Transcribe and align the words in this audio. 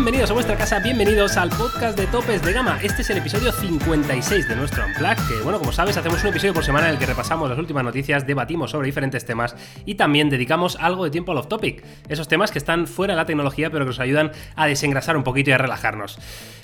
bienvenidos 0.00 0.30
a 0.30 0.32
vuestra 0.32 0.56
casa, 0.56 0.78
bienvenidos 0.78 1.36
al 1.36 1.50
podcast 1.50 1.98
de 1.98 2.06
Topes 2.06 2.42
de 2.42 2.54
Gama. 2.54 2.78
Este 2.82 3.02
es 3.02 3.10
el 3.10 3.18
episodio 3.18 3.52
56 3.52 4.48
de 4.48 4.56
nuestro 4.56 4.86
Unplug, 4.86 5.16
que 5.28 5.42
bueno, 5.42 5.58
como 5.58 5.72
sabes, 5.72 5.94
hacemos 5.98 6.22
un 6.22 6.30
episodio 6.30 6.54
por 6.54 6.64
semana 6.64 6.86
en 6.86 6.94
el 6.94 6.98
que 6.98 7.04
repasamos 7.04 7.50
las 7.50 7.58
últimas 7.58 7.84
noticias, 7.84 8.26
debatimos 8.26 8.70
sobre 8.70 8.86
diferentes 8.86 9.26
temas 9.26 9.54
y 9.84 9.96
también 9.96 10.30
dedicamos 10.30 10.78
algo 10.80 11.04
de 11.04 11.10
tiempo 11.10 11.32
al 11.32 11.38
off-topic, 11.38 11.84
esos 12.08 12.28
temas 12.28 12.50
que 12.50 12.58
están 12.58 12.86
fuera 12.86 13.12
de 13.12 13.18
la 13.18 13.26
tecnología 13.26 13.68
pero 13.68 13.84
que 13.84 13.90
nos 13.90 14.00
ayudan 14.00 14.32
a 14.56 14.66
desengrasar 14.66 15.18
un 15.18 15.22
poquito 15.22 15.50
y 15.50 15.52
a 15.52 15.58
relajarnos. 15.58 16.18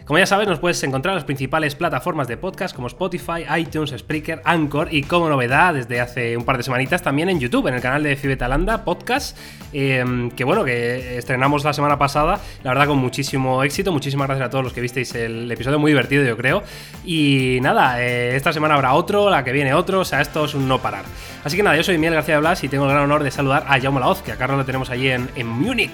Como 0.07 0.21
ya 0.21 0.27
sabes, 0.27 0.47
nos 0.47 0.61
puedes 0.61 0.81
encontrar 0.85 1.15
en 1.15 1.17
las 1.17 1.25
principales 1.25 1.75
plataformas 1.75 2.29
de 2.29 2.37
podcast 2.37 2.77
como 2.77 2.87
Spotify, 2.87 3.45
iTunes, 3.59 3.91
Spreaker, 3.91 4.41
Anchor 4.45 4.87
y 4.93 5.03
como 5.03 5.29
novedad 5.29 5.75
desde 5.75 6.01
hace 6.01 6.37
un 6.37 6.45
par 6.45 6.59
de 6.59 6.63
semanitas 6.63 7.03
también 7.03 7.29
en 7.29 7.41
YouTube, 7.41 7.67
en 7.67 7.75
el 7.75 7.81
canal 7.81 8.05
de 8.05 8.15
Fibetalanda 8.15 8.85
Podcast, 8.85 9.37
eh, 9.73 10.31
que 10.37 10.45
bueno, 10.45 10.63
que 10.63 11.19
estrenamos 11.19 11.65
la 11.65 11.73
semana 11.73 11.99
pasada, 11.99 12.39
la 12.63 12.71
verdad 12.71 12.87
con 12.87 12.99
muchísimo 12.99 13.65
éxito, 13.65 13.91
muchísimas 13.91 14.29
gracias 14.29 14.47
a 14.47 14.51
todos 14.51 14.63
los 14.63 14.73
que 14.73 14.81
visteis 14.81 15.13
el 15.17 15.51
episodio, 15.51 15.81
muy 15.81 15.91
divertido 15.91 16.25
yo 16.25 16.37
creo, 16.37 16.63
y 17.05 17.59
nada, 17.61 18.01
eh, 18.01 18.37
esta 18.37 18.53
semana 18.53 18.75
habrá 18.75 18.95
otro, 18.95 19.29
la 19.29 19.43
que 19.43 19.51
viene 19.51 19.75
otro, 19.75 19.99
o 19.99 20.05
sea, 20.05 20.21
esto 20.21 20.45
es 20.45 20.55
un 20.55 20.69
no 20.69 20.81
parar. 20.81 21.05
Así 21.43 21.57
que 21.57 21.65
nada, 21.65 21.77
yo 21.77 21.83
soy 21.83 21.99
Miguel 21.99 22.15
García 22.15 22.37
de 22.37 22.43
Blas 22.43 22.63
y 22.63 22.69
tengo 22.69 22.85
el 22.85 22.93
gran 22.93 23.03
honor 23.03 23.25
de 23.25 23.33
saludar 23.33 23.65
a 23.67 23.81
Jaume 23.81 23.99
Laoz, 23.99 24.23
que 24.23 24.31
a 24.31 24.37
Carlos 24.37 24.57
lo 24.57 24.65
tenemos 24.65 24.89
allí 24.89 25.11
en, 25.11 25.29
en 25.35 25.49
Múnich 25.49 25.91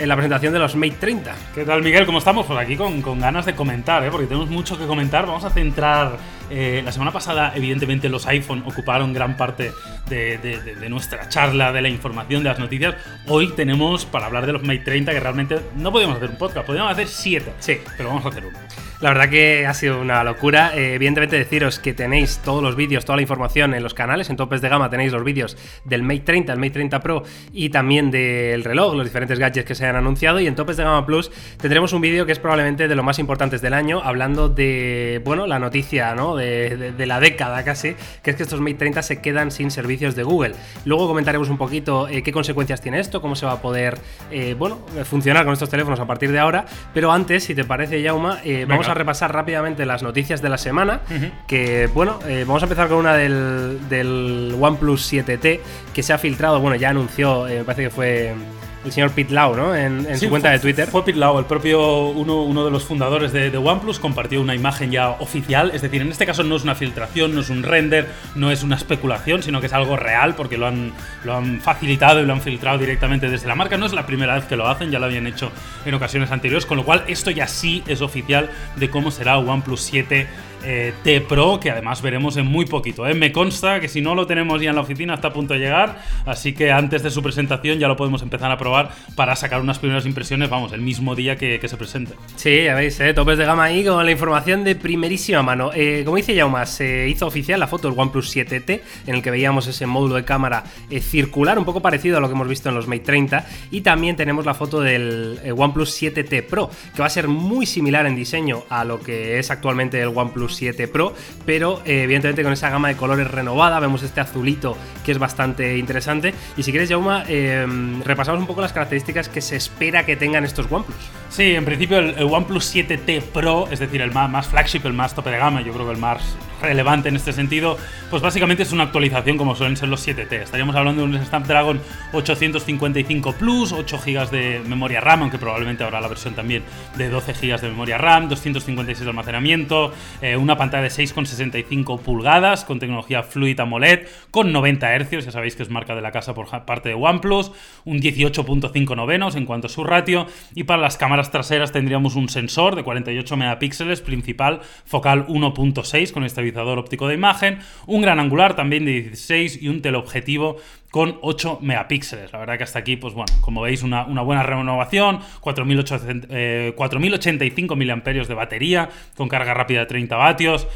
en 0.00 0.08
la 0.08 0.16
presentación 0.16 0.52
de 0.54 0.58
los 0.58 0.74
Mate 0.76 0.96
30. 0.98 1.34
¿Qué 1.54 1.64
tal, 1.64 1.82
Miguel? 1.82 2.06
¿Cómo 2.06 2.18
estamos? 2.18 2.46
Por 2.46 2.56
aquí 2.56 2.74
con, 2.76 3.02
con 3.02 3.20
ganas 3.20 3.44
de 3.44 3.54
comentar, 3.54 4.02
¿eh? 4.02 4.08
porque 4.10 4.26
tenemos 4.26 4.48
mucho 4.48 4.78
que 4.78 4.86
comentar. 4.86 5.26
Vamos 5.26 5.44
a 5.44 5.50
centrar. 5.50 6.16
Eh, 6.48 6.80
la 6.84 6.90
semana 6.90 7.12
pasada, 7.12 7.52
evidentemente, 7.54 8.08
los 8.08 8.26
iPhone 8.26 8.64
ocuparon 8.66 9.12
gran 9.12 9.36
parte 9.36 9.72
de, 10.08 10.38
de, 10.38 10.60
de, 10.60 10.74
de, 10.74 10.88
nuestra 10.88 11.28
charla, 11.28 11.70
de 11.72 11.82
la 11.82 11.88
información, 11.88 12.42
de 12.42 12.48
las 12.48 12.58
noticias. 12.58 12.94
Hoy 13.28 13.52
tenemos 13.54 14.06
para 14.06 14.26
hablar 14.26 14.46
de 14.46 14.54
los 14.54 14.62
Mate 14.62 14.80
30 14.80 15.12
que 15.12 15.20
realmente 15.20 15.60
no 15.76 15.92
podíamos 15.92 16.16
hacer 16.16 16.30
un 16.30 16.38
podcast, 16.38 16.66
podíamos 16.66 16.92
hacer 16.92 17.06
siete. 17.06 17.52
Sí. 17.58 17.78
Pero 17.96 18.08
vamos 18.08 18.24
a 18.24 18.30
hacer 18.30 18.46
uno. 18.46 18.58
La 19.00 19.08
verdad 19.08 19.30
que 19.30 19.66
ha 19.66 19.72
sido 19.72 19.98
una 19.98 20.22
locura. 20.22 20.76
Eh, 20.76 20.92
evidentemente 20.94 21.38
deciros 21.38 21.78
que 21.78 21.94
tenéis 21.94 22.38
todos 22.44 22.62
los 22.62 22.76
vídeos, 22.76 23.06
toda 23.06 23.16
la 23.16 23.22
información 23.22 23.72
en 23.72 23.82
los 23.82 23.94
canales. 23.94 24.28
En 24.28 24.36
Topes 24.36 24.60
de 24.60 24.68
Gama 24.68 24.90
tenéis 24.90 25.10
los 25.10 25.24
vídeos 25.24 25.56
del 25.86 26.02
Mate 26.02 26.20
30, 26.20 26.52
el 26.52 26.58
Mate 26.58 26.72
30 26.72 27.00
Pro 27.00 27.22
y 27.50 27.70
también 27.70 28.10
del 28.10 28.62
reloj, 28.62 28.94
los 28.94 29.06
diferentes 29.06 29.38
gadgets 29.38 29.66
que 29.66 29.74
se 29.74 29.86
han 29.86 29.96
anunciado. 29.96 30.38
Y 30.38 30.46
en 30.46 30.54
Topes 30.54 30.76
de 30.76 30.84
Gama 30.84 31.06
Plus 31.06 31.30
tendremos 31.56 31.94
un 31.94 32.02
vídeo 32.02 32.26
que 32.26 32.32
es 32.32 32.38
probablemente 32.38 32.88
de 32.88 32.94
los 32.94 33.02
más 33.02 33.18
importantes 33.18 33.62
del 33.62 33.72
año, 33.72 34.02
hablando 34.04 34.50
de, 34.50 35.22
bueno, 35.24 35.46
la 35.46 35.58
noticia, 35.58 36.14
¿no? 36.14 36.36
De, 36.36 36.92
de, 36.92 37.06
la 37.06 37.20
década 37.20 37.64
casi, 37.64 37.96
que 38.22 38.32
es 38.32 38.36
que 38.36 38.42
estos 38.42 38.60
Mate 38.60 38.74
30 38.74 39.02
se 39.02 39.22
quedan 39.22 39.50
sin 39.50 39.70
servicios 39.70 40.14
de 40.14 40.24
Google. 40.24 40.52
Luego 40.84 41.08
comentaremos 41.08 41.48
un 41.48 41.56
poquito 41.56 42.06
eh, 42.06 42.22
qué 42.22 42.32
consecuencias 42.32 42.82
tiene 42.82 43.00
esto, 43.00 43.22
cómo 43.22 43.34
se 43.34 43.46
va 43.46 43.52
a 43.52 43.62
poder, 43.62 43.98
eh, 44.30 44.54
bueno, 44.58 44.80
funcionar 45.04 45.44
con 45.44 45.54
estos 45.54 45.70
teléfonos 45.70 45.98
a 46.00 46.06
partir 46.06 46.30
de 46.32 46.38
ahora. 46.38 46.66
Pero 46.92 47.10
antes, 47.10 47.44
si 47.44 47.54
te 47.54 47.64
parece, 47.64 48.02
Yauma, 48.02 48.40
vamos 48.68 48.88
a 48.88 48.89
a 48.90 48.94
repasar 48.94 49.32
rápidamente 49.32 49.86
las 49.86 50.02
noticias 50.02 50.42
de 50.42 50.48
la 50.48 50.58
semana. 50.58 51.00
Uh 51.10 51.14
-huh. 51.14 51.30
Que 51.46 51.88
bueno, 51.92 52.18
eh, 52.26 52.44
vamos 52.46 52.62
a 52.62 52.66
empezar 52.66 52.88
con 52.88 52.98
una 52.98 53.14
del, 53.14 53.78
del, 53.88 54.56
OnePlus 54.60 55.12
7T 55.12 55.60
que 55.94 56.02
se 56.02 56.12
ha 56.12 56.18
filtrado. 56.18 56.60
Bueno, 56.60 56.76
ya 56.76 56.90
anunció, 56.90 57.48
eh, 57.48 57.58
me 57.58 57.64
parece 57.64 57.84
que 57.84 57.90
fue 57.90 58.34
el 58.84 58.92
señor 58.92 59.10
Pete 59.10 59.34
Lau, 59.34 59.54
¿no? 59.54 59.74
En, 59.74 60.06
en 60.06 60.18
sí, 60.18 60.24
su 60.24 60.30
cuenta 60.30 60.48
fue, 60.48 60.56
de 60.56 60.58
Twitter. 60.60 60.88
Fue 60.88 61.04
Pete 61.04 61.18
Lau, 61.18 61.38
el 61.38 61.44
propio 61.44 62.08
uno, 62.08 62.42
uno 62.42 62.64
de 62.64 62.70
los 62.70 62.84
fundadores 62.84 63.32
de, 63.32 63.50
de, 63.50 63.58
OnePlus, 63.58 63.98
compartió 63.98 64.40
una 64.40 64.54
imagen 64.54 64.90
ya 64.90 65.10
oficial. 65.10 65.70
Es 65.74 65.82
decir, 65.82 66.00
en 66.00 66.08
este 66.08 66.26
caso 66.26 66.42
no 66.44 66.56
es 66.56 66.62
una 66.62 66.74
filtración, 66.74 67.34
no 67.34 67.42
es 67.42 67.50
un 67.50 67.62
render, 67.62 68.08
no 68.34 68.50
es 68.50 68.62
una 68.62 68.76
especulación, 68.76 69.42
sino 69.42 69.60
que 69.60 69.66
es 69.66 69.72
algo 69.72 69.96
real 69.96 70.34
porque 70.34 70.56
lo 70.56 70.66
han, 70.66 70.92
lo 71.24 71.36
han 71.36 71.60
facilitado 71.60 72.20
y 72.20 72.26
lo 72.26 72.32
han 72.32 72.40
filtrado 72.40 72.78
directamente 72.78 73.28
desde 73.28 73.48
la 73.48 73.54
marca. 73.54 73.76
No 73.76 73.86
es 73.86 73.92
la 73.92 74.06
primera 74.06 74.34
vez 74.34 74.44
que 74.44 74.56
lo 74.56 74.66
hacen, 74.66 74.90
ya 74.90 74.98
lo 74.98 75.06
habían 75.06 75.26
hecho 75.26 75.52
en 75.84 75.94
ocasiones 75.94 76.30
anteriores, 76.30 76.64
con 76.64 76.78
lo 76.78 76.84
cual 76.84 77.04
esto 77.06 77.30
ya 77.30 77.46
sí 77.46 77.82
es 77.86 78.00
oficial 78.00 78.50
de 78.76 78.88
cómo 78.88 79.10
será 79.10 79.38
OnePlus 79.38 79.80
7 79.82 80.26
eh, 80.64 80.92
T 81.02 81.20
Pro, 81.22 81.58
que 81.60 81.70
además 81.70 82.02
veremos 82.02 82.36
en 82.36 82.46
muy 82.46 82.66
poquito. 82.66 83.06
¿eh? 83.06 83.14
Me 83.14 83.32
consta 83.32 83.80
que 83.80 83.88
si 83.88 84.00
no 84.00 84.14
lo 84.14 84.26
tenemos 84.26 84.60
ya 84.60 84.70
en 84.70 84.76
la 84.76 84.82
oficina 84.82 85.14
está 85.14 85.28
a 85.28 85.32
punto 85.32 85.54
de 85.54 85.60
llegar, 85.60 86.02
así 86.26 86.52
que 86.52 86.72
antes 86.72 87.02
de 87.02 87.10
su 87.10 87.22
presentación 87.22 87.78
ya 87.78 87.88
lo 87.88 87.96
podemos 87.96 88.22
empezar 88.22 88.50
a 88.50 88.58
probar 88.58 88.90
para 89.14 89.36
sacar 89.36 89.60
unas 89.60 89.78
primeras 89.78 90.06
impresiones, 90.06 90.50
vamos, 90.50 90.72
el 90.72 90.80
mismo 90.80 91.14
día 91.14 91.36
que, 91.36 91.60
se 91.60 91.76
presente. 91.76 92.14
Sí, 92.36 92.64
ya 92.64 92.74
veis, 92.74 92.98
¿eh? 93.00 93.14
topes 93.14 93.38
de 93.38 93.44
gama 93.44 93.64
ahí 93.64 93.84
con 93.84 94.04
la 94.04 94.10
información 94.10 94.64
de 94.64 94.74
primerísima 94.74 95.42
mano. 95.42 95.70
Eh, 95.74 96.02
como 96.04 96.16
dice 96.16 96.34
Yauma, 96.34 96.66
se 96.66 97.08
hizo 97.08 97.26
oficial 97.26 97.60
la 97.60 97.66
foto 97.66 97.88
del 97.88 97.98
OnePlus 97.98 98.34
7T, 98.34 98.80
en 99.06 99.14
el 99.14 99.22
que 99.22 99.30
veíamos 99.30 99.66
ese 99.66 99.86
módulo 99.86 100.16
de 100.16 100.24
cámara 100.24 100.64
circular, 101.00 101.58
un 101.58 101.64
poco 101.64 101.80
parecido 101.80 102.18
a 102.18 102.20
lo 102.20 102.28
que 102.28 102.34
hemos 102.34 102.48
visto 102.48 102.68
en 102.68 102.74
los 102.74 102.88
Mate 102.88 103.00
30, 103.00 103.46
y 103.70 103.82
también 103.82 104.16
tenemos 104.16 104.44
la 104.46 104.54
foto 104.54 104.80
del 104.80 105.38
OnePlus 105.56 106.02
7T 106.02 106.42
Pro, 106.46 106.70
que 106.94 107.00
va 107.00 107.06
a 107.06 107.10
ser 107.10 107.28
muy 107.28 107.66
similar 107.66 108.06
en 108.06 108.16
diseño 108.16 108.64
a 108.68 108.84
lo 108.84 109.00
que 109.00 109.38
es 109.38 109.50
actualmente 109.50 110.00
el 110.00 110.08
OnePlus 110.08 110.49
7 110.54 110.88
Pro, 110.88 111.14
pero 111.46 111.80
eh, 111.84 112.02
evidentemente 112.02 112.42
con 112.42 112.52
esa 112.52 112.70
gama 112.70 112.88
de 112.88 112.96
colores 112.96 113.30
renovada, 113.30 113.80
vemos 113.80 114.02
este 114.02 114.20
azulito 114.20 114.76
que 115.04 115.12
es 115.12 115.18
bastante 115.18 115.78
interesante. 115.78 116.34
Y 116.56 116.62
si 116.62 116.70
quieres, 116.70 116.88
Jauma, 116.90 117.24
eh, 117.28 117.66
repasamos 118.04 118.40
un 118.40 118.46
poco 118.46 118.60
las 118.60 118.72
características 118.72 119.28
que 119.28 119.40
se 119.40 119.56
espera 119.56 120.04
que 120.04 120.16
tengan 120.16 120.44
estos 120.44 120.70
OnePlus. 120.70 120.96
Sí, 121.28 121.54
en 121.54 121.64
principio 121.64 121.98
el, 121.98 122.22
OnePlus 122.22 122.74
7T 122.74 123.22
Pro, 123.22 123.68
es 123.70 123.78
decir, 123.78 124.00
el 124.02 124.12
más, 124.12 124.30
más, 124.30 124.48
flagship, 124.48 124.84
el 124.84 124.92
más 124.92 125.14
tope 125.14 125.30
de 125.30 125.38
gama, 125.38 125.62
yo 125.62 125.72
creo 125.72 125.86
que 125.86 125.92
el 125.92 125.98
más 125.98 126.36
relevante 126.60 127.08
en 127.08 127.16
este 127.16 127.32
sentido, 127.32 127.76
pues 128.10 128.22
básicamente 128.22 128.62
es 128.62 128.72
una 128.72 128.84
actualización 128.84 129.36
como 129.36 129.54
suelen 129.56 129.76
ser 129.76 129.88
los 129.88 130.06
7T. 130.06 130.32
Estaríamos 130.32 130.76
hablando 130.76 131.02
de 131.02 131.08
un 131.08 131.24
Snapdragon 131.24 131.80
855 132.12 133.32
Plus, 133.32 133.72
8 133.72 134.00
GB 134.04 134.30
de 134.30 134.62
memoria 134.66 135.00
RAM, 135.00 135.22
aunque 135.22 135.38
probablemente 135.38 135.84
habrá 135.84 136.00
la 136.00 136.08
versión 136.08 136.34
también 136.34 136.62
de 136.96 137.08
12 137.08 137.32
GB 137.32 137.60
de 137.60 137.68
memoria 137.68 137.98
RAM, 137.98 138.28
256 138.28 139.04
de 139.04 139.08
almacenamiento, 139.08 139.92
eh, 140.20 140.36
una 140.40 140.56
pantalla 140.56 140.82
de 140.82 140.88
6,65 140.88 142.00
pulgadas 142.00 142.64
con 142.64 142.78
tecnología 142.78 143.22
Fluid 143.22 143.60
AMOLED, 143.60 144.06
con 144.30 144.52
90 144.52 144.98
Hz, 144.98 145.24
ya 145.24 145.30
sabéis 145.30 145.56
que 145.56 145.62
es 145.62 145.70
marca 145.70 145.94
de 145.94 146.00
la 146.00 146.10
casa 146.10 146.34
por 146.34 146.48
parte 146.64 146.88
de 146.88 146.94
OnePlus, 146.94 147.52
un 147.84 148.00
18.5 148.00 148.96
novenos 148.96 149.36
en 149.36 149.46
cuanto 149.46 149.66
a 149.66 149.70
su 149.70 149.84
ratio, 149.84 150.26
y 150.54 150.64
para 150.64 150.82
las 150.82 150.96
cámaras 150.96 151.30
traseras 151.30 151.72
tendríamos 151.72 152.16
un 152.16 152.28
sensor 152.28 152.76
de 152.76 152.82
48 152.82 153.36
megapíxeles 153.36 154.00
principal, 154.00 154.60
focal 154.84 155.26
1.6 155.26 156.12
con 156.12 156.24
estabilizador 156.24 156.78
óptico 156.78 157.08
de 157.08 157.14
imagen, 157.14 157.58
un 157.86 158.02
gran 158.02 158.18
angular 158.18 158.56
también 158.56 158.84
de 158.84 159.02
16 159.02 159.62
y 159.62 159.68
un 159.68 159.82
teleobjetivo 159.82 160.56
con 160.90 161.18
8 161.22 161.58
megapíxeles. 161.62 162.32
La 162.32 162.40
verdad 162.40 162.58
que 162.58 162.64
hasta 162.64 162.80
aquí, 162.80 162.96
pues 162.96 163.14
bueno, 163.14 163.32
como 163.40 163.62
veis, 163.62 163.82
una, 163.82 164.04
una 164.04 164.22
buena 164.22 164.42
renovación, 164.42 165.20
4085 165.40 166.26
eh, 166.30 166.72
4085 166.76 167.76
mAh 167.76 168.02
de 168.02 168.34
batería, 168.34 168.88
con 169.16 169.28
carga 169.28 169.54
rápida 169.54 169.80
de 169.80 169.86
30 169.86 170.16
vatios. 170.16 170.66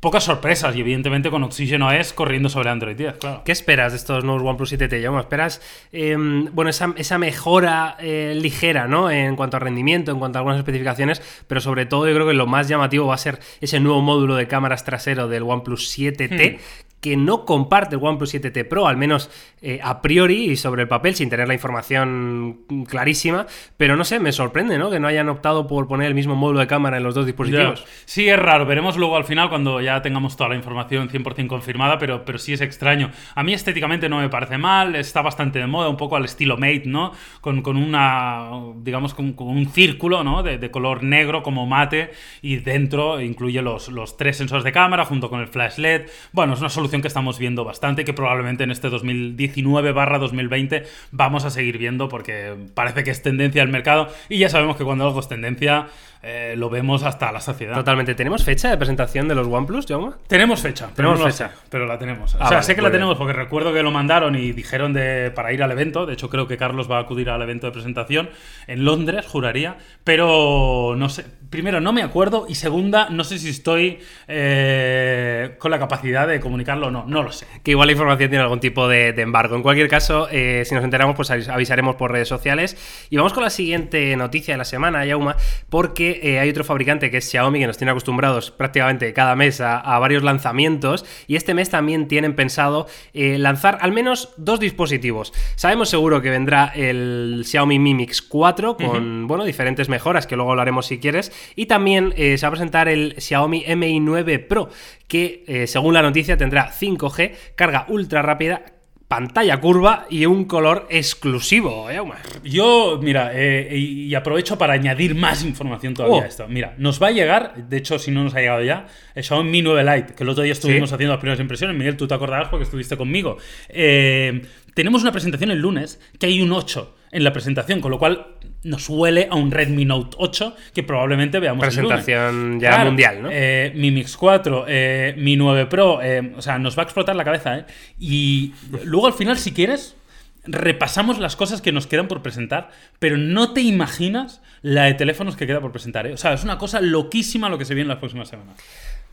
Pocas 0.00 0.22
sorpresas 0.22 0.76
y 0.76 0.80
evidentemente 0.80 1.28
con 1.28 1.42
Oxygen 1.42 1.82
OS 1.82 2.12
corriendo 2.12 2.48
sobre 2.48 2.70
Android 2.70 2.96
10, 2.96 3.14
claro. 3.14 3.42
¿Qué 3.44 3.50
esperas 3.50 3.90
de 3.90 3.98
estos 3.98 4.22
nuevos 4.22 4.44
OnePlus 4.44 4.72
7T? 4.74 5.04
¿Cómo 5.04 5.18
esperas 5.18 5.60
eh, 5.90 6.16
bueno, 6.52 6.70
esa, 6.70 6.94
esa 6.96 7.18
mejora 7.18 7.96
eh, 7.98 8.38
ligera 8.40 8.86
¿no? 8.86 9.10
en 9.10 9.34
cuanto 9.34 9.56
a 9.56 9.60
rendimiento, 9.60 10.12
en 10.12 10.20
cuanto 10.20 10.38
a 10.38 10.40
algunas 10.40 10.58
especificaciones, 10.60 11.20
pero 11.48 11.60
sobre 11.60 11.84
todo 11.84 12.06
yo 12.06 12.14
creo 12.14 12.28
que 12.28 12.34
lo 12.34 12.46
más 12.46 12.68
llamativo 12.68 13.08
va 13.08 13.16
a 13.16 13.18
ser 13.18 13.40
ese 13.60 13.80
nuevo 13.80 14.00
módulo 14.00 14.36
de 14.36 14.46
cámaras 14.46 14.84
trasero 14.84 15.26
del 15.26 15.42
OnePlus 15.42 15.98
7T, 15.98 16.58
hmm 16.58 16.87
que 17.00 17.16
no 17.16 17.44
comparte 17.44 17.96
el 17.96 18.02
OnePlus 18.02 18.34
7T 18.34 18.66
Pro, 18.66 18.88
al 18.88 18.96
menos 18.96 19.30
eh, 19.62 19.80
a 19.82 20.02
priori 20.02 20.50
y 20.50 20.56
sobre 20.56 20.82
el 20.82 20.88
papel, 20.88 21.14
sin 21.14 21.30
tener 21.30 21.46
la 21.46 21.54
información 21.54 22.60
clarísima, 22.88 23.46
pero 23.76 23.96
no 23.96 24.04
sé, 24.04 24.18
me 24.18 24.32
sorprende, 24.32 24.78
¿no? 24.78 24.90
Que 24.90 24.98
no 24.98 25.06
hayan 25.06 25.28
optado 25.28 25.66
por 25.66 25.86
poner 25.86 26.08
el 26.08 26.14
mismo 26.14 26.34
módulo 26.34 26.60
de 26.60 26.66
cámara 26.66 26.96
en 26.96 27.04
los 27.04 27.14
dos 27.14 27.26
dispositivos. 27.26 27.84
Sí, 28.04 28.28
es 28.28 28.38
raro, 28.38 28.66
veremos 28.66 28.96
luego 28.96 29.16
al 29.16 29.24
final 29.24 29.48
cuando 29.48 29.80
ya 29.80 30.02
tengamos 30.02 30.36
toda 30.36 30.50
la 30.50 30.56
información 30.56 31.08
100% 31.08 31.46
confirmada, 31.46 31.98
pero, 31.98 32.24
pero 32.24 32.38
sí 32.38 32.52
es 32.52 32.60
extraño. 32.60 33.10
A 33.34 33.44
mí 33.44 33.54
estéticamente 33.54 34.08
no 34.08 34.18
me 34.18 34.28
parece 34.28 34.58
mal, 34.58 34.96
está 34.96 35.22
bastante 35.22 35.60
de 35.60 35.66
moda, 35.66 35.88
un 35.88 35.96
poco 35.96 36.16
al 36.16 36.24
estilo 36.24 36.56
Mate, 36.56 36.82
¿no? 36.86 37.12
Con, 37.40 37.62
con 37.62 37.76
una, 37.76 38.50
digamos, 38.76 39.14
con, 39.14 39.34
un 39.38 39.68
círculo, 39.68 40.24
¿no? 40.24 40.42
De, 40.42 40.58
de, 40.58 40.70
color 40.70 41.02
negro 41.02 41.42
como 41.42 41.66
mate 41.66 42.10
y 42.42 42.56
dentro 42.56 43.20
incluye 43.20 43.62
los, 43.62 43.88
los 43.88 44.16
tres 44.16 44.36
sensores 44.36 44.64
de 44.64 44.72
cámara 44.72 45.04
junto 45.04 45.30
con 45.30 45.40
el 45.40 45.48
flash 45.48 45.78
LED. 45.78 46.06
Bueno, 46.32 46.54
es 46.54 46.60
una 46.60 46.68
solución 46.68 46.87
que 46.90 47.08
estamos 47.08 47.38
viendo 47.38 47.64
bastante, 47.64 48.04
que 48.04 48.12
probablemente 48.12 48.64
en 48.64 48.70
este 48.70 48.88
2019-2020 48.88 50.84
vamos 51.12 51.44
a 51.44 51.50
seguir 51.50 51.78
viendo 51.78 52.08
porque 52.08 52.54
parece 52.74 53.04
que 53.04 53.10
es 53.10 53.22
tendencia 53.22 53.62
al 53.62 53.68
mercado 53.68 54.08
y 54.28 54.38
ya 54.38 54.48
sabemos 54.48 54.76
que 54.76 54.84
cuando 54.84 55.06
algo 55.06 55.20
es 55.20 55.28
tendencia 55.28 55.88
eh, 56.22 56.54
lo 56.56 56.68
vemos 56.70 57.02
hasta 57.04 57.30
la 57.32 57.40
saciedad. 57.40 57.74
Totalmente. 57.74 58.14
¿Tenemos 58.14 58.44
fecha 58.44 58.70
de 58.70 58.76
presentación 58.76 59.28
de 59.28 59.34
los 59.34 59.46
OnePlus, 59.46 59.86
Jaume? 59.86 60.12
Tenemos 60.26 60.60
fecha. 60.60 60.88
Tenemos 60.94 61.18
no 61.18 61.26
fecha. 61.26 61.48
sé, 61.48 61.54
pero 61.70 61.86
la 61.86 61.98
tenemos. 61.98 62.34
Ah, 62.34 62.38
o 62.38 62.40
sea, 62.48 62.48
vale, 62.58 62.62
sé 62.62 62.74
que 62.74 62.82
la 62.82 62.90
tenemos 62.90 63.16
porque 63.16 63.32
recuerdo 63.32 63.72
que 63.72 63.82
lo 63.82 63.90
mandaron 63.90 64.34
y 64.36 64.52
dijeron 64.52 64.92
de, 64.92 65.30
para 65.34 65.52
ir 65.52 65.62
al 65.62 65.70
evento. 65.70 66.06
De 66.06 66.14
hecho, 66.14 66.28
creo 66.28 66.46
que 66.48 66.56
Carlos 66.56 66.90
va 66.90 66.98
a 66.98 67.00
acudir 67.02 67.30
al 67.30 67.40
evento 67.42 67.66
de 67.66 67.72
presentación 67.72 68.30
en 68.66 68.84
Londres, 68.84 69.26
juraría. 69.26 69.76
Pero 70.04 70.94
no 70.96 71.08
sé. 71.08 71.24
Primero, 71.50 71.80
no 71.80 71.92
me 71.92 72.02
acuerdo. 72.02 72.46
Y 72.48 72.56
segunda, 72.56 73.08
no 73.10 73.24
sé 73.24 73.38
si 73.38 73.48
estoy 73.48 74.00
eh, 74.26 75.56
con 75.58 75.70
la 75.70 75.78
capacidad 75.78 76.26
de 76.28 76.40
comunicarlo 76.40 76.88
o 76.88 76.90
no. 76.90 77.04
No 77.06 77.22
lo 77.22 77.32
sé. 77.32 77.46
Que 77.62 77.70
igual 77.72 77.86
la 77.86 77.92
información 77.92 78.28
tiene 78.30 78.42
algún 78.42 78.60
tipo 78.60 78.88
de, 78.88 79.12
de 79.12 79.22
embargo. 79.22 79.56
En 79.56 79.62
cualquier 79.62 79.88
caso, 79.88 80.28
eh, 80.30 80.64
si 80.66 80.74
nos 80.74 80.84
enteramos, 80.84 81.16
pues 81.16 81.30
avis- 81.30 81.48
avisaremos 81.48 81.96
por 81.96 82.12
redes 82.12 82.28
sociales. 82.28 82.76
Y 83.10 83.16
vamos 83.16 83.32
con 83.32 83.42
la 83.44 83.50
siguiente 83.50 84.14
noticia 84.16 84.54
de 84.54 84.58
la 84.58 84.64
semana, 84.64 85.04
Yauma, 85.04 85.36
porque 85.70 86.07
eh, 86.22 86.38
hay 86.38 86.50
otro 86.50 86.64
fabricante 86.64 87.10
que 87.10 87.18
es 87.18 87.30
Xiaomi, 87.30 87.58
que 87.58 87.66
nos 87.66 87.78
tiene 87.78 87.90
acostumbrados 87.90 88.50
prácticamente 88.50 89.12
cada 89.12 89.34
mes 89.36 89.60
a, 89.60 89.78
a 89.78 89.98
varios 89.98 90.22
lanzamientos. 90.22 91.04
Y 91.26 91.36
este 91.36 91.54
mes 91.54 91.70
también 91.70 92.08
tienen 92.08 92.34
pensado 92.34 92.86
eh, 93.14 93.38
lanzar 93.38 93.78
al 93.80 93.92
menos 93.92 94.34
dos 94.36 94.60
dispositivos. 94.60 95.32
Sabemos 95.56 95.88
seguro 95.88 96.22
que 96.22 96.30
vendrá 96.30 96.72
el 96.74 97.42
Xiaomi 97.44 97.78
Mi 97.78 97.94
Mix 97.94 98.22
4 98.22 98.76
con, 98.76 99.26
bueno, 99.26 99.44
diferentes 99.44 99.88
mejoras 99.88 100.26
que 100.26 100.36
luego 100.36 100.50
hablaremos 100.50 100.86
si 100.86 100.98
quieres. 100.98 101.32
Y 101.56 101.66
también 101.66 102.14
eh, 102.16 102.38
se 102.38 102.46
va 102.46 102.48
a 102.48 102.52
presentar 102.52 102.88
el 102.88 103.14
Xiaomi 103.18 103.64
Mi 103.76 104.00
9 104.00 104.38
Pro, 104.38 104.70
que 105.06 105.64
según 105.66 105.94
la 105.94 106.02
noticia 106.02 106.36
tendrá 106.36 106.70
5G, 106.70 107.32
carga 107.54 107.86
ultra 107.88 108.22
rápida, 108.22 108.77
pantalla 109.08 109.58
curva 109.58 110.06
y 110.10 110.26
un 110.26 110.44
color 110.44 110.86
exclusivo. 110.90 111.90
Yauma. 111.90 112.16
Yo, 112.44 113.00
mira, 113.02 113.30
eh, 113.34 113.74
y, 113.76 114.14
aprovecho 114.14 114.58
para 114.58 114.74
añadir 114.74 115.14
más 115.14 115.42
información 115.44 115.94
todavía 115.94 116.18
Oh. 116.18 116.22
a 116.22 116.26
esto. 116.26 116.46
Mira, 116.46 116.74
nos 116.78 117.02
va 117.02 117.06
a 117.08 117.10
llegar, 117.10 117.54
de 117.56 117.76
hecho, 117.78 117.98
si 117.98 118.10
no 118.10 118.22
nos 118.22 118.34
ha 118.34 118.40
llegado 118.40 118.62
ya, 118.62 118.86
el 119.14 119.24
Xiaomi 119.24 119.50
Mi 119.50 119.62
9 119.62 119.82
Lite, 119.82 120.14
que 120.14 120.22
el 120.24 120.28
otro 120.28 120.42
día 120.44 120.52
estuvimos 120.52 120.90
Sí. 120.90 120.94
haciendo 120.94 121.14
las 121.14 121.20
primeras 121.20 121.40
impresiones. 121.40 121.76
Miguel, 121.76 121.96
tú 121.96 122.06
te 122.06 122.14
acordarás 122.14 122.48
porque 122.48 122.64
estuviste 122.64 122.96
conmigo. 122.98 123.38
Eh, 123.70 124.42
tenemos 124.74 125.00
una 125.02 125.10
presentación 125.12 125.50
el 125.50 125.58
lunes 125.58 126.00
que 126.20 126.26
hay 126.26 126.42
un 126.42 126.52
8 126.52 126.94
en 127.10 127.24
la 127.24 127.32
presentación, 127.32 127.80
con 127.80 127.90
lo 127.90 127.98
cual 127.98 128.26
nos 128.64 128.88
huele 128.88 129.28
a 129.30 129.36
un 129.36 129.50
Redmi 129.50 129.84
Note 129.84 130.16
8 130.20 130.56
que 130.74 130.82
probablemente 130.82 131.38
veamos 131.38 131.64
el 131.76 131.82
lunes. 131.82 132.04
Presentación 132.04 132.60
ya 132.60 132.70
Claro, 132.70 132.84
mundial, 132.86 133.22
¿no? 133.22 133.28
eh, 133.30 133.72
Mi 133.76 133.90
Mix 133.90 134.16
4, 134.16 134.64
eh, 134.68 135.14
Mi 135.16 135.36
9 135.36 135.66
Pro, 135.66 136.00
eh, 136.02 136.32
o 136.36 136.42
sea, 136.42 136.58
nos 136.58 136.76
va 136.76 136.82
a 136.82 136.84
explotar 136.84 137.14
la 137.16 137.24
cabeza, 137.24 137.58
¿eh? 137.58 137.64
Y 137.98 138.52
luego 138.84 139.06
al 139.06 139.12
final, 139.14 139.38
si 139.38 139.52
quieres, 139.52 139.96
repasamos 140.44 141.18
las 141.18 141.36
cosas 141.36 141.60
que 141.60 141.72
nos 141.72 141.86
quedan 141.86 142.08
por 142.08 142.22
presentar, 142.22 142.70
pero 142.98 143.16
no 143.16 143.52
te 143.52 143.60
imaginas 143.60 144.40
la 144.62 144.84
de 144.84 144.94
teléfonos 144.94 145.36
que 145.36 145.46
queda 145.46 145.60
por 145.60 145.72
presentar, 145.72 146.06
¿eh? 146.06 146.12
O 146.12 146.16
sea, 146.16 146.32
es 146.32 146.42
una 146.42 146.58
cosa 146.58 146.80
loquísima 146.80 147.48
lo 147.48 147.58
que 147.58 147.64
se 147.64 147.74
viene 147.74 147.84
en 147.84 147.88
las 147.90 147.98
próximas 147.98 148.28
semanas. 148.28 148.56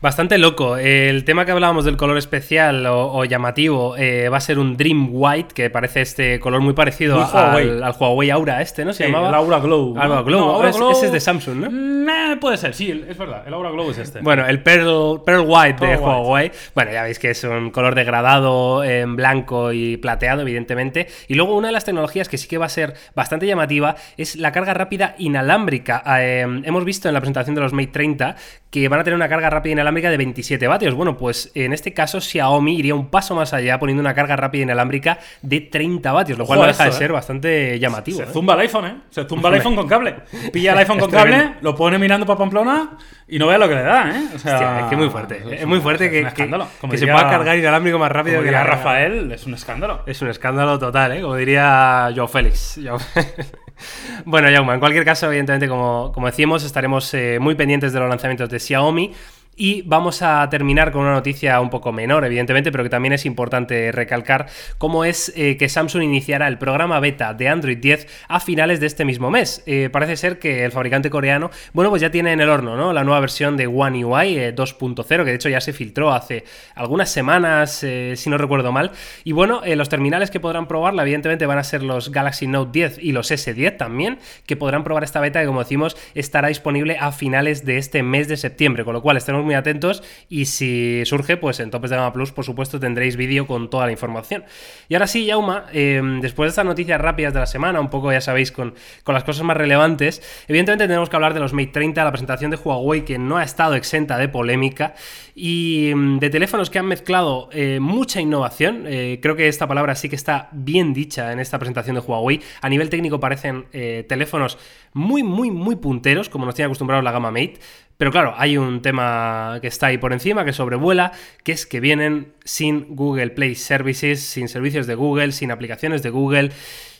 Bastante 0.02 0.36
loco. 0.36 0.76
El 0.76 1.24
tema 1.24 1.46
que 1.46 1.52
hablábamos 1.52 1.86
del 1.86 1.96
color 1.96 2.18
especial 2.18 2.84
o, 2.86 3.12
o 3.14 3.24
llamativo 3.24 3.96
eh, 3.96 4.28
va 4.28 4.36
a 4.36 4.40
ser 4.40 4.58
un 4.58 4.76
Dream 4.76 5.08
White, 5.10 5.54
que 5.54 5.70
parece 5.70 6.02
este 6.02 6.38
color 6.38 6.60
muy 6.60 6.74
parecido 6.74 7.16
Muy 7.16 7.24
a- 7.24 7.28
Huawei. 7.28 7.68
al, 7.70 7.82
al 7.82 7.94
Huawei 7.98 8.30
Aura 8.30 8.60
este, 8.60 8.84
¿no? 8.84 8.92
Se 8.92 9.04
Sí, 9.04 9.10
llamaba 9.10 9.30
el 9.30 9.34
Aura 9.34 9.58
Glow. 9.58 9.96
Aura 9.98 10.20
Glow. 10.20 10.38
No, 10.40 10.50
Aura 10.56 10.70
Glow- 10.70 10.92
Ese 10.92 11.06
es 11.06 11.12
de 11.12 11.18
Samsung, 11.20 11.56
¿no? 11.56 11.70
Mm, 11.70 12.08
eh, 12.10 12.36
puede 12.38 12.58
ser, 12.58 12.74
sí, 12.74 13.04
es 13.08 13.16
verdad. 13.16 13.42
El 13.46 13.54
Aura 13.54 13.70
Glow 13.70 13.90
es 13.90 13.96
este. 13.96 14.20
Bueno, 14.20 14.46
el 14.46 14.62
Pearl, 14.62 15.22
Pearl 15.24 15.44
White 15.48 15.86
de 15.86 15.92
White. 15.96 16.04
Huawei. 16.04 16.52
Bueno, 16.74 16.92
ya 16.92 17.02
veis 17.02 17.18
que 17.18 17.30
es 17.30 17.42
un 17.44 17.70
color 17.70 17.94
degradado 17.94 18.84
en 18.84 19.16
blanco 19.16 19.72
y 19.72 19.96
plateado, 19.96 20.42
evidentemente. 20.42 21.06
Y 21.26 21.34
luego 21.36 21.56
una 21.56 21.68
de 21.68 21.72
las 21.72 21.86
tecnologías 21.86 22.28
que 22.28 22.36
sí 22.36 22.46
que 22.48 22.58
va 22.58 22.66
a 22.66 22.68
ser 22.68 22.92
bastante 23.14 23.46
llamativa 23.46 23.96
es 24.18 24.36
la 24.36 24.52
carga 24.52 24.74
rápida 24.74 25.14
inalámbrica. 25.18 26.02
Eh, 26.20 26.42
hemos 26.64 26.84
visto 26.84 27.08
en 27.08 27.14
la 27.14 27.20
presentación 27.20 27.54
de 27.54 27.62
los 27.62 27.72
Mate 27.72 27.86
30 27.88 28.36
que 28.70 28.88
van 28.90 29.00
a 29.00 29.04
tener 29.04 29.16
una 29.16 29.28
carga 29.30 29.48
rápida 29.48 29.72
inalámbrica 29.72 29.85
de 29.94 30.16
27 30.16 30.66
vatios. 30.66 30.94
Bueno, 30.94 31.16
pues 31.16 31.50
en 31.54 31.72
este 31.72 31.92
caso 31.94 32.20
Xiaomi 32.20 32.76
iría 32.78 32.94
un 32.94 33.08
paso 33.08 33.34
más 33.34 33.52
allá 33.54 33.78
poniendo 33.78 34.00
una 34.00 34.14
carga 34.14 34.36
rápida 34.36 34.64
inalámbrica 34.64 35.18
de 35.42 35.60
30 35.60 36.12
vatios, 36.12 36.38
lo 36.38 36.44
cual 36.46 36.58
Ojo 36.58 36.66
no 36.66 36.72
deja 36.72 36.84
de 36.86 36.92
ser 36.92 37.10
¿eh? 37.10 37.14
bastante 37.14 37.78
llamativo. 37.78 38.18
Se 38.18 38.24
¿eh? 38.24 38.28
zumba 38.32 38.54
el 38.54 38.60
iPhone, 38.60 38.86
¿eh? 38.86 38.96
Se 39.10 39.24
zumba 39.24 39.48
el 39.48 39.54
iPhone 39.56 39.76
con 39.76 39.88
cable. 39.88 40.14
Pilla 40.52 40.72
el 40.72 40.78
iPhone 40.78 40.98
con 40.98 41.08
Es 41.10 41.14
cable, 41.16 41.50
lo 41.60 41.74
pone 41.74 41.98
mirando 41.98 42.26
para 42.26 42.38
Pamplona 42.38 42.90
y 43.28 43.38
no 43.38 43.46
vea 43.46 43.58
lo 43.58 43.68
que 43.68 43.74
le 43.74 43.82
da, 43.82 44.10
¿eh? 44.10 44.24
O 44.34 44.38
sea, 44.38 44.54
Hostia, 44.54 44.80
es 44.80 44.86
que 44.86 44.94
es 44.94 44.98
muy 45.00 45.10
fuerte. 45.10 45.42
es 45.52 45.60
Es 45.60 45.66
muy 45.66 45.80
fuerte 45.80 46.04
es 46.06 46.10
que, 46.10 46.18
un 46.18 46.22
que- 46.24 46.28
escándalo. 46.28 46.68
Como 46.80 46.90
que 46.90 46.98
se 46.98 47.06
pueda 47.06 47.28
cargar 47.30 47.56
inalámbrico 47.58 47.98
más 47.98 48.10
rápido 48.12 48.36
Como 48.36 48.42
que 48.44 48.48
diría 48.50 48.64
la. 48.64 48.70
Rafael, 48.70 49.32
es 49.32 49.46
un 49.46 49.54
escándalo. 49.54 50.02
Es 50.06 50.20
un 50.22 50.28
escándalo 50.28 50.78
total, 50.78 51.12
¿eh? 51.12 51.20
Como 51.22 51.36
diría 51.36 52.10
Joe 52.14 52.28
Félix. 52.28 52.80
Joe- 52.82 52.98
bueno, 54.24 54.48
Jaume, 54.52 54.74
en 54.74 54.80
cualquier 54.80 55.04
caso, 55.04 55.26
evidentemente, 55.26 55.68
como, 55.68 56.10
como 56.12 56.26
decíamos, 56.26 56.64
estaremos 56.64 57.12
eh, 57.14 57.38
muy 57.40 57.54
pendientes 57.54 57.92
de 57.92 58.00
los 58.00 58.08
lanzamientos 58.08 58.48
de 58.48 58.58
Xiaomi. 58.58 59.12
Y 59.56 59.82
vamos 59.82 60.20
a 60.20 60.46
terminar 60.50 60.92
con 60.92 61.02
una 61.02 61.12
noticia 61.12 61.58
un 61.60 61.70
poco 61.70 61.90
menor, 61.90 62.24
evidentemente, 62.26 62.70
pero 62.70 62.84
que 62.84 62.90
también 62.90 63.14
es 63.14 63.24
importante 63.24 63.90
recalcar, 63.90 64.46
como 64.76 65.04
es 65.04 65.32
eh, 65.34 65.56
que 65.56 65.70
Samsung 65.70 66.02
iniciará 66.02 66.46
el 66.46 66.58
programa 66.58 67.00
beta 67.00 67.32
de 67.32 67.48
Android 67.48 67.78
10 67.78 68.06
a 68.28 68.38
finales 68.38 68.80
de 68.80 68.86
este 68.86 69.06
mismo 69.06 69.30
mes. 69.30 69.62
Eh, 69.64 69.88
parece 69.90 70.16
ser 70.16 70.38
que 70.38 70.64
el 70.64 70.72
fabricante 70.72 71.08
coreano, 71.08 71.50
bueno, 71.72 71.88
pues 71.88 72.02
ya 72.02 72.10
tiene 72.10 72.32
en 72.32 72.40
el 72.40 72.50
horno, 72.50 72.76
¿no? 72.76 72.92
La 72.92 73.02
nueva 73.02 73.20
versión 73.20 73.56
de 73.56 73.66
One 73.66 74.04
UI 74.04 74.38
eh, 74.38 74.54
2.0, 74.54 75.06
que 75.06 75.24
de 75.24 75.34
hecho 75.34 75.48
ya 75.48 75.62
se 75.62 75.72
filtró 75.72 76.12
hace 76.12 76.44
algunas 76.74 77.10
semanas, 77.10 77.82
eh, 77.82 78.12
si 78.16 78.28
no 78.28 78.36
recuerdo 78.36 78.72
mal. 78.72 78.90
Y 79.24 79.32
bueno, 79.32 79.62
eh, 79.64 79.74
los 79.76 79.88
terminales 79.88 80.30
que 80.30 80.38
podrán 80.38 80.68
probarla, 80.68 81.02
evidentemente, 81.02 81.46
van 81.46 81.58
a 81.58 81.64
ser 81.64 81.82
los 81.82 82.12
Galaxy 82.12 82.46
Note 82.46 82.70
10 82.72 82.98
y 82.98 83.12
los 83.12 83.30
S10 83.30 83.78
también, 83.78 84.18
que 84.44 84.56
podrán 84.56 84.84
probar 84.84 85.04
esta 85.04 85.20
beta 85.20 85.40
que, 85.40 85.46
como 85.46 85.60
decimos, 85.60 85.96
estará 86.14 86.48
disponible 86.48 86.98
a 87.00 87.10
finales 87.12 87.64
de 87.64 87.78
este 87.78 88.02
mes 88.02 88.28
de 88.28 88.36
septiembre, 88.36 88.84
con 88.84 88.92
lo 88.92 89.00
cual 89.00 89.16
estaremos 89.16 89.45
muy 89.46 89.54
atentos 89.54 90.02
y 90.28 90.44
si 90.44 91.02
surge, 91.06 91.38
pues 91.38 91.60
en 91.60 91.70
Topes 91.70 91.90
de 91.90 91.96
Gama 91.96 92.12
Plus, 92.12 92.32
por 92.32 92.44
supuesto, 92.44 92.78
tendréis 92.78 93.16
vídeo 93.16 93.46
con 93.46 93.70
toda 93.70 93.86
la 93.86 93.92
información. 93.92 94.44
Y 94.88 94.94
ahora 94.94 95.06
sí, 95.06 95.24
Yauma, 95.24 95.66
eh, 95.72 96.02
después 96.20 96.48
de 96.48 96.50
estas 96.50 96.66
noticias 96.66 97.00
rápidas 97.00 97.32
de 97.32 97.40
la 97.40 97.46
semana, 97.46 97.80
un 97.80 97.88
poco, 97.88 98.12
ya 98.12 98.20
sabéis, 98.20 98.52
con, 98.52 98.74
con 99.04 99.14
las 99.14 99.24
cosas 99.24 99.42
más 99.44 99.56
relevantes, 99.56 100.22
evidentemente 100.48 100.86
tenemos 100.86 101.08
que 101.08 101.16
hablar 101.16 101.32
de 101.32 101.40
los 101.40 101.52
Mate 101.54 101.68
30, 101.68 102.04
la 102.04 102.10
presentación 102.10 102.50
de 102.50 102.58
Huawei, 102.58 103.04
que 103.04 103.18
no 103.18 103.38
ha 103.38 103.44
estado 103.44 103.74
exenta 103.74 104.18
de 104.18 104.28
polémica, 104.28 104.94
y 105.38 105.92
mm, 105.94 106.18
de 106.18 106.30
teléfonos 106.30 106.70
que 106.70 106.78
han 106.78 106.86
mezclado 106.86 107.50
eh, 107.52 107.78
mucha 107.80 108.20
innovación. 108.20 108.84
Eh, 108.86 109.20
creo 109.20 109.36
que 109.36 109.48
esta 109.48 109.68
palabra 109.68 109.94
sí 109.94 110.08
que 110.08 110.16
está 110.16 110.48
bien 110.52 110.94
dicha 110.94 111.30
en 111.30 111.38
esta 111.40 111.58
presentación 111.58 111.94
de 111.94 112.00
Huawei. 112.00 112.40
A 112.62 112.68
nivel 112.68 112.88
técnico 112.88 113.20
parecen 113.20 113.66
eh, 113.72 114.04
teléfonos 114.08 114.58
muy, 114.94 115.22
muy, 115.22 115.50
muy 115.50 115.76
punteros, 115.76 116.30
como 116.30 116.46
nos 116.46 116.54
tiene 116.54 116.66
acostumbrados 116.66 117.04
la 117.04 117.12
gama 117.12 117.30
Mate. 117.30 117.58
Pero 117.98 118.10
claro, 118.10 118.34
hay 118.36 118.58
un 118.58 118.82
tema 118.82 119.58
que 119.62 119.68
está 119.68 119.86
ahí 119.86 119.98
por 119.98 120.12
encima, 120.12 120.44
que 120.44 120.52
sobrevuela, 120.52 121.12
que 121.44 121.52
es 121.52 121.64
que 121.66 121.80
vienen 121.80 122.34
sin 122.44 122.94
Google 122.94 123.30
Play 123.30 123.54
Services, 123.54 124.20
sin 124.22 124.48
servicios 124.48 124.86
de 124.86 124.94
Google, 124.94 125.32
sin 125.32 125.50
aplicaciones 125.50 126.02
de 126.02 126.10
Google. 126.10 126.50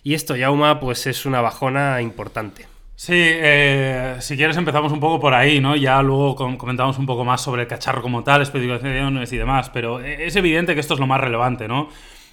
Y 0.03 0.15
esto, 0.15 0.37
Yauma, 0.37 0.81
pues 0.81 1.07
es 1.07 1.27
una 1.27 1.41
bajona 1.43 2.01
importante. 2.01 2.67
Sí, 2.95 3.13
eh, 3.15 4.17
si 4.21 4.39
quieres 4.39 4.57
empezamos 4.57 4.91
un 4.91 5.01
poco 5.01 5.21
por 5.21 5.35
ahí, 5.35 5.61
¿no? 5.61 5.77
Ya 5.77 6.01
luego 6.01 6.35
com- 6.35 6.57
comentamos 6.57 6.97
un 6.99 7.05
poco 7.05 7.27
más 7.27 7.43
sobre 7.43 7.63
el 7.63 7.69
cacharro 7.69 8.01
como 8.01 8.25
tal, 8.25 8.41
especificaciones 8.41 9.31
y 9.35 9.37
demás, 9.37 9.69
pero 9.69 10.01
eh, 10.01 10.27
es 10.27 10.35
evidente 10.37 10.73
que 10.73 10.81
esto 10.81 10.95
es 10.95 11.01
lo 11.01 11.07
más 11.07 11.21
relevante, 11.21 11.69
¿no? 11.69 11.91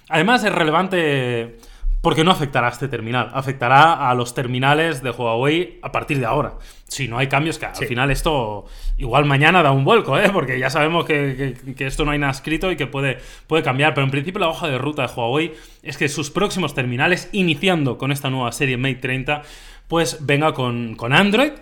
Además 0.08 0.42
es 0.42 0.52
relevante 0.52 1.58
porque 2.04 2.22
no 2.22 2.30
afectará 2.30 2.68
a 2.68 2.70
este 2.70 2.86
terminal, 2.86 3.30
afectará 3.32 4.08
a 4.08 4.14
los 4.14 4.32
terminales 4.34 5.02
de 5.02 5.10
Huawei 5.10 5.78
a 5.82 5.90
partir 5.90 6.20
de 6.20 6.26
ahora. 6.26 6.52
Si 6.86 7.08
no 7.08 7.18
hay 7.18 7.26
cambios, 7.26 7.58
que 7.58 7.66
Sí. 7.72 7.82
al 7.82 7.88
final 7.88 8.10
esto 8.12 8.66
igual 8.98 9.24
mañana 9.24 9.62
da 9.64 9.72
un 9.72 9.82
vuelco, 9.84 10.16
¿eh? 10.16 10.30
Porque 10.32 10.58
ya 10.60 10.70
sabemos 10.70 11.04
que, 11.06 11.56
que- 11.64 11.74
que 11.74 11.86
esto 11.86 12.04
no 12.04 12.12
hay 12.12 12.18
nada 12.20 12.30
escrito 12.30 12.70
y 12.70 12.76
que 12.76 12.86
puede, 12.86 13.18
puede 13.48 13.64
cambiar, 13.64 13.94
pero 13.94 14.04
en 14.04 14.12
principio 14.12 14.38
la 14.38 14.48
hoja 14.48 14.68
de 14.68 14.78
ruta 14.78 15.06
de 15.06 15.12
Huawei 15.12 15.52
es 15.82 15.98
que 15.98 16.08
sus 16.08 16.30
próximos 16.30 16.74
terminales, 16.74 17.28
iniciando 17.32 17.98
con 17.98 18.12
esta 18.12 18.30
nueva 18.30 18.52
serie 18.52 18.76
Mate 18.76 18.96
30, 18.96 19.42
pues 19.88 20.18
venga 20.24 20.52
con, 20.54 20.94
con 20.94 21.12
Android. 21.12 21.52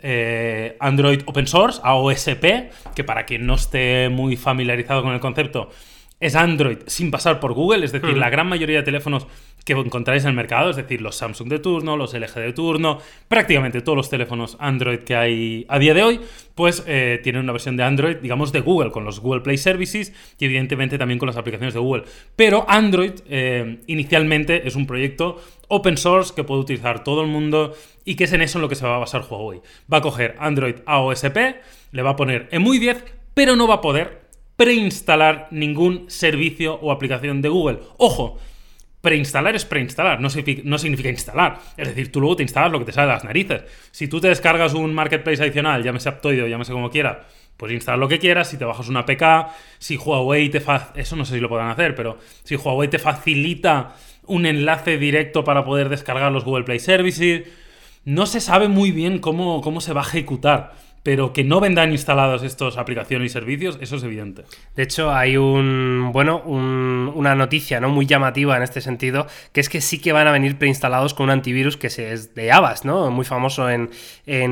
eh, 0.00 0.76
Android 0.78 1.22
Open 1.24 1.46
Source, 1.46 1.80
AOSP, 1.82 2.70
que 2.94 3.02
para 3.04 3.24
quien 3.24 3.46
no 3.46 3.54
esté 3.54 4.08
muy 4.10 4.36
familiarizado 4.36 5.02
con 5.02 5.14
el 5.14 5.20
concepto, 5.20 5.70
es 6.20 6.36
Android 6.36 6.78
sin 6.86 7.10
pasar 7.10 7.40
por 7.40 7.54
Google, 7.54 7.84
es 7.84 7.92
decir, 7.92 8.16
la 8.16 8.28
gran 8.30 8.46
mayoría 8.46 8.76
de 8.78 8.82
teléfonos 8.82 9.26
que 9.66 9.72
encontráis 9.72 10.22
en 10.22 10.30
el 10.30 10.36
mercado, 10.36 10.70
es 10.70 10.76
decir, 10.76 11.02
los 11.02 11.16
Samsung 11.16 11.48
de 11.48 11.58
turno, 11.58 11.96
los 11.96 12.14
LG 12.14 12.34
de 12.34 12.52
turno, 12.52 13.00
prácticamente 13.26 13.80
todos 13.80 13.96
los 13.96 14.08
teléfonos 14.08 14.56
Android 14.60 15.00
que 15.00 15.16
hay 15.16 15.66
a 15.68 15.80
día 15.80 15.92
de 15.92 16.04
hoy, 16.04 16.20
pues 16.54 16.84
eh, 16.86 17.18
tienen 17.24 17.42
una 17.42 17.50
versión 17.50 17.76
de 17.76 17.82
Android, 17.82 18.18
digamos, 18.18 18.52
de 18.52 18.60
Google, 18.60 18.92
con 18.92 19.04
los 19.04 19.18
Google 19.18 19.40
Play 19.40 19.58
Services 19.58 20.12
y 20.38 20.44
evidentemente 20.44 20.98
también 20.98 21.18
con 21.18 21.26
las 21.26 21.36
aplicaciones 21.36 21.74
de 21.74 21.80
Google. 21.80 22.04
Pero 22.36 22.64
Android 22.68 23.14
eh, 23.28 23.80
inicialmente 23.88 24.68
es 24.68 24.76
un 24.76 24.86
proyecto 24.86 25.42
open 25.66 25.96
source 25.96 26.32
que 26.32 26.44
puede 26.44 26.60
utilizar 26.60 27.02
todo 27.02 27.22
el 27.22 27.26
mundo 27.26 27.74
y 28.04 28.14
que 28.14 28.24
es 28.24 28.32
en 28.32 28.42
eso 28.42 28.58
en 28.58 28.62
lo 28.62 28.68
que 28.68 28.76
se 28.76 28.86
va 28.86 28.94
a 28.94 29.00
basar 29.00 29.24
Huawei. 29.28 29.62
Va 29.92 29.98
a 29.98 30.02
coger 30.02 30.36
Android 30.38 30.76
AOSP, 30.86 31.36
le 31.90 32.02
va 32.02 32.10
a 32.10 32.16
poner 32.16 32.48
EMUI 32.52 32.78
10, 32.78 33.04
pero 33.34 33.56
no 33.56 33.66
va 33.66 33.74
a 33.74 33.80
poder 33.80 34.26
preinstalar 34.54 35.48
ningún 35.50 36.08
servicio 36.08 36.76
o 36.76 36.92
aplicación 36.92 37.42
de 37.42 37.48
Google. 37.48 37.80
Ojo, 37.98 38.38
Preinstalar 39.06 39.54
es 39.54 39.64
preinstalar, 39.64 40.20
no 40.20 40.28
significa, 40.28 40.62
no 40.64 40.78
significa 40.78 41.08
instalar. 41.08 41.60
Es 41.76 41.86
decir, 41.86 42.10
tú 42.10 42.20
luego 42.20 42.34
te 42.34 42.42
instalas 42.42 42.72
lo 42.72 42.80
que 42.80 42.86
te 42.86 42.90
sale 42.90 43.06
de 43.06 43.12
las 43.12 43.22
narices. 43.22 43.62
Si 43.92 44.08
tú 44.08 44.20
te 44.20 44.26
descargas 44.26 44.74
un 44.74 44.92
marketplace 44.92 45.40
adicional, 45.40 45.84
llámese 45.84 46.08
Aptoide 46.08 46.42
o 46.42 46.48
llámese 46.48 46.72
como 46.72 46.90
quiera, 46.90 47.24
pues 47.56 47.70
instalar 47.70 48.00
lo 48.00 48.08
que 48.08 48.18
quieras, 48.18 48.50
si 48.50 48.56
te 48.56 48.64
bajas 48.64 48.88
una 48.88 49.06
PK, 49.06 49.48
si 49.78 49.96
Huawei 49.96 50.48
te 50.48 50.60
eso 50.96 51.14
no 51.14 51.24
sé 51.24 51.34
si 51.34 51.40
lo 51.40 51.48
podrán 51.48 51.68
hacer, 51.68 51.94
pero 51.94 52.18
si 52.42 52.56
Huawei 52.56 52.88
te 52.88 52.98
facilita 52.98 53.94
un 54.26 54.44
enlace 54.44 54.98
directo 54.98 55.44
para 55.44 55.64
poder 55.64 55.88
descargar 55.88 56.32
los 56.32 56.42
Google 56.42 56.64
Play 56.64 56.80
Services, 56.80 57.44
no 58.04 58.26
se 58.26 58.40
sabe 58.40 58.66
muy 58.66 58.90
bien 58.90 59.20
cómo, 59.20 59.60
cómo 59.60 59.80
se 59.80 59.92
va 59.92 60.00
a 60.00 60.06
ejecutar 60.06 60.74
pero 61.06 61.32
que 61.32 61.44
no 61.44 61.60
vendan 61.60 61.92
instalados 61.92 62.42
estos 62.42 62.78
aplicaciones 62.78 63.30
y 63.30 63.32
servicios, 63.32 63.78
eso 63.80 63.94
es 63.94 64.02
evidente. 64.02 64.42
De 64.74 64.82
hecho, 64.82 65.14
hay 65.14 65.36
un 65.36 66.10
bueno, 66.12 66.42
una 66.44 67.36
noticia 67.36 67.78
¿no? 67.78 67.90
muy 67.90 68.06
llamativa 68.06 68.56
en 68.56 68.64
este 68.64 68.80
sentido, 68.80 69.28
que 69.52 69.60
es 69.60 69.68
que 69.68 69.80
sí 69.80 70.00
que 70.00 70.10
van 70.10 70.26
a 70.26 70.32
venir 70.32 70.58
preinstalados 70.58 71.14
con 71.14 71.26
un 71.26 71.30
antivirus 71.30 71.76
que 71.76 71.86
es 71.86 72.34
de 72.34 72.50
Avast, 72.50 72.84
¿no? 72.84 73.08
Muy 73.12 73.24
famoso 73.24 73.70
en, 73.70 73.88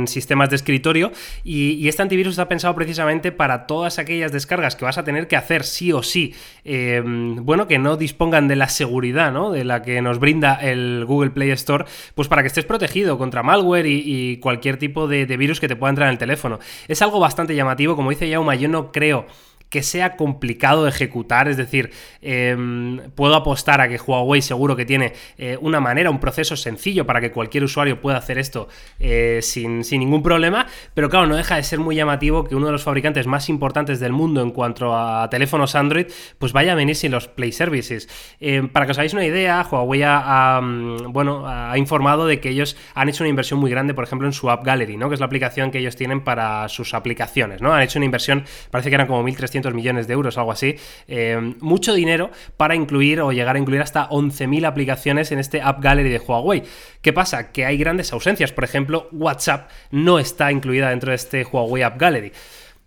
sistemas 0.06 0.48
de 0.48 0.54
escritorio. 0.54 1.10
Y, 1.42 1.88
este 1.88 2.02
antivirus 2.02 2.34
está 2.34 2.46
pensado 2.46 2.72
precisamente 2.76 3.32
para 3.32 3.66
todas 3.66 3.98
aquellas 3.98 4.30
descargas 4.30 4.76
que 4.76 4.84
vas 4.84 4.96
a 4.96 5.02
tener 5.02 5.26
que 5.26 5.34
hacer 5.34 5.64
sí 5.64 5.92
o 5.92 6.04
sí. 6.04 6.34
Em, 6.64 7.44
bueno, 7.44 7.66
que 7.66 7.80
no 7.80 7.96
dispongan 7.96 8.46
de 8.46 8.54
la 8.54 8.68
seguridad, 8.68 9.32
¿no? 9.32 9.50
De 9.50 9.64
la 9.64 9.82
que 9.82 10.00
nos 10.02 10.20
brinda 10.20 10.54
el 10.54 11.04
Google 11.04 11.30
Play 11.30 11.50
Store, 11.50 11.84
pues 12.14 12.28
para 12.28 12.42
que 12.42 12.46
estés 12.46 12.64
protegido 12.64 13.18
contra 13.18 13.42
malware 13.42 13.86
y, 13.86 14.36
cualquier 14.36 14.76
tipo 14.76 15.08
de 15.08 15.36
virus 15.36 15.58
que 15.58 15.66
te 15.66 15.74
pueda 15.74 15.90
entrar 15.90 16.06
en 16.08 16.12
el 16.12 16.18
teléfono. 16.18 16.43
Es 16.88 17.02
algo 17.02 17.20
bastante 17.20 17.54
llamativo, 17.54 17.96
como 17.96 18.10
dice 18.10 18.28
Yauma, 18.28 18.54
yo 18.54 18.68
no 18.68 18.92
creo 18.92 19.26
que 19.74 19.82
sea 19.82 20.14
complicado 20.14 20.84
de 20.84 20.90
ejecutar, 20.90 21.48
es 21.48 21.56
decir, 21.56 21.90
em, 22.22 23.10
puedo 23.16 23.34
apostar 23.34 23.80
a 23.80 23.88
que 23.88 23.98
Huawei 23.98 24.40
seguro 24.40 24.76
que 24.76 24.84
tiene 24.84 25.14
eh, 25.36 25.58
una 25.60 25.80
manera, 25.80 26.10
un 26.10 26.20
proceso 26.20 26.54
sencillo 26.54 27.04
para 27.06 27.20
que 27.20 27.32
cualquier 27.32 27.64
usuario 27.64 28.00
pueda 28.00 28.16
hacer 28.16 28.38
esto 28.38 28.68
eh, 29.00 29.40
sin, 29.42 29.80
ningún 29.80 30.22
problema, 30.22 30.68
pero 30.94 31.10
claro, 31.10 31.26
no 31.26 31.34
deja 31.34 31.56
de 31.56 31.64
ser 31.64 31.80
muy 31.80 31.96
llamativo 31.96 32.44
que 32.44 32.54
uno 32.54 32.66
de 32.66 32.72
los 32.72 32.84
fabricantes 32.84 33.26
más 33.26 33.48
importantes 33.48 33.98
del 33.98 34.12
mundo 34.12 34.42
en 34.42 34.52
cuanto 34.52 34.96
a 34.96 35.28
teléfonos 35.28 35.74
Android, 35.74 36.06
pues 36.38 36.52
vaya 36.52 36.70
a 36.70 36.76
venir 36.76 36.94
sin 36.94 37.10
los 37.10 37.26
Play 37.26 37.50
Services. 37.50 38.08
Em, 38.38 38.68
para 38.68 38.86
que 38.86 38.92
os 38.92 38.98
hagáis 38.98 39.12
una 39.12 39.26
idea, 39.26 39.66
Huawei 39.68 40.02
ha, 40.04 40.60
mm, 40.62 41.12
bueno, 41.12 41.48
ha 41.48 41.76
informado 41.78 42.28
de 42.28 42.38
que 42.38 42.50
ellos 42.50 42.76
han 42.94 43.08
hecho 43.08 43.24
una 43.24 43.30
inversión 43.30 43.58
muy 43.58 43.72
grande, 43.72 43.92
por 43.92 44.04
ejemplo, 44.04 44.28
en 44.28 44.34
su 44.34 44.48
App 44.50 44.64
Gallery, 44.64 44.96
¿no? 44.96 45.08
que 45.08 45.14
es 45.14 45.20
la 45.20 45.26
aplicación 45.26 45.72
que 45.72 45.80
ellos 45.80 45.96
tienen 45.96 46.22
para 46.22 46.68
sus 46.68 46.94
aplicaciones. 46.94 47.60
¿no? 47.60 47.74
Han 47.74 47.82
hecho 47.82 47.98
una 47.98 48.06
inversión, 48.06 48.44
parece 48.70 48.88
que 48.88 48.94
eran 48.94 49.08
como 49.08 49.24
1.300 49.24 49.63
millones 49.72 50.06
de 50.06 50.12
euros, 50.12 50.36
algo 50.36 50.52
así. 50.52 50.76
Eh, 51.08 51.54
mucho 51.60 51.94
dinero 51.94 52.30
para 52.56 52.74
incluir 52.74 53.20
o 53.20 53.32
llegar 53.32 53.56
a 53.56 53.58
incluir 53.58 53.80
hasta 53.80 54.08
11.000 54.10 54.66
aplicaciones 54.66 55.32
en 55.32 55.38
este 55.38 55.62
App 55.62 55.82
Gallery 55.82 56.10
de 56.10 56.18
Huawei. 56.18 56.64
¿Qué 57.00 57.12
pasa? 57.12 57.52
Que 57.52 57.64
hay 57.64 57.78
grandes 57.78 58.12
ausencias. 58.12 58.52
Por 58.52 58.64
ejemplo, 58.64 59.08
WhatsApp 59.12 59.70
no 59.90 60.18
está 60.18 60.52
incluida 60.52 60.90
dentro 60.90 61.10
de 61.10 61.16
este 61.16 61.44
Huawei 61.44 61.82
App 61.82 61.98
Gallery. 61.98 62.32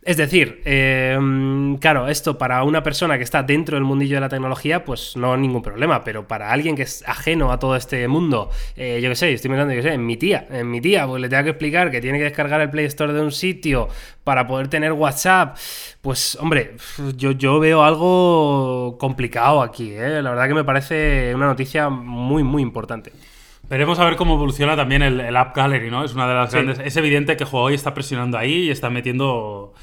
Es 0.07 0.15
decir, 0.15 0.61
em, 0.63 1.75
claro, 1.79 2.07
esto 2.07 2.37
para 2.37 2.63
una 2.63 2.81
persona 2.81 3.17
que 3.17 3.25
está 3.25 3.43
dentro 3.43 3.75
del 3.75 3.83
mundillo 3.83 4.15
de 4.15 4.21
la 4.21 4.29
tecnología, 4.29 4.85
pues 4.85 5.17
no 5.17 5.33
hay 5.33 5.41
ningún 5.41 5.61
problema, 5.61 6.05
pero 6.05 6.25
para 6.25 6.49
alguien 6.53 6.77
que 6.77 6.83
es 6.83 7.03
ajeno 7.05 7.51
a 7.51 7.59
todo 7.59 7.75
este 7.75 8.07
mundo, 8.07 8.49
eh, 8.77 9.01
yo 9.03 9.09
qué 9.09 9.15
sé, 9.17 9.33
estoy 9.33 9.51
mirando, 9.51 9.73
yo 9.73 9.81
qué 9.81 9.89
sé, 9.89 9.93
en 9.95 10.05
mi 10.05 10.15
tía, 10.15 10.47
en 10.49 10.71
mi 10.71 10.79
tía, 10.79 11.05
pues 11.05 11.21
le 11.21 11.27
tengo 11.27 11.43
que 11.43 11.49
explicar 11.49 11.91
que 11.91 11.99
tiene 11.99 12.19
que 12.19 12.23
descargar 12.23 12.61
el 12.61 12.69
Play 12.69 12.85
Store 12.85 13.11
de 13.11 13.19
un 13.19 13.33
sitio 13.33 13.89
para 14.23 14.47
poder 14.47 14.69
tener 14.69 14.93
WhatsApp, 14.93 15.57
pues 15.99 16.37
hombre, 16.39 16.77
yo, 17.17 17.31
yo 17.31 17.59
veo 17.59 17.83
algo 17.83 18.97
complicado 18.97 19.61
aquí, 19.61 19.91
¿eh? 19.91 20.21
la 20.21 20.29
verdad 20.29 20.47
que 20.47 20.53
me 20.53 20.63
parece 20.63 21.35
una 21.35 21.47
noticia 21.47 21.89
muy, 21.89 22.43
muy 22.43 22.61
importante. 22.61 23.11
Veremos 23.69 23.99
a 23.99 24.05
ver 24.05 24.15
cómo 24.15 24.35
evoluciona 24.35 24.77
también 24.77 25.01
el, 25.01 25.35
App 25.35 25.53
Gallery, 25.53 25.91
¿no? 25.91 26.05
Es 26.05 26.13
una 26.13 26.29
de 26.29 26.33
las 26.33 26.53
grandes. 26.53 26.79
Es 26.79 26.95
evidente 26.95 27.35
que 27.35 27.43
Huawei 27.43 27.75
está 27.75 27.93
presionando 27.93 28.37
ahí 28.37 28.67
y 28.67 28.69
está 28.69 28.89
metiendo 28.89 29.73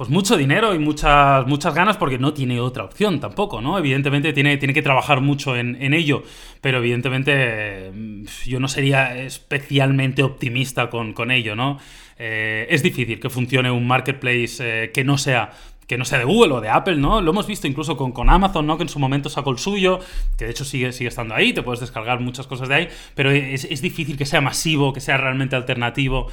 pues 0.00 0.08
mucho 0.08 0.38
dinero 0.38 0.74
y 0.74 0.78
muchas, 0.78 1.46
muchas 1.46 1.74
ganas 1.74 1.98
porque 1.98 2.18
no 2.18 2.32
tiene 2.32 2.58
otra 2.58 2.84
opción 2.84 3.20
tampoco, 3.20 3.60
¿no? 3.60 3.76
Evidentemente 3.76 4.32
tiene, 4.32 4.56
tiene 4.56 4.72
que 4.72 4.80
trabajar 4.80 5.20
mucho 5.20 5.58
en, 5.58 5.92
ello, 5.92 6.22
pero 6.62 6.78
evidentemente 6.78 7.92
mm, 7.92 8.24
yo 8.46 8.60
no 8.60 8.68
sería 8.68 9.14
especialmente 9.18 10.22
optimista 10.22 10.88
con, 10.88 11.30
ello, 11.30 11.54
¿no? 11.54 11.78
Eh, 12.18 12.66
es 12.70 12.82
difícil 12.82 13.20
que 13.20 13.28
funcione 13.28 13.70
un 13.70 13.86
marketplace 13.86 14.84
eh, 14.84 14.90
que 14.90 15.04
no 15.04 15.18
sea 15.18 15.50
que 15.86 15.98
no 15.98 16.06
sea 16.06 16.18
de 16.18 16.24
Google 16.24 16.54
o 16.54 16.60
de 16.62 16.70
Apple, 16.70 16.96
¿no? 16.96 17.20
Lo 17.20 17.32
hemos 17.32 17.46
visto 17.46 17.66
incluso 17.66 17.98
con, 17.98 18.12
con, 18.12 18.30
Amazon, 18.30 18.66
¿no? 18.66 18.78
Que 18.78 18.84
en 18.84 18.88
su 18.88 18.98
momento 18.98 19.28
sacó 19.28 19.50
el 19.50 19.58
suyo, 19.58 19.98
que 20.38 20.46
de 20.46 20.52
hecho 20.52 20.64
sigue, 20.64 20.92
sigue 20.92 21.08
estando 21.08 21.34
ahí, 21.34 21.52
te 21.52 21.62
puedes 21.62 21.80
descargar 21.80 22.20
muchas 22.20 22.46
cosas 22.46 22.70
de 22.70 22.74
ahí, 22.74 22.88
pero 23.14 23.30
es, 23.30 23.64
es 23.64 23.82
difícil 23.82 24.16
que 24.16 24.24
sea 24.24 24.40
masivo, 24.40 24.94
que 24.94 25.00
sea 25.02 25.18
realmente 25.18 25.56
alternativo. 25.56 26.28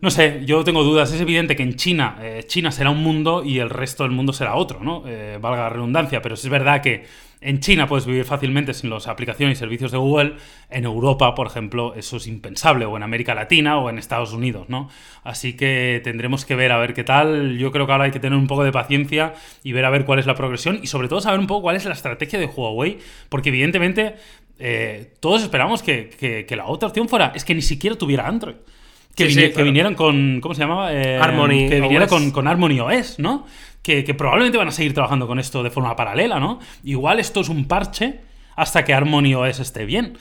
No 0.00 0.10
sé, 0.10 0.42
yo 0.44 0.62
tengo 0.62 0.84
dudas. 0.84 1.12
Es 1.12 1.20
evidente 1.20 1.56
que 1.56 1.64
en 1.64 1.74
China, 1.74 2.18
eh, 2.20 2.44
China 2.46 2.70
será 2.70 2.90
un 2.90 3.02
mundo 3.02 3.42
y 3.44 3.58
el 3.58 3.68
resto 3.68 4.04
del 4.04 4.12
mundo 4.12 4.32
será 4.32 4.54
otro, 4.54 4.78
¿no? 4.80 5.02
Eh, 5.08 5.38
valga 5.40 5.62
la 5.62 5.70
redundancia, 5.70 6.22
pero 6.22 6.36
es 6.36 6.48
verdad 6.48 6.80
que 6.80 7.04
en 7.40 7.58
China 7.58 7.88
puedes 7.88 8.06
vivir 8.06 8.24
fácilmente 8.24 8.74
sin 8.74 8.90
las 8.90 9.08
aplicaciones 9.08 9.58
y 9.58 9.60
servicios 9.60 9.90
de 9.90 9.98
Google. 9.98 10.36
En 10.70 10.84
Europa, 10.84 11.34
por 11.34 11.48
ejemplo, 11.48 11.94
eso 11.96 12.18
es 12.18 12.28
impensable, 12.28 12.84
o 12.84 12.96
en 12.96 13.02
América 13.02 13.34
Latina 13.34 13.78
o 13.78 13.90
en 13.90 13.98
Estados 13.98 14.32
Unidos, 14.32 14.68
¿no? 14.68 14.88
Así 15.24 15.54
que 15.54 16.00
tendremos 16.04 16.44
que 16.44 16.54
ver 16.54 16.70
a 16.70 16.78
ver 16.78 16.94
qué 16.94 17.02
tal. 17.02 17.58
Yo 17.58 17.72
creo 17.72 17.86
que 17.86 17.92
ahora 17.92 18.04
hay 18.04 18.12
que 18.12 18.20
tener 18.20 18.38
un 18.38 18.46
poco 18.46 18.62
de 18.62 18.70
paciencia 18.70 19.34
y 19.64 19.72
ver 19.72 19.84
a 19.84 19.90
ver 19.90 20.04
cuál 20.04 20.20
es 20.20 20.26
la 20.26 20.36
progresión 20.36 20.78
y 20.80 20.86
sobre 20.86 21.08
todo 21.08 21.20
saber 21.20 21.40
un 21.40 21.48
poco 21.48 21.62
cuál 21.62 21.74
es 21.74 21.84
la 21.84 21.94
estrategia 21.94 22.38
de 22.38 22.46
Huawei, 22.46 22.98
porque 23.28 23.48
evidentemente 23.48 24.14
eh, 24.60 25.14
todos 25.18 25.42
esperamos 25.42 25.82
que, 25.82 26.44
que 26.46 26.56
la 26.56 26.66
otra 26.66 26.88
opción 26.88 27.08
fuera, 27.08 27.32
es 27.34 27.44
que 27.44 27.56
ni 27.56 27.62
siquiera 27.62 27.98
tuviera 27.98 28.28
Android 28.28 28.54
que, 29.26 29.62
vinieron 29.62 29.94
con. 29.94 30.40
¿Cómo 30.40 30.54
se 30.54 30.60
llamaba? 30.60 30.92
Eh, 30.92 31.18
Harmony. 31.18 31.68
Que 31.68 31.80
vinieron 31.80 32.08
con, 32.08 32.30
con, 32.30 32.46
Harmony 32.46 32.80
OS, 32.80 33.18
¿no? 33.18 33.46
Que, 33.82 34.04
que, 34.04 34.14
probablemente 34.14 34.58
van 34.58 34.68
a 34.68 34.72
seguir 34.72 34.94
trabajando 34.94 35.26
con 35.26 35.38
esto 35.38 35.62
de 35.62 35.70
forma 35.70 35.96
paralela, 35.96 36.40
¿no? 36.40 36.60
Igual 36.84 37.20
esto 37.20 37.40
es 37.40 37.48
un 37.48 37.66
parche 37.66 38.20
hasta 38.56 38.84
que 38.84 38.94
Harmony 38.94 39.34
OS 39.34 39.60
esté 39.60 39.84
bien. 39.84 40.18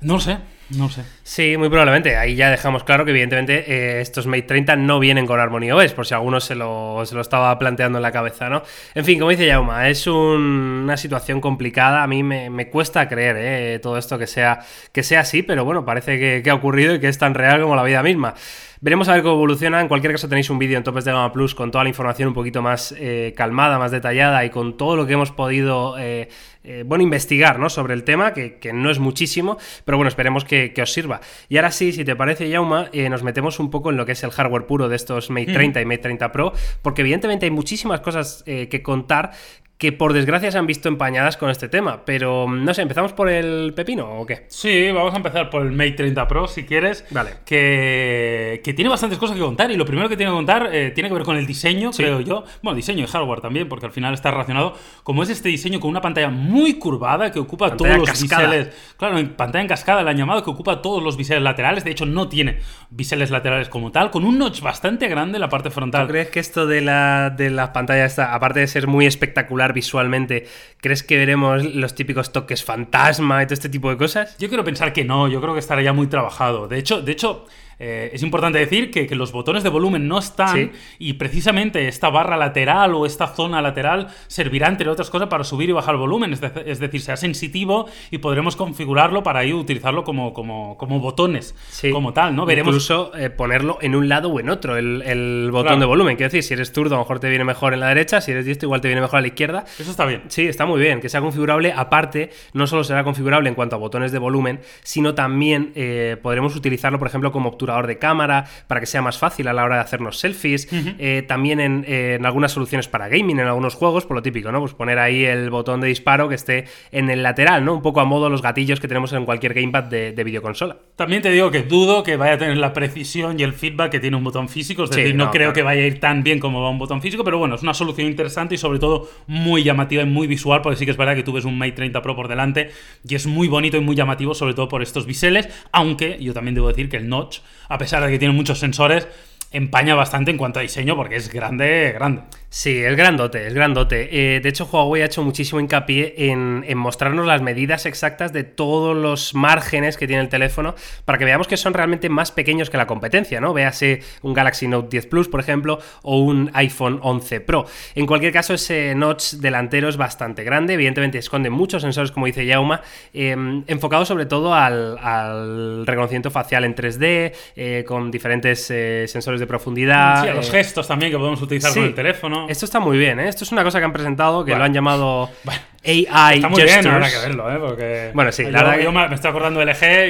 No 0.00 0.14
lo 0.14 0.20
sé, 0.20 0.38
no 0.70 0.88
sé. 0.88 1.02
Sí, 1.22 1.56
muy 1.56 1.68
probablemente. 1.68 2.16
Ahí 2.16 2.34
ya 2.34 2.50
dejamos 2.50 2.84
claro 2.84 3.04
que 3.04 3.10
evidentemente 3.10 3.64
eh, 3.66 4.00
estos 4.00 4.26
Mate 4.26 4.42
30 4.42 4.76
no 4.76 4.98
vienen 4.98 5.26
con 5.26 5.40
Harmony 5.40 5.70
OS, 5.72 5.92
por 5.92 6.06
si 6.06 6.14
alguno 6.14 6.40
se 6.40 6.54
lo, 6.54 7.02
se 7.06 7.14
lo 7.14 7.20
estaba 7.20 7.58
planteando 7.58 7.98
en 7.98 8.02
la 8.02 8.12
cabeza, 8.12 8.48
¿no? 8.48 8.62
En 8.94 9.04
fin, 9.04 9.18
como 9.18 9.30
dice 9.30 9.46
Yauma, 9.46 9.88
es 9.88 10.06
una 10.06 10.96
situación 10.96 11.40
complicada. 11.40 12.02
A 12.02 12.06
mí 12.06 12.22
me, 12.22 12.68
cuesta 12.68 13.08
creer 13.08 13.36
eh, 13.38 13.78
todo 13.78 13.96
esto 13.96 14.18
que 14.18 14.26
sea, 14.26 14.60
que 14.92 15.02
sea 15.02 15.20
así, 15.20 15.42
pero 15.42 15.64
bueno, 15.64 15.84
parece 15.84 16.18
que, 16.18 16.42
que 16.42 16.50
ha 16.50 16.54
ocurrido 16.54 16.94
y 16.94 17.00
que 17.00 17.08
es 17.08 17.18
tan 17.18 17.34
real 17.34 17.62
como 17.62 17.74
la 17.74 17.84
vida 17.84 18.02
misma. 18.02 18.34
Veremos 18.80 19.08
a 19.08 19.14
ver 19.14 19.22
cómo 19.22 19.34
evoluciona. 19.34 19.80
En 19.80 19.88
cualquier 19.88 20.12
caso, 20.12 20.28
tenéis 20.28 20.50
un 20.50 20.58
vídeo 20.58 20.78
en 20.78 20.84
Topes 20.84 21.04
de 21.04 21.10
Gama 21.10 21.32
Plus 21.32 21.54
con 21.54 21.72
toda 21.72 21.82
la 21.82 21.90
información 21.90 22.28
un 22.28 22.34
poquito 22.34 22.62
más 22.62 22.94
eh, 22.96 23.34
calmada, 23.36 23.76
más 23.76 23.90
detallada 23.90 24.44
y 24.44 24.50
con 24.50 24.76
todo 24.76 24.94
lo 24.94 25.04
que 25.06 25.14
hemos 25.14 25.32
podido 25.32 25.96
eh, 25.98 26.28
eh, 26.68 26.82
bueno, 26.84 27.02
investigar 27.02 27.58
¿no? 27.58 27.70
sobre 27.70 27.94
el 27.94 28.04
tema, 28.04 28.34
que, 28.34 28.58
no 28.72 28.90
es 28.90 28.98
muchísimo, 28.98 29.58
pero 29.84 29.96
bueno, 29.96 30.08
esperemos 30.08 30.44
que, 30.44 30.74
os 30.80 30.92
sirva. 30.92 31.20
Y 31.48 31.56
ahora 31.56 31.70
sí, 31.70 31.92
si 31.92 32.04
te 32.04 32.14
parece, 32.14 32.48
Yauma, 32.48 32.90
nos 33.08 33.22
metemos 33.22 33.58
un 33.58 33.70
poco 33.70 33.90
en 33.90 33.96
lo 33.96 34.04
que 34.04 34.12
es 34.12 34.22
el 34.22 34.30
hardware 34.30 34.66
puro 34.66 34.88
de 34.88 34.96
estos 34.96 35.30
Mate 35.30 35.52
30 35.52 35.80
y 35.80 35.84
Mate 35.86 35.98
30 35.98 36.30
Pro, 36.30 36.52
porque 36.82 37.02
evidentemente 37.02 37.46
hay 37.46 37.50
muchísimas 37.50 38.00
cosas 38.00 38.44
que 38.44 38.82
contar 38.82 39.32
que 39.78 39.92
por 39.92 40.12
desgracia 40.12 40.50
se 40.50 40.58
han 40.58 40.66
visto 40.66 40.88
empañadas 40.88 41.36
con 41.36 41.50
este 41.50 41.68
tema. 41.68 42.04
Pero 42.04 42.48
no 42.48 42.74
sé, 42.74 42.82
¿empezamos 42.82 43.12
por 43.12 43.30
el 43.30 43.72
pepino 43.74 44.20
o 44.20 44.26
qué? 44.26 44.44
Sí, 44.48 44.90
vamos 44.90 45.14
a 45.14 45.18
empezar 45.18 45.50
por 45.50 45.62
el 45.62 45.70
Mate 45.70 45.92
30 45.92 46.26
Pro, 46.26 46.48
si 46.48 46.64
quieres. 46.64 47.04
Vale. 47.10 47.34
Que, 47.44 48.60
que 48.64 48.74
tiene 48.74 48.90
bastantes 48.90 49.20
cosas 49.20 49.36
que 49.36 49.42
contar. 49.42 49.70
Y 49.70 49.76
lo 49.76 49.86
primero 49.86 50.08
que 50.08 50.16
tiene 50.16 50.32
que 50.32 50.36
contar 50.36 50.70
eh, 50.72 50.90
tiene 50.90 51.08
que 51.08 51.14
ver 51.14 51.22
con 51.22 51.36
el 51.36 51.46
diseño, 51.46 51.92
creo 51.92 52.20
yo. 52.20 52.44
Bueno, 52.60 52.74
diseño 52.74 53.04
y 53.04 53.06
hardware 53.06 53.40
también, 53.40 53.68
porque 53.68 53.86
al 53.86 53.92
final 53.92 54.14
está 54.14 54.32
relacionado. 54.32 54.74
Como 55.04 55.22
es 55.22 55.30
este 55.30 55.48
diseño 55.48 55.78
con 55.78 55.90
una 55.90 56.00
pantalla 56.00 56.28
muy 56.28 56.74
curvada 56.74 57.30
que 57.30 57.38
ocupa 57.38 57.76
todos 57.76 57.98
los 57.98 58.20
biseles. 58.20 58.70
Claro, 58.96 59.16
en 59.18 59.34
pantalla 59.34 59.62
en 59.62 59.68
cascada 59.68 60.02
la 60.02 60.10
han 60.10 60.16
llamado, 60.16 60.42
que 60.42 60.50
ocupa 60.50 60.82
todos 60.82 61.04
los 61.04 61.16
biseles 61.16 61.44
laterales. 61.44 61.84
De 61.84 61.92
hecho, 61.92 62.04
no 62.04 62.28
tiene 62.28 62.58
biseles 62.90 63.30
laterales 63.30 63.68
como 63.68 63.92
tal, 63.92 64.10
con 64.10 64.24
un 64.24 64.38
notch 64.38 64.60
bastante 64.60 65.06
grande 65.06 65.36
en 65.36 65.40
la 65.40 65.48
parte 65.48 65.70
frontal. 65.70 66.08
¿Tú 66.08 66.12
crees 66.12 66.30
que 66.30 66.40
esto 66.40 66.66
de 66.66 66.80
la, 66.80 67.30
de 67.30 67.50
la 67.50 67.72
pantalla 67.72 68.04
está, 68.04 68.34
aparte 68.34 68.58
de 68.58 68.66
ser 68.66 68.88
muy 68.88 69.06
espectacular, 69.06 69.67
visualmente, 69.72 70.46
¿crees 70.80 71.02
que 71.02 71.16
veremos 71.16 71.64
los 71.74 71.94
típicos 71.94 72.32
toques 72.32 72.64
fantasma 72.64 73.42
y 73.42 73.46
todo 73.46 73.54
este 73.54 73.68
tipo 73.68 73.90
de 73.90 73.96
cosas? 73.96 74.36
Yo 74.38 74.48
quiero 74.48 74.64
pensar 74.64 74.92
que 74.92 75.04
no, 75.04 75.28
yo 75.28 75.40
creo 75.40 75.54
que 75.54 75.60
estará 75.60 75.82
ya 75.82 75.92
muy 75.92 76.06
trabajado. 76.06 76.68
De 76.68 76.78
hecho, 76.78 77.02
de 77.02 77.12
hecho 77.12 77.46
Eh, 77.80 78.10
es 78.12 78.22
importante 78.22 78.58
decir 78.58 78.90
que, 78.90 79.06
que 79.06 79.14
los 79.14 79.30
botones 79.32 79.62
de 79.62 79.68
volumen 79.68 80.08
no 80.08 80.18
están 80.18 80.54
Sí. 80.56 80.70
y 80.98 81.12
precisamente 81.14 81.86
esta 81.88 82.10
barra 82.10 82.36
lateral 82.36 82.94
o 82.94 83.06
esta 83.06 83.28
zona 83.28 83.62
lateral 83.62 84.08
servirá, 84.26 84.66
entre 84.68 84.88
otras 84.88 85.10
cosas, 85.10 85.28
para 85.28 85.44
subir 85.44 85.68
y 85.68 85.72
bajar 85.72 85.94
el 85.94 86.00
volumen. 86.00 86.32
Es, 86.32 86.40
de- 86.40 86.50
es 86.66 86.78
decir, 86.80 87.00
será 87.00 87.16
sensitivo 87.16 87.86
y 88.10 88.18
podremos 88.18 88.56
configurarlo 88.56 89.22
para 89.22 89.40
ahí 89.40 89.52
utilizarlo 89.52 90.02
como, 90.04 90.32
como, 90.32 90.76
como 90.76 90.98
botones, 91.00 91.54
Sí. 91.70 91.90
como 91.90 92.12
tal, 92.12 92.34
¿no? 92.34 92.46
Veremos. 92.46 92.68
Incluso 92.70 93.12
eh, 93.16 93.30
ponerlo 93.30 93.78
en 93.80 93.94
un 93.94 94.08
lado 94.08 94.28
o 94.30 94.40
en 94.40 94.48
otro, 94.50 94.76
el, 94.76 95.02
el 95.02 95.48
botón 95.52 95.66
Claro. 95.68 95.80
de 95.80 95.86
volumen. 95.86 96.16
Quiero 96.16 96.28
decir, 96.30 96.42
si 96.42 96.54
eres 96.54 96.72
zurdo, 96.72 96.94
a 96.94 96.98
lo 96.98 97.04
mejor 97.04 97.20
te 97.20 97.28
viene 97.28 97.44
mejor 97.44 97.74
en 97.74 97.80
la 97.80 97.88
derecha, 97.88 98.20
si 98.20 98.32
eres 98.32 98.44
diestro, 98.44 98.66
igual 98.66 98.80
te 98.80 98.88
viene 98.88 99.00
mejor 99.00 99.18
a 99.18 99.20
la 99.22 99.28
izquierda. 99.28 99.64
Eso 99.78 99.90
está 99.90 100.04
bien. 100.04 100.22
Sí, 100.28 100.46
está 100.46 100.66
muy 100.66 100.80
bien, 100.80 101.00
que 101.00 101.08
sea 101.08 101.20
configurable. 101.20 101.72
Aparte, 101.72 102.30
no 102.54 102.66
solo 102.66 102.82
será 102.84 103.04
configurable 103.04 103.48
en 103.48 103.54
cuanto 103.54 103.76
a 103.76 103.78
botones 103.78 104.10
de 104.12 104.18
volumen, 104.18 104.60
sino 104.82 105.14
también 105.14 105.72
eh, 105.76 106.16
podremos 106.22 106.56
utilizarlo, 106.56 106.98
por 106.98 107.06
ejemplo, 107.08 107.30
como 107.32 107.48
de 107.86 107.98
cámara, 107.98 108.46
para 108.66 108.80
que 108.80 108.86
sea 108.86 109.02
más 109.02 109.18
fácil 109.18 109.48
a 109.48 109.52
la 109.52 109.64
hora 109.64 109.76
de 109.76 109.80
hacernos 109.82 110.18
selfies. 110.18 110.68
Eh, 110.98 111.24
también 111.26 111.60
en, 111.60 111.84
eh, 111.86 112.16
en 112.18 112.26
algunas 112.26 112.52
soluciones 112.52 112.88
para 112.88 113.08
gaming, 113.08 113.38
en 113.40 113.46
algunos 113.46 113.74
juegos, 113.74 114.04
por 114.06 114.16
lo 114.16 114.22
típico, 114.22 114.50
¿no? 114.52 114.60
Pues 114.60 114.74
poner 114.74 114.98
ahí 114.98 115.24
el 115.24 115.50
botón 115.50 115.80
de 115.80 115.88
disparo 115.88 116.28
que 116.28 116.34
esté 116.34 116.64
en 116.92 117.10
el 117.10 117.22
lateral, 117.22 117.64
¿no? 117.64 117.74
Un 117.74 117.82
poco 117.82 118.00
a 118.00 118.04
modo 118.04 118.28
los 118.30 118.42
gatillos 118.42 118.80
que 118.80 118.88
tenemos 118.88 119.12
en 119.12 119.24
cualquier 119.24 119.54
gamepad 119.54 119.84
de, 119.84 120.12
de 120.12 120.24
videoconsola. 120.24 120.76
También 120.96 121.22
te 121.22 121.30
digo 121.30 121.50
que 121.50 121.62
dudo 121.62 122.02
que 122.02 122.16
vaya 122.16 122.34
a 122.34 122.38
tener 122.38 122.56
la 122.56 122.72
precisión 122.72 123.38
y 123.38 123.42
el 123.42 123.52
feedback 123.52 123.90
que 123.92 124.00
tiene 124.00 124.16
un 124.16 124.24
botón 124.24 124.48
físico. 124.48 124.84
Es 124.84 124.90
Sí, 124.90 125.00
decir, 125.00 125.14
no, 125.14 125.26
no, 125.26 125.30
creo 125.30 125.40
claro. 125.48 125.52
que 125.54 125.62
vaya 125.62 125.82
a 125.82 125.86
ir 125.86 126.00
tan 126.00 126.22
bien 126.22 126.40
como 126.40 126.62
va 126.62 126.70
un 126.70 126.78
botón 126.78 127.00
físico, 127.02 127.24
pero 127.24 127.38
bueno, 127.38 127.54
es 127.54 127.62
una 127.62 127.74
solución 127.74 128.08
interesante 128.08 128.54
y 128.54 128.58
sobre 128.58 128.78
todo 128.78 129.08
muy 129.26 129.62
llamativa 129.62 130.02
y 130.02 130.06
muy 130.06 130.26
visual, 130.26 130.62
porque 130.62 130.76
sí 130.76 130.84
que 130.84 130.90
es 130.92 130.96
verdad 130.96 131.14
que 131.14 131.22
tú 131.22 131.32
ves 131.32 131.44
un 131.44 131.56
Mate 131.58 131.72
30 131.72 132.02
Pro 132.02 132.16
por 132.16 132.28
delante 132.28 132.70
y 133.08 133.14
es 133.14 133.26
muy 133.26 133.48
bonito 133.48 133.76
y 133.76 133.80
muy 133.80 133.94
llamativo, 133.96 134.34
sobre 134.34 134.54
todo 134.54 134.68
por 134.68 134.82
estos 134.82 135.06
biseles, 135.06 135.48
aunque 135.72 136.18
yo 136.20 136.32
también 136.32 136.54
debo 136.54 136.68
decir 136.68 136.88
que 136.88 136.96
el 136.96 137.08
notch, 137.08 137.38
a 137.68 137.78
pesar 137.78 138.04
de 138.04 138.10
que 138.10 138.18
tiene 138.18 138.34
muchos 138.34 138.58
sensores, 138.58 139.08
empaña 139.50 139.94
bastante 139.94 140.30
en 140.30 140.36
cuanto 140.36 140.58
a 140.58 140.62
diseño 140.62 140.96
porque 140.96 141.16
es 141.16 141.32
grande, 141.32 141.92
grande. 141.92 142.22
Sí, 142.50 142.82
es 142.82 142.96
grandote, 142.96 143.46
es 143.46 143.52
grandote. 143.52 144.08
Eh, 144.36 144.40
de 144.40 144.48
hecho, 144.48 144.64
Huawei 144.72 145.02
ha 145.02 145.04
hecho 145.04 145.22
muchísimo 145.22 145.60
hincapié 145.60 146.14
en, 146.30 146.64
en 146.66 146.78
mostrarnos 146.78 147.26
las 147.26 147.42
medidas 147.42 147.84
exactas 147.84 148.32
de 148.32 148.42
todos 148.42 148.96
los 148.96 149.34
márgenes 149.34 149.98
que 149.98 150.06
tiene 150.06 150.22
el 150.22 150.30
teléfono 150.30 150.74
para 151.04 151.18
que 151.18 151.26
veamos 151.26 151.46
que 151.46 151.58
son 151.58 151.74
realmente 151.74 152.08
más 152.08 152.32
pequeños 152.32 152.70
que 152.70 152.78
la 152.78 152.86
competencia, 152.86 153.38
¿no? 153.42 153.52
Véase 153.52 154.00
un 154.22 154.32
Galaxy 154.32 154.66
Note 154.66 154.88
10 154.90 155.06
Plus, 155.08 155.28
por 155.28 155.40
ejemplo, 155.40 155.78
o 156.00 156.20
un 156.20 156.50
iPhone 156.54 157.00
11 157.02 157.42
Pro. 157.42 157.66
En 157.94 158.06
cualquier 158.06 158.32
caso, 158.32 158.54
ese 158.54 158.94
notch 158.94 159.34
delantero 159.34 159.90
es 159.90 159.98
bastante 159.98 160.42
grande, 160.42 160.72
evidentemente 160.72 161.18
esconde 161.18 161.50
muchos 161.50 161.82
sensores, 161.82 162.12
como 162.12 162.24
dice 162.24 162.46
Yauma, 162.46 162.80
eh, 163.12 163.36
enfocado 163.66 164.06
sobre 164.06 164.24
todo 164.24 164.54
al, 164.54 164.96
al 164.96 165.86
reconocimiento 165.86 166.30
facial 166.30 166.64
en 166.64 166.74
3D, 166.74 167.32
eh, 167.56 167.84
con 167.86 168.10
diferentes 168.10 168.64
sensores 168.64 169.38
de 169.38 169.46
profundidad. 169.46 170.22
Sí, 170.22 170.28
a 170.30 170.34
los 170.34 170.50
gestos 170.50 170.88
también 170.88 171.12
que 171.12 171.18
podemos 171.18 171.42
utilizar 171.42 171.72
Sí. 171.72 171.80
con 171.80 171.88
el 171.88 171.94
teléfono. 171.94 172.37
Esto 172.48 172.64
está 172.64 172.80
muy 172.80 172.98
bien, 172.98 173.18
¿eh? 173.20 173.28
Esto 173.28 173.44
es 173.44 173.52
una 173.52 173.64
cosa 173.64 173.78
que 173.78 173.84
han 173.84 173.92
presentado 173.92 174.44
que 174.44 174.50
Bueno. 174.52 174.58
lo 174.60 174.64
han 174.66 174.74
llamado 174.74 175.30
Bueno, 175.44 175.60
AI 175.84 176.36
Está 176.36 176.48
muy 176.48 176.60
Gestures. 176.60 176.82
bien, 176.84 176.94
habrá 176.94 177.10
que 177.10 177.18
verlo, 177.18 177.52
¿eh? 177.52 177.58
Porque 177.58 178.10
Bueno, 178.14 178.32
sí, 178.32 178.42
yo, 178.44 178.50
la 178.50 178.62
verdad 178.62 178.76
que- 178.78 178.84
yo 178.84 178.92
me 178.92 179.08
me 179.08 179.14
estoy 179.14 179.30
acordando 179.30 179.60
del 179.60 179.68
LG 179.70 180.08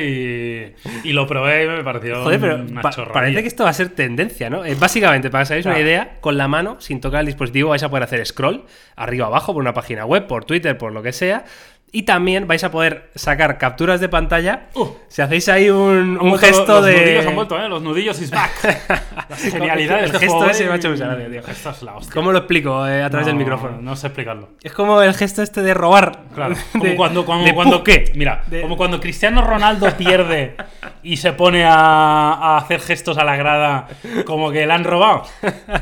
y, 1.04 1.08
y 1.08 1.12
lo 1.12 1.26
probé 1.26 1.64
y 1.64 1.68
me 1.68 1.84
pareció 1.84 2.22
Joder, 2.22 2.40
pero 2.40 2.56
una 2.56 2.80
pa- 2.82 2.90
parece 3.12 3.42
que 3.42 3.48
esto 3.48 3.64
va 3.64 3.70
a 3.70 3.74
ser 3.74 3.90
tendencia, 3.90 4.50
¿no? 4.50 4.64
Eh, 4.64 4.74
básicamente, 4.78 5.30
para 5.30 5.42
que 5.42 5.44
os 5.44 5.50
hagáis 5.52 5.66
una 5.66 5.74
Claro. 5.74 5.88
idea, 5.88 6.16
con 6.20 6.36
la 6.38 6.48
mano, 6.48 6.80
sin 6.80 7.00
tocar 7.00 7.20
el 7.20 7.26
dispositivo, 7.26 7.70
vais 7.70 7.82
a 7.82 7.88
poder 7.88 8.02
hacer 8.04 8.24
scroll 8.26 8.64
arriba 8.96 9.26
abajo 9.26 9.52
por 9.52 9.60
una 9.62 9.74
página 9.74 10.04
web, 10.04 10.26
por 10.26 10.44
Twitter, 10.44 10.76
por 10.78 10.92
lo 10.92 11.02
que 11.02 11.12
sea. 11.12 11.44
Y 11.90 12.02
también 12.02 12.46
vais 12.46 12.62
a 12.64 12.70
poder 12.70 13.10
sacar 13.14 13.56
capturas 13.56 13.98
de 14.00 14.08
pantalla. 14.10 14.64
Uh. 14.74 14.88
si 15.08 15.22
hacéis 15.22 15.48
ahí 15.48 15.70
un, 15.70 16.18
gesto 16.38 16.66
los, 16.66 16.84
de. 16.84 16.92
Los 16.92 17.00
nudillos 17.02 17.26
han 17.26 17.34
vuelto, 17.34 17.58
¿eh? 17.58 17.68
Los 17.68 17.82
nudillos 17.82 18.20
is 18.20 18.30
back. 18.30 18.50
La 19.30 19.36
genialidad 19.36 20.04
El 20.04 20.12
gesto 20.12 20.48
ese 20.50 20.66
me 20.66 20.72
ha 20.72 20.76
hecho 20.76 20.90
mucha 20.90 21.06
gracia, 21.06 21.28
tío. 21.30 21.40
Es 21.40 21.82
la 21.82 21.96
hostia. 21.96 22.12
¿Cómo 22.14 22.32
lo 22.32 22.38
explico 22.38 22.86
eh, 22.86 23.02
a 23.02 23.08
través 23.10 23.26
del 23.26 23.36
No, 23.36 23.40
micrófono? 23.40 23.78
No 23.80 23.96
sé 23.96 24.08
explicarlo. 24.08 24.50
Es 24.62 24.72
como 24.72 25.00
el 25.02 25.14
gesto 25.14 25.42
este 25.42 25.62
de 25.62 25.72
robar. 25.74 26.24
Claro, 26.34 26.54
De- 26.54 26.78
como 26.78 26.96
cuando, 26.96 27.24
como 27.24 27.44
de 27.44 27.54
cuando 27.54 27.82
¿qué? 27.84 28.12
Mira, 28.14 28.42
De- 28.46 28.60
como 28.62 28.76
cuando 28.76 29.00
Cristiano 29.00 29.40
Ronaldo 29.42 29.90
pierde 29.96 30.56
y 31.02 31.16
se 31.16 31.32
pone 31.32 31.64
a, 31.64 31.72
a 31.74 32.58
hacer 32.58 32.80
gestos 32.80 33.16
a 33.18 33.24
la 33.24 33.36
grada 33.36 33.88
como 34.26 34.50
que 34.50 34.66
le 34.66 34.72
han 34.72 34.84
robado, 34.84 35.22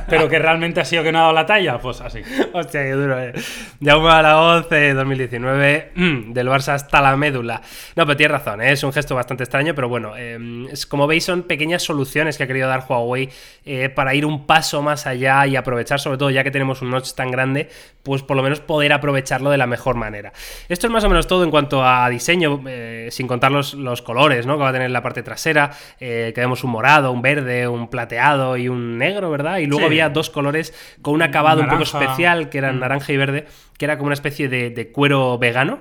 pero 0.08 0.28
que 0.28 0.38
realmente 0.38 0.80
ha 0.80 0.84
sido 0.84 1.02
que 1.02 1.10
no 1.12 1.18
ha 1.18 1.22
dado 1.22 1.32
la 1.34 1.46
talla, 1.46 1.78
pues 1.78 2.00
así. 2.00 2.22
Hostia, 2.52 2.82
qué 2.82 2.92
duro, 2.92 3.18
eh. 3.20 3.32
Jaume 3.82 4.10
Araoz, 4.10 4.70
eh, 4.72 4.92
2019, 4.94 5.92
mm, 5.96 6.32
del 6.32 6.48
Barça 6.48 6.68
hasta 6.74 7.00
la 7.00 7.16
médula. 7.16 7.60
No, 7.96 8.04
pero 8.06 8.16
tienes 8.16 8.32
razón, 8.38 8.60
eh, 8.62 8.72
es 8.72 8.82
un 8.84 8.92
gesto 8.92 9.14
bastante 9.14 9.42
extraño, 9.44 9.74
pero 9.74 9.88
bueno, 9.88 10.12
eh, 10.16 10.38
es, 10.70 10.86
como 10.86 11.06
veis 11.06 11.24
son 11.24 11.42
pequeñas 11.42 11.82
soluciones 11.82 12.36
que 12.36 12.44
ha 12.44 12.46
querido 12.46 12.68
dar 12.68 12.84
Huawei 12.88 13.28
eh, 13.64 13.88
para 13.88 14.14
ir 14.14 14.24
un 14.26 14.46
paso 14.46 14.82
más 14.82 15.06
allá 15.06 15.46
y 15.46 15.56
aprovechar, 15.56 15.98
sobre 15.98 16.18
todo 16.18 16.30
ya 16.30 16.44
que 16.44 16.50
tenemos 16.50 16.82
un 16.82 16.90
notch 16.90 17.12
tan 17.14 17.30
grande, 17.30 17.68
pues 18.02 18.22
por 18.22 18.36
lo 18.36 18.42
menos 18.42 18.60
poder 18.60 18.92
aprovecharlo 18.92 19.50
de 19.50 19.58
la 19.58 19.66
mejor 19.66 19.96
manera. 19.96 20.32
Esto 20.68 20.86
es 20.86 20.92
más 20.92 21.02
o 21.04 21.08
menos 21.08 21.26
todo 21.26 21.42
en 21.44 21.50
cuanto 21.50 21.84
a 21.84 22.08
diseño, 22.10 22.62
eh, 22.68 23.08
sin 23.10 23.26
contar 23.26 23.50
los, 23.50 23.74
los 23.74 24.02
colores, 24.02 24.46
¿no? 24.46 24.56
Que 24.56 24.62
va 24.62 24.68
a 24.68 24.72
tener 24.72 24.90
la 24.90 25.02
parte 25.02 25.22
trasera, 25.22 25.70
que 25.98 26.32
vemos 26.36 26.62
un 26.62 26.70
morado, 26.70 27.10
un 27.12 27.22
verde, 27.22 27.66
un 27.66 27.88
plateado 27.88 28.56
y 28.56 28.68
un 28.68 28.98
negro, 28.98 29.30
¿verdad? 29.30 29.58
Y 29.58 29.66
luego 29.66 29.80
Sí. 29.80 29.86
había 29.86 30.08
dos 30.08 30.30
colores 30.30 30.74
con 31.02 31.14
un 31.14 31.22
acabado 31.22 31.62
un 31.62 31.68
poco 31.68 31.82
especial, 31.82 32.48
que 32.48 32.58
eran 32.58 32.76
Mm. 32.76 32.80
naranja 32.80 33.12
y 33.12 33.16
verde, 33.16 33.46
que 33.78 33.84
era 33.84 33.96
como 33.96 34.06
una 34.06 34.14
especie 34.14 34.48
de, 34.48 34.70
de 34.70 34.90
cuero 34.92 35.38
vegano. 35.38 35.78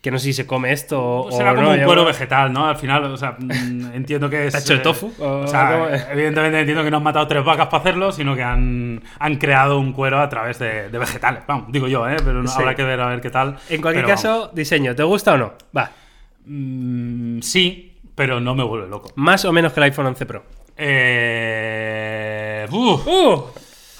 Que 0.00 0.12
no 0.12 0.18
sé 0.20 0.26
si 0.26 0.32
se 0.32 0.46
come 0.46 0.70
esto 0.72 1.02
o, 1.02 1.22
Pues 1.24 1.36
será 1.36 1.50
o 1.50 1.54
como 1.56 1.66
no, 1.66 1.74
un 1.74 1.80
yo- 1.80 1.86
cuero 1.86 2.04
vegetal, 2.04 2.52
¿no? 2.52 2.68
Al 2.68 2.76
final, 2.76 3.02
o 3.06 3.16
sea, 3.16 3.34
mm, 3.36 3.90
entiendo 3.94 4.30
que 4.30 4.46
es. 4.46 4.54
¿Está 4.54 4.60
hecho 4.60 4.74
de 4.74 4.78
eh, 4.78 4.82
tofu? 4.84 5.12
O 5.18 5.40
¿O 5.40 5.46
sea, 5.48 6.06
evidentemente 6.12 6.60
entiendo 6.60 6.84
que 6.84 6.90
no 6.92 6.98
han 6.98 7.02
matado 7.02 7.26
tres 7.26 7.44
vacas 7.44 7.66
para 7.66 7.78
hacerlo, 7.80 8.12
sino 8.12 8.36
que 8.36 8.44
han, 8.44 9.02
han 9.18 9.36
creado 9.38 9.80
un 9.80 9.92
cuero 9.92 10.20
a 10.20 10.28
través 10.28 10.60
de, 10.60 10.88
de 10.88 10.98
vegetales. 10.98 11.42
Vamos, 11.48 11.72
digo 11.72 11.88
yo, 11.88 12.08
¿eh? 12.08 12.14
Pero 12.24 12.40
no, 12.44 12.48
Sí. 12.48 12.54
habrá 12.60 12.76
que 12.76 12.84
ver 12.84 13.00
a 13.00 13.08
ver 13.08 13.20
qué 13.20 13.30
tal. 13.30 13.56
En 13.68 13.82
cualquier 13.82 14.04
Pero 14.04 14.14
caso, 14.14 14.50
diseño, 14.54 14.94
¿te 14.94 15.02
gusta 15.02 15.32
o 15.34 15.36
no? 15.36 15.54
Va. 15.76 15.90
Mm, 16.46 17.40
sí, 17.40 17.98
pero 18.14 18.38
no 18.38 18.54
me 18.54 18.62
vuelve 18.62 18.86
loco. 18.88 19.10
más 19.16 19.44
o 19.46 19.52
menos 19.52 19.72
que 19.72 19.80
el 19.80 19.84
iPhone 19.84 20.06
11 20.06 20.26
Pro. 20.26 20.44
Eh. 20.76 22.66
¡Uh! 22.70 23.00
¡Uh! 23.04 23.44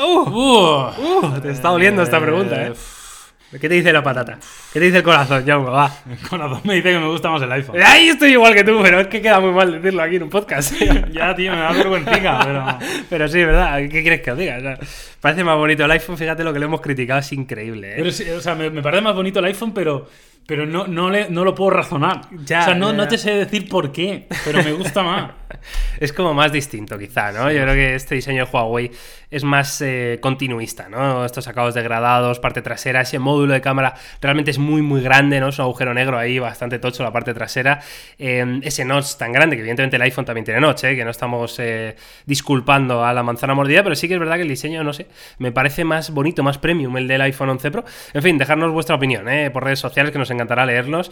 ¡Uh! 0.00 1.40
Te 1.42 1.50
está 1.50 1.70
doliendo 1.70 2.02
esta 2.02 2.20
pregunta, 2.20 2.68
¿eh? 2.68 2.72
¿Qué 3.50 3.68
te 3.68 3.74
dice 3.74 3.92
la 3.92 4.02
patata? 4.02 4.38
¿Qué 4.78 4.82
te 4.82 4.86
dice 4.86 4.98
el 4.98 5.02
corazón, 5.02 5.44
Jaume? 5.44 5.70
Va. 5.70 5.92
El 6.08 6.28
corazón 6.28 6.60
me 6.62 6.74
dice 6.74 6.92
que 6.92 6.98
me 7.00 7.08
gusta 7.08 7.28
más 7.30 7.42
el 7.42 7.50
iPhone. 7.50 7.82
Ahí 7.84 8.10
estoy 8.10 8.30
igual 8.30 8.54
que 8.54 8.62
tú, 8.62 8.78
pero 8.80 9.00
es 9.00 9.08
que 9.08 9.20
queda 9.20 9.40
muy 9.40 9.50
mal 9.50 9.72
decirlo 9.72 10.00
aquí 10.00 10.14
en 10.14 10.22
un 10.22 10.30
podcast. 10.30 10.72
Ya, 11.10 11.34
tío, 11.34 11.50
me 11.50 11.58
da 11.58 11.72
vergüenza, 11.72 12.12
pero. 12.12 12.78
Pero 13.10 13.28
sí, 13.28 13.42
¿verdad? 13.42 13.80
¿Qué 13.90 14.02
quieres 14.02 14.20
que 14.20 14.30
os 14.30 14.38
diga? 14.38 14.58
O 14.58 14.60
sea, 14.60 14.78
parece 15.20 15.42
más 15.42 15.56
bonito 15.56 15.84
el 15.84 15.90
iPhone, 15.90 16.16
fíjate 16.16 16.44
lo 16.44 16.52
que 16.52 16.60
le 16.60 16.66
hemos 16.66 16.80
criticado, 16.80 17.18
es 17.18 17.32
increíble. 17.32 17.92
¿eh? 17.92 17.94
Pero 17.96 18.12
sí, 18.12 18.30
o 18.30 18.40
sea, 18.40 18.54
me, 18.54 18.70
me 18.70 18.82
parece 18.82 19.02
más 19.02 19.16
bonito 19.16 19.40
el 19.40 19.46
iPhone, 19.46 19.72
pero, 19.72 20.08
pero 20.46 20.64
no, 20.64 20.86
no, 20.86 21.10
le, 21.10 21.28
no 21.28 21.44
lo 21.44 21.54
puedo 21.54 21.70
razonar. 21.70 22.22
Ya, 22.44 22.60
o 22.60 22.64
sea, 22.64 22.74
no, 22.74 22.90
ya, 22.90 22.96
no 22.96 23.08
te 23.08 23.18
sé 23.18 23.32
decir 23.32 23.68
por 23.68 23.90
qué, 23.90 24.28
pero 24.44 24.62
me 24.62 24.72
gusta 24.72 25.02
más. 25.02 25.32
Es 25.98 26.12
como 26.12 26.34
más 26.34 26.52
distinto, 26.52 26.98
quizá, 26.98 27.32
¿no? 27.32 27.50
Yo 27.50 27.62
creo 27.62 27.74
que 27.74 27.94
este 27.94 28.14
diseño 28.14 28.44
de 28.44 28.50
Huawei 28.50 28.90
es 29.30 29.44
más 29.44 29.80
eh, 29.82 30.18
continuista, 30.22 30.88
¿no? 30.88 31.24
Estos 31.24 31.48
acabados 31.48 31.74
degradados, 31.74 32.38
parte 32.38 32.62
trasera, 32.62 33.02
ese 33.02 33.18
módulo 33.18 33.52
de 33.52 33.60
cámara 33.60 33.94
realmente 34.20 34.50
es 34.50 34.58
muy, 34.58 34.67
muy 34.68 35.00
grande, 35.00 35.40
¿no? 35.40 35.48
Es 35.48 35.58
un 35.58 35.64
agujero 35.64 35.94
negro 35.94 36.18
ahí, 36.18 36.38
bastante 36.38 36.78
tocho 36.78 37.02
la 37.02 37.12
parte 37.12 37.34
trasera. 37.34 37.80
Eh, 38.18 38.60
ese 38.62 38.84
notch 38.84 39.16
tan 39.16 39.32
grande, 39.32 39.56
que 39.56 39.60
evidentemente 39.60 39.96
el 39.96 40.02
iPhone 40.02 40.24
también 40.24 40.44
tiene 40.44 40.60
notch, 40.60 40.84
¿eh? 40.84 40.96
Que 40.96 41.04
no 41.04 41.10
estamos 41.10 41.58
eh, 41.58 41.96
disculpando 42.26 43.04
a 43.04 43.12
la 43.12 43.22
manzana 43.22 43.54
mordida, 43.54 43.82
pero 43.82 43.94
sí 43.94 44.08
que 44.08 44.14
es 44.14 44.20
verdad 44.20 44.36
que 44.36 44.42
el 44.42 44.48
diseño, 44.48 44.84
no 44.84 44.92
sé, 44.92 45.06
me 45.38 45.52
parece 45.52 45.84
más 45.84 46.10
bonito, 46.10 46.42
más 46.42 46.58
premium 46.58 46.96
el 46.96 47.08
del 47.08 47.20
iPhone 47.22 47.50
11 47.50 47.70
Pro. 47.70 47.84
En 48.12 48.22
fin, 48.22 48.38
dejarnos 48.38 48.72
vuestra 48.72 48.96
opinión, 48.96 49.28
¿eh? 49.28 49.50
Por 49.50 49.64
redes 49.64 49.80
sociales, 49.80 50.12
que 50.12 50.18
nos 50.18 50.30
encantará 50.30 50.66
leerlos. 50.66 51.10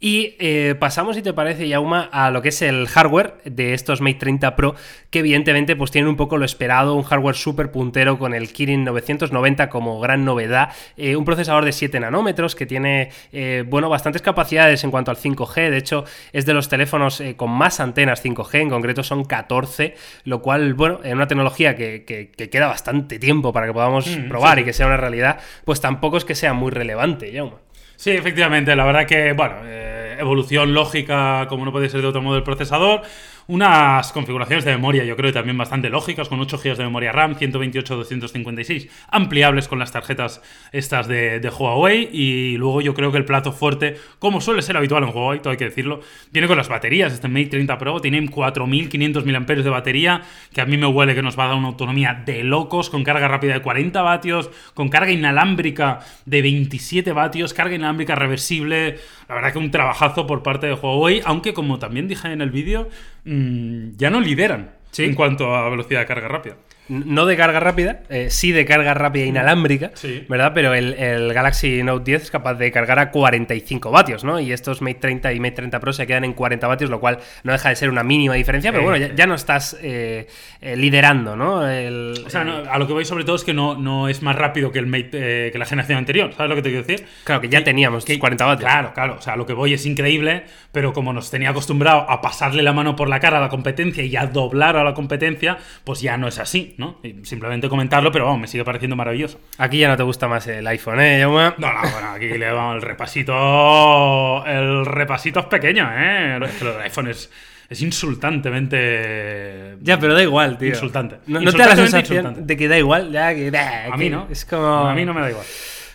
Y 0.00 0.34
eh, 0.38 0.74
pasamos, 0.78 1.16
si 1.16 1.22
te 1.22 1.32
parece, 1.32 1.68
Yauma, 1.68 2.08
a 2.12 2.30
lo 2.30 2.42
que 2.42 2.50
es 2.50 2.60
el 2.62 2.86
hardware 2.86 3.34
de 3.44 3.72
estos 3.74 4.00
Mate 4.00 4.14
30 4.16 4.54
Pro, 4.56 4.74
que 5.10 5.20
evidentemente 5.20 5.74
pues 5.76 5.90
tienen 5.90 6.08
un 6.08 6.16
poco 6.16 6.36
lo 6.36 6.44
esperado, 6.44 6.94
un 6.94 7.02
hardware 7.02 7.34
súper 7.36 7.70
puntero 7.70 8.18
con 8.18 8.34
el 8.34 8.52
Kirin 8.52 8.84
990 8.84 9.68
como 9.70 9.98
gran 10.00 10.24
novedad, 10.24 10.70
eh, 10.96 11.16
un 11.16 11.24
procesador 11.24 11.64
de 11.64 11.72
7 11.72 11.98
nanómetros 12.00 12.54
que 12.54 12.66
tiene, 12.66 13.10
eh, 13.32 13.64
bueno, 13.66 13.88
bastantes 13.88 14.22
capacidades 14.22 14.84
en 14.84 14.90
cuanto 14.90 15.10
al 15.10 15.16
5G, 15.16 15.70
de 15.70 15.76
hecho 15.78 16.04
es 16.32 16.44
de 16.46 16.54
los 16.54 16.68
teléfonos 16.68 17.22
con 17.36 17.50
más 17.50 17.80
antenas 17.80 18.22
5G, 18.22 18.60
en 18.60 18.70
concreto 18.70 19.02
son 19.02 19.24
14, 19.24 19.94
lo 20.24 20.42
cual, 20.42 20.74
bueno, 20.74 21.00
en 21.04 21.14
una 21.16 21.26
tecnología 21.26 21.74
que, 21.76 22.04
que- 22.04 22.30
que 22.36 22.50
queda 22.50 22.66
bastante 22.66 23.18
tiempo 23.18 23.52
para 23.52 23.66
que 23.66 23.72
podamos 23.72 24.06
Mm, 24.06 24.28
probar 24.28 24.56
sí, 24.56 24.62
y 24.62 24.64
que 24.64 24.72
sea 24.72 24.86
una 24.86 24.96
realidad, 24.96 25.38
pues 25.64 25.80
tampoco 25.80 26.16
es 26.18 26.24
que 26.24 26.34
sea 26.34 26.52
muy 26.52 26.70
relevante, 26.70 27.32
Yauma. 27.32 27.56
Sí, 27.96 28.10
efectivamente, 28.10 28.76
la 28.76 28.84
verdad 28.84 29.06
que, 29.06 29.32
bueno, 29.32 29.56
eh, 29.64 30.16
evolución 30.18 30.74
lógica, 30.74 31.46
como 31.48 31.64
no 31.64 31.72
puede 31.72 31.88
ser 31.88 32.02
de 32.02 32.08
otro 32.08 32.22
modo, 32.22 32.34
del 32.34 32.44
procesador. 32.44 33.02
Unas 33.48 34.12
configuraciones 34.12 34.64
de 34.64 34.72
memoria, 34.72 35.04
yo 35.04 35.16
creo, 35.16 35.32
también 35.32 35.56
bastante 35.56 35.88
lógicas, 35.88 36.28
con 36.28 36.40
8 36.40 36.58
GB 36.58 36.76
de 36.76 36.84
memoria 36.84 37.12
RAM, 37.12 37.36
128, 37.36 37.96
256, 37.96 38.88
ampliables 39.08 39.68
con 39.68 39.78
las 39.78 39.92
tarjetas 39.92 40.42
estas 40.72 41.06
de, 41.06 41.40
Huawei. 41.56 42.08
Y 42.12 42.56
luego 42.56 42.80
yo 42.80 42.94
creo 42.94 43.12
que 43.12 43.18
el 43.18 43.24
plato 43.24 43.52
fuerte, 43.52 43.96
como 44.18 44.40
suele 44.40 44.62
ser 44.62 44.76
habitual 44.76 45.04
en 45.04 45.10
Huawei, 45.10 45.40
todo 45.40 45.52
hay 45.52 45.56
que 45.56 45.66
decirlo, 45.66 46.00
viene 46.32 46.48
con 46.48 46.56
las 46.56 46.68
baterías. 46.68 47.12
Este 47.12 47.28
Mate 47.28 47.46
30 47.46 47.78
Pro 47.78 48.00
tiene 48.00 48.28
4500 48.28 49.24
mAh 49.24 49.40
de 49.40 49.70
batería, 49.70 50.22
que 50.52 50.60
a 50.60 50.66
mí 50.66 50.76
me 50.76 50.86
huele 50.86 51.14
que 51.14 51.22
nos 51.22 51.38
va 51.38 51.44
a 51.44 51.48
dar 51.48 51.56
una 51.56 51.68
autonomía 51.68 52.22
de 52.26 52.42
locos, 52.42 52.90
con 52.90 53.04
carga 53.04 53.28
rápida 53.28 53.54
de 53.54 53.62
40 53.62 54.02
vatios, 54.02 54.50
con 54.74 54.88
carga 54.88 55.12
inalámbrica 55.12 56.00
de 56.24 56.42
27 56.42 57.12
vatios, 57.12 57.54
carga 57.54 57.74
inalámbrica 57.74 58.14
reversible. 58.14 58.98
La 59.28 59.34
verdad 59.34 59.52
que 59.52 59.58
un 59.58 59.70
trabajazo 59.70 60.26
por 60.26 60.42
parte 60.42 60.66
de 60.66 60.74
Huawei, 60.74 61.22
aunque 61.24 61.52
como 61.52 61.78
también 61.78 62.08
dije 62.08 62.32
en 62.32 62.40
el 62.40 62.50
vídeo, 62.50 62.88
mmm, 63.24 63.90
ya 63.96 64.10
no 64.10 64.20
lideran 64.20 64.70
en 64.96 65.14
cuanto 65.14 65.54
a 65.54 65.68
velocidad 65.68 66.00
de 66.00 66.06
carga 66.06 66.28
rápida 66.28 66.56
no 66.88 67.26
de 67.26 67.36
carga 67.36 67.60
rápida, 67.60 68.00
eh, 68.08 68.28
sí 68.30 68.52
de 68.52 68.64
carga 68.64 68.94
rápida 68.94 69.24
inalámbrica, 69.24 69.90
¿verdad? 70.28 70.52
Pero 70.54 70.74
el, 70.74 71.32
Galaxy 71.32 71.82
Note 71.82 72.04
10 72.04 72.22
es 72.22 72.30
capaz 72.30 72.54
de 72.54 72.70
cargar 72.70 72.98
a 72.98 73.10
45 73.10 73.90
vatios, 73.90 74.24
¿no? 74.24 74.38
Y 74.38 74.52
estos 74.52 74.82
Mate 74.82 75.00
30 75.00 75.32
y 75.32 75.40
Mate 75.40 75.56
30 75.56 75.80
Pro 75.80 75.92
se 75.92 76.06
quedan 76.06 76.24
en 76.24 76.32
40 76.32 76.66
vatios, 76.66 76.90
lo 76.90 77.00
cual 77.00 77.18
no 77.42 77.52
deja 77.52 77.68
de 77.70 77.76
ser 77.76 77.90
una 77.90 78.02
mínima 78.02 78.34
diferencia, 78.34 78.72
pero 78.72 78.84
bueno, 78.84 79.06
ya, 79.14 79.26
no 79.26 79.34
estás 79.34 79.76
eh, 79.82 80.28
eh, 80.60 80.76
liderando, 80.76 81.36
¿no? 81.36 81.56
o 81.56 82.30
sea, 82.30 82.42
a 82.42 82.78
lo 82.78 82.86
que 82.86 82.92
voy 82.92 83.04
sobre 83.04 83.24
todo 83.24 83.36
es 83.36 83.44
que 83.44 83.54
no, 83.54 83.76
no 83.76 84.08
es 84.08 84.22
más 84.22 84.36
rápido 84.36 84.70
que 84.70 84.78
el 84.78 84.86
Mate, 84.86 85.50
que 85.50 85.58
la 85.58 85.66
generación 85.66 85.98
anterior, 85.98 86.32
¿sabes 86.36 86.48
lo 86.48 86.56
que 86.56 86.62
te 86.62 86.70
quiero 86.70 86.86
decir? 86.86 87.06
Claro, 87.24 87.40
que 87.40 87.48
ya 87.48 87.64
teníamos 87.64 88.04
que, 88.04 88.18
40 88.18 88.44
vatios. 88.44 88.70
Claro, 88.70 88.92
claro, 88.94 89.16
o 89.18 89.20
sea, 89.20 89.36
lo 89.36 89.46
que 89.46 89.52
voy 89.52 89.74
es 89.74 89.84
increíble, 89.86 90.44
pero 90.72 90.92
como 90.92 91.12
nos 91.12 91.30
tenía 91.30 91.50
acostumbrado 91.50 92.08
a 92.08 92.20
pasarle 92.20 92.62
la 92.62 92.72
mano 92.72 92.96
por 92.96 93.08
la 93.08 93.20
cara 93.20 93.38
a 93.38 93.40
la 93.40 93.48
competencia 93.48 94.04
y 94.04 94.16
a 94.16 94.26
doblar 94.26 94.76
a 94.76 94.84
la 94.84 94.94
competencia, 94.94 95.58
pues 95.84 96.00
ya 96.00 96.16
no 96.16 96.28
es 96.28 96.38
así, 96.38 96.75
¿no? 96.76 97.00
simplemente 97.22 97.68
comentarlo, 97.68 98.12
pero 98.12 98.26
vamos, 98.26 98.40
me 98.40 98.46
sigue 98.46 98.64
pareciendo 98.64 98.96
maravilloso. 98.96 99.40
Aquí 99.58 99.78
ya 99.78 99.88
no 99.88 99.96
te 99.96 100.02
gusta 100.02 100.28
más 100.28 100.46
el 100.46 100.66
iPhone, 100.66 101.00
¿eh, 101.00 101.20
Jaume? 101.20 101.54
No, 101.58 101.72
no, 101.72 101.80
bueno, 101.80 102.10
aquí 102.10 102.28
le 102.28 102.46
damos 102.46 102.76
el 102.76 102.82
repasito. 102.82 104.44
El 104.46 104.86
repasito 104.86 105.40
es 105.40 105.46
pequeño, 105.46 105.88
¿eh? 105.92 106.36
El 106.36 106.80
iPhone 106.82 107.08
es 107.08 107.30
es 107.68 107.82
insultantemente. 107.82 109.76
Ya, 109.80 109.98
pero 109.98 110.14
da 110.14 110.22
igual, 110.22 110.56
tío. 110.56 110.68
Insultante. 110.68 111.16
No, 111.26 111.40
te 111.40 111.58
da 111.58 111.66
la 111.68 111.76
sensación 111.76 112.46
de 112.46 112.56
que 112.56 112.68
da 112.68 112.78
igual, 112.78 113.10
ya 113.10 113.34
que. 113.34 113.50
a 113.56 113.96
mí 113.96 114.08
no. 114.08 114.28
Es 114.30 114.44
como. 114.44 114.66
A 114.66 114.94
mí 114.94 115.04
no 115.04 115.12
me 115.14 115.20
da 115.20 115.30
igual. 115.30 115.46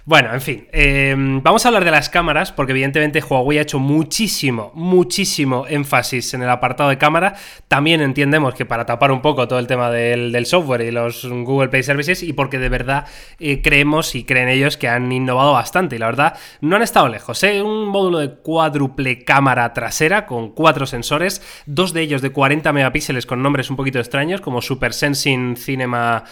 Bueno, 0.03 0.33
en 0.33 0.41
fin, 0.41 0.67
eh, 0.71 1.13
vamos 1.15 1.63
a 1.63 1.67
hablar 1.69 1.85
de 1.85 1.91
las 1.91 2.09
cámaras, 2.09 2.51
porque 2.51 2.71
evidentemente 2.71 3.21
Huawei 3.21 3.59
ha 3.59 3.61
hecho 3.61 3.77
muchísimo, 3.77 4.71
muchísimo 4.73 5.65
énfasis 5.69 6.33
en 6.33 6.41
el 6.41 6.49
apartado 6.49 6.89
de 6.89 6.97
cámara. 6.97 7.35
También 7.67 8.01
entendemos 8.01 8.55
que 8.55 8.65
para 8.65 8.87
tapar 8.87 9.11
un 9.11 9.21
poco 9.21 9.47
todo 9.47 9.59
el 9.59 9.67
tema 9.67 9.91
del, 9.91 10.45
software 10.47 10.81
y 10.81 10.91
los 10.91 11.27
Google 11.29 11.69
Play 11.69 11.83
Services, 11.83 12.23
y 12.23 12.33
porque 12.33 12.57
de 12.57 12.69
verdad 12.69 13.05
eh, 13.39 13.61
creemos 13.61 14.15
y 14.15 14.23
creen 14.23 14.49
ellos 14.49 14.75
que 14.75 14.87
han 14.87 15.11
innovado 15.11 15.53
bastante. 15.53 15.97
Y 15.97 15.99
la 15.99 16.07
verdad, 16.07 16.35
no 16.61 16.77
han 16.77 16.81
estado 16.81 17.07
lejos. 17.07 17.43
¿eh? 17.43 17.61
Un 17.61 17.87
módulo 17.87 18.17
de 18.17 18.33
cuádruple 18.33 19.23
cámara 19.23 19.71
trasera 19.71 20.25
con 20.25 20.49
cuatro 20.49 20.87
sensores, 20.87 21.43
dos 21.67 21.93
de 21.93 22.01
ellos 22.01 22.23
de 22.23 22.31
40 22.31 22.73
megapíxeles 22.73 23.27
con 23.27 23.43
nombres 23.43 23.69
un 23.69 23.75
poquito 23.75 23.99
extraños, 23.99 24.41
como 24.41 24.63
Super 24.63 24.93
Sensing 24.93 25.57
Cinema 25.57 26.23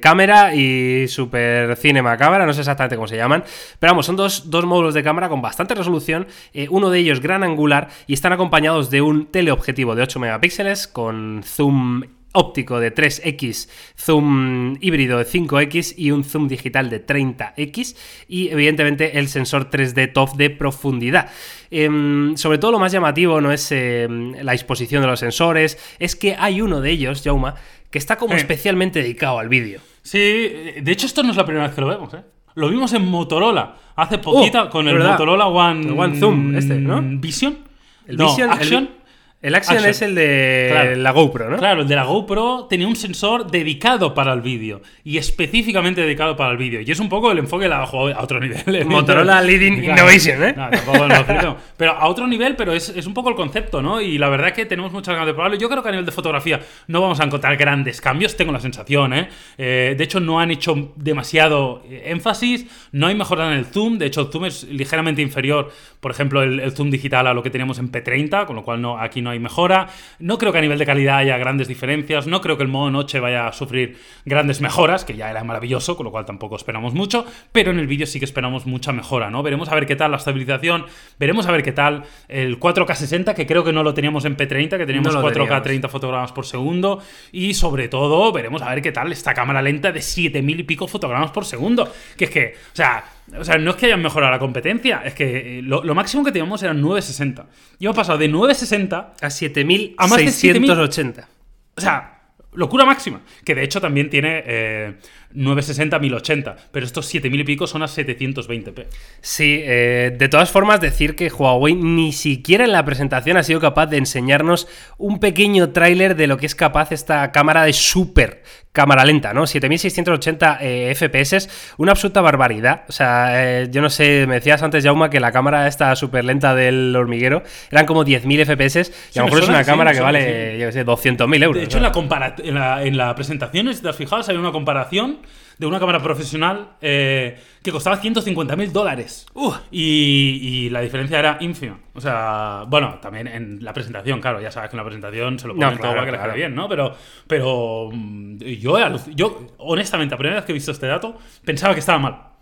Cámara 0.00 0.54
y 0.54 1.06
Super 1.08 1.76
Cinema 1.76 2.16
Cámara, 2.16 2.46
no 2.46 2.54
sé 2.54 2.60
exactamente 2.60 2.93
cómo 2.96 3.08
se 3.08 3.16
llaman. 3.16 3.44
Pero 3.78 3.92
vamos, 3.92 4.06
son 4.06 4.16
dos, 4.16 4.44
módulos 4.46 4.94
de 4.94 5.02
cámara 5.02 5.28
con 5.28 5.42
bastante 5.42 5.74
resolución, 5.74 6.26
eh, 6.52 6.68
uno 6.70 6.90
de 6.90 6.98
ellos 6.98 7.20
gran 7.20 7.42
angular 7.42 7.88
y 8.06 8.14
están 8.14 8.32
acompañados 8.32 8.90
de 8.90 9.02
un 9.02 9.26
teleobjetivo 9.26 9.94
de 9.94 10.02
8 10.02 10.20
megapíxeles 10.20 10.88
con 10.88 11.42
zoom 11.44 12.02
óptico 12.34 12.80
de 12.80 12.92
3x, 12.92 13.68
zoom 13.96 14.76
híbrido 14.80 15.18
de 15.18 15.24
5x 15.24 15.94
y 15.96 16.10
un 16.10 16.24
zoom 16.24 16.48
digital 16.48 16.90
de 16.90 17.04
30x 17.06 17.96
y 18.28 18.48
evidentemente 18.48 19.18
el 19.18 19.28
sensor 19.28 19.70
3D 19.70 20.12
TOF 20.12 20.34
de 20.34 20.50
profundidad. 20.50 21.30
Em, 21.70 22.36
sobre 22.36 22.58
todo 22.58 22.72
lo 22.72 22.78
más 22.80 22.92
llamativo 22.92 23.40
no 23.40 23.52
es 23.52 23.70
em, 23.70 24.34
la 24.42 24.52
exposición 24.52 25.00
de 25.02 25.08
los 25.08 25.20
sensores, 25.20 25.78
es 25.98 26.16
que 26.16 26.36
hay 26.36 26.60
uno 26.60 26.80
de 26.80 26.90
ellos, 26.90 27.22
Jauma, 27.22 27.54
que 27.90 27.98
está 27.98 28.16
como 28.16 28.34
especialmente 28.34 29.00
dedicado 29.00 29.38
al 29.38 29.48
vídeo. 29.48 29.80
Sí, 30.02 30.18
de 30.18 30.92
hecho 30.92 31.06
esto 31.06 31.22
no 31.22 31.30
es 31.30 31.36
la 31.36 31.46
primera 31.46 31.66
vez 31.66 31.74
que 31.74 31.80
lo 31.80 31.86
vemos, 31.86 32.12
¿eh? 32.14 32.33
Lo 32.54 32.68
vimos 32.68 32.92
en 32.92 33.10
Motorola 33.10 33.74
hace 33.96 34.18
poquito 34.18 34.62
oh, 34.62 34.70
con 34.70 34.88
el 34.88 34.98
Motorola 34.98 35.46
One, 35.46 35.90
One 35.90 36.18
Zoom, 36.18 36.56
este, 36.56 36.74
¿no? 36.74 37.00
Vision. 37.02 37.58
El 38.06 38.16
Vision, 38.16 38.50
Action. 38.50 38.84
El 38.84 39.03
Action, 39.52 39.84
es 39.84 40.00
el 40.00 40.14
de 40.14 40.94
la 40.96 41.10
GoPro, 41.10 41.50
¿no? 41.50 41.58
Claro, 41.58 41.82
el 41.82 41.88
de 41.88 41.96
la 41.96 42.04
GoPro 42.04 42.66
tenía 42.68 42.88
un 42.88 42.96
sensor 42.96 43.50
dedicado 43.50 44.14
para 44.14 44.32
el 44.32 44.40
vídeo 44.40 44.80
y 45.04 45.18
específicamente 45.18 46.00
dedicado 46.00 46.36
para 46.36 46.52
el 46.52 46.56
vídeo. 46.56 46.80
Y 46.80 46.90
es 46.90 46.98
un 46.98 47.08
poco 47.08 47.30
el 47.30 47.38
enfoque 47.38 47.68
la, 47.68 47.78
a 47.78 48.22
otro 48.22 48.40
nivel. 48.40 48.86
Motorola 48.86 49.42
Leading 49.42 49.84
Innovation, 49.84 50.42
¿eh? 50.42 50.54
No, 50.56 50.70
tampoco 50.70 51.06
lo 51.06 51.56
Pero 51.76 51.92
a 51.92 52.06
otro 52.06 52.26
nivel, 52.26 52.56
pero 52.56 52.72
es, 52.72 52.88
es, 52.88 53.06
un 53.06 53.12
poco 53.12 53.28
el 53.28 53.34
concepto, 53.34 53.82
¿no? 53.82 54.00
Y 54.00 54.16
la 54.16 54.28
verdad 54.28 54.48
es 54.48 54.54
que 54.54 54.66
tenemos 54.66 54.92
muchas 54.92 55.14
ganas 55.14 55.26
de 55.26 55.34
probarlo. 55.34 55.58
Yo 55.58 55.68
creo 55.68 55.82
que 55.82 55.88
a 55.88 55.92
nivel 55.92 56.06
de 56.06 56.12
fotografía 56.12 56.60
no 56.86 57.02
vamos 57.02 57.20
a 57.20 57.24
encontrar 57.24 57.56
grandes 57.56 58.00
cambios, 58.00 58.36
tengo 58.36 58.52
la 58.52 58.60
sensación, 58.60 59.12
¿eh? 59.12 59.28
eh 59.58 59.94
de 59.96 60.04
hecho, 60.04 60.20
no 60.20 60.40
han 60.40 60.50
hecho 60.50 60.92
demasiado 60.96 61.82
eh, 61.88 62.04
énfasis, 62.06 62.66
no 62.92 63.08
hay 63.08 63.14
mejora 63.14 63.52
en 63.52 63.58
el 63.58 63.66
zoom. 63.66 63.98
De 63.98 64.06
hecho, 64.06 64.22
el 64.22 64.28
zoom 64.28 64.46
es 64.46 64.64
ligeramente 64.64 65.20
inferior, 65.20 65.70
por 66.00 66.10
ejemplo, 66.10 66.42
el, 66.42 66.60
el 66.60 66.72
zoom 66.72 66.90
digital 66.90 67.26
a 67.26 67.34
lo 67.34 67.42
que 67.42 67.50
teníamos 67.50 67.78
en 67.78 67.92
P30, 67.92 68.46
con 68.46 68.56
lo 68.56 68.62
cual 68.62 68.80
no, 68.80 68.98
aquí 68.98 69.20
no 69.20 69.30
hay 69.30 69.33
mejora. 69.38 69.88
No 70.18 70.38
creo 70.38 70.52
que 70.52 70.58
a 70.58 70.60
nivel 70.60 70.78
de 70.78 70.86
calidad 70.86 71.18
haya 71.18 71.36
grandes 71.38 71.68
diferencias. 71.68 72.26
No 72.26 72.40
creo 72.40 72.56
que 72.56 72.62
el 72.62 72.68
modo 72.68 72.90
noche 72.90 73.20
vaya 73.20 73.48
a 73.48 73.52
sufrir 73.52 73.98
grandes 74.24 74.60
mejoras, 74.60 75.04
que 75.04 75.16
ya 75.16 75.30
era 75.30 75.44
maravilloso, 75.44 75.96
con 75.96 76.04
lo 76.04 76.10
cual 76.10 76.24
tampoco 76.24 76.56
esperamos 76.56 76.94
mucho. 76.94 77.26
Pero 77.52 77.70
en 77.70 77.78
el 77.78 77.86
vídeo 77.86 78.06
sí 78.06 78.18
que 78.18 78.24
esperamos 78.24 78.66
mucha 78.66 78.92
mejora, 78.92 79.30
¿no? 79.30 79.42
Veremos 79.42 79.68
a 79.68 79.74
ver 79.74 79.86
qué 79.86 79.96
tal 79.96 80.10
la 80.10 80.16
estabilización, 80.16 80.86
veremos 81.18 81.46
a 81.46 81.52
ver 81.52 81.62
qué 81.62 81.72
tal 81.72 82.04
el 82.28 82.58
4K 82.58 82.94
60, 82.94 83.34
que 83.34 83.46
creo 83.46 83.64
que 83.64 83.72
no 83.72 83.82
lo 83.82 83.94
teníamos 83.94 84.24
en 84.24 84.36
P30, 84.36 84.78
que 84.78 84.86
teníamos 84.86 85.14
4K 85.14 85.62
30 85.62 85.88
fotogramas 85.88 86.32
por 86.32 86.46
segundo. 86.46 87.02
Y 87.32 87.54
sobre 87.54 87.88
todo, 87.88 88.32
veremos 88.32 88.62
a 88.62 88.70
ver 88.70 88.82
qué 88.82 88.92
tal 88.92 89.12
esta 89.12 89.34
cámara 89.34 89.62
lenta 89.62 89.92
de 89.92 90.02
7000 90.02 90.60
y 90.60 90.62
pico 90.64 90.86
fotogramas 90.88 91.30
por 91.30 91.44
segundo. 91.44 91.92
Que 92.16 92.24
es 92.24 92.30
que, 92.30 92.54
o 92.72 92.76
sea, 92.76 93.04
o 93.38 93.44
sea, 93.44 93.56
no 93.58 93.70
es 93.70 93.76
que 93.76 93.86
hayan 93.86 94.02
mejorado 94.02 94.32
la 94.32 94.38
competencia, 94.38 95.02
es 95.04 95.14
que 95.14 95.58
eh, 95.58 95.62
lo, 95.62 95.82
máximo 95.94 96.24
que 96.24 96.32
teníamos 96.32 96.62
era 96.62 96.74
960. 96.74 97.46
Y 97.78 97.86
hemos 97.86 97.96
pasado 97.96 98.18
de 98.18 98.28
960 98.28 99.14
a 99.20 99.30
7680. 99.30 101.28
O 101.76 101.80
sea, 101.80 102.14
locura 102.54 102.84
máxima. 102.84 103.22
Que 103.44 103.54
de 103.54 103.62
hecho 103.62 103.80
también 103.80 104.10
tiene 104.10 104.42
eh, 104.46 104.94
960 105.32 105.98
1080, 105.98 106.56
pero 106.70 106.86
estos 106.86 107.06
7000 107.06 107.40
y 107.40 107.44
pico 107.44 107.66
son 107.66 107.82
a 107.82 107.86
720p. 107.86 108.86
Sí, 109.20 109.60
eh, 109.62 110.14
de 110.16 110.28
todas 110.28 110.50
formas, 110.50 110.80
decir 110.80 111.16
que 111.16 111.28
Huawei 111.28 111.74
ni 111.74 112.12
siquiera 112.12 112.64
en 112.64 112.72
la 112.72 112.84
presentación 112.84 113.36
ha 113.36 113.42
sido 113.42 113.60
capaz 113.60 113.86
de 113.86 113.98
enseñarnos 113.98 114.68
un 114.98 115.18
pequeño 115.18 115.70
tráiler 115.70 116.14
de 116.14 116.26
lo 116.26 116.36
que 116.36 116.46
es 116.46 116.54
capaz 116.54 116.92
esta 116.92 117.32
cámara 117.32 117.64
de 117.64 117.72
super 117.72 118.42
cámara 118.74 119.04
lenta, 119.04 119.32
¿no? 119.32 119.46
7680 119.46 120.58
eh, 120.60 120.94
FPS, 120.96 121.48
una 121.78 121.92
absoluta 121.92 122.20
barbaridad. 122.20 122.82
O 122.88 122.92
sea, 122.92 123.60
eh, 123.62 123.68
yo 123.70 123.80
no 123.80 123.88
sé, 123.88 124.26
me 124.26 124.34
decías 124.34 124.64
antes, 124.64 124.84
Jauma, 124.84 125.10
que 125.10 125.20
la 125.20 125.30
cámara 125.30 125.68
esta 125.68 125.94
súper 125.94 126.24
lenta 126.24 126.56
del 126.56 126.94
hormiguero 126.96 127.44
eran 127.70 127.86
como 127.86 128.04
10.000 128.04 128.44
FPS 128.44 128.92
y 129.14 129.18
a 129.20 129.22
lo 129.22 129.26
mejor 129.26 129.44
es 129.44 129.48
una 129.48 129.64
cámara 129.64 129.92
que 129.92 130.00
vale, 130.00 130.58
yo 130.58 130.72
sé, 130.72 130.84
200.000 130.84 131.44
euros. 131.44 131.60
De 131.60 131.64
hecho, 131.64 131.78
en, 131.78 131.84
la 131.84 132.34
en, 132.42 132.54
la, 132.54 132.82
en 132.82 132.96
la 132.96 133.14
presentación, 133.14 133.72
si 133.72 133.80
te 133.80 133.88
has 133.88 133.96
fijado, 133.96 134.24
hay 134.28 134.36
una 134.36 134.50
comparación 134.50 135.20
de 135.56 135.66
una 135.66 135.78
cámara 135.78 136.02
profesional 136.02 136.70
eh, 136.82 137.38
que 137.62 137.70
costaba 137.70 137.98
150 137.98 138.56
mil 138.56 138.72
dólares. 138.72 139.26
y, 139.70 140.68
la 140.70 140.80
diferencia 140.80 141.20
era 141.20 141.38
ínfima. 141.40 141.78
O 141.94 142.00
sea, 142.00 142.64
bueno, 142.66 142.98
también 143.00 143.28
en 143.28 143.64
la 143.64 143.72
presentación, 143.72 144.20
claro, 144.20 144.40
ya 144.40 144.50
sabes 144.50 144.68
que 144.68 144.76
en 144.76 144.78
la 144.78 144.84
presentación 144.84 145.38
se 145.38 145.46
lo 145.46 145.54
ponen 145.54 145.78
todo 145.78 145.92
para 145.92 146.04
que 146.04 146.12
le 146.12 146.18
quede 146.18 146.34
bien, 146.34 146.54
¿no? 146.54 146.68
Pero, 146.68 146.92
pero 147.28 147.88
mm, 147.92 148.38
yo, 148.38 148.76
yo, 149.14 149.46
honestamente, 149.58 150.12
la 150.14 150.18
primera 150.18 150.36
vez 150.36 150.44
que 150.44 150.52
he 150.52 150.54
visto 150.54 150.72
este 150.72 150.88
dato, 150.88 151.16
pensaba 151.44 151.72
que 151.72 151.80
estaba 151.80 151.98
mal. 151.98 152.33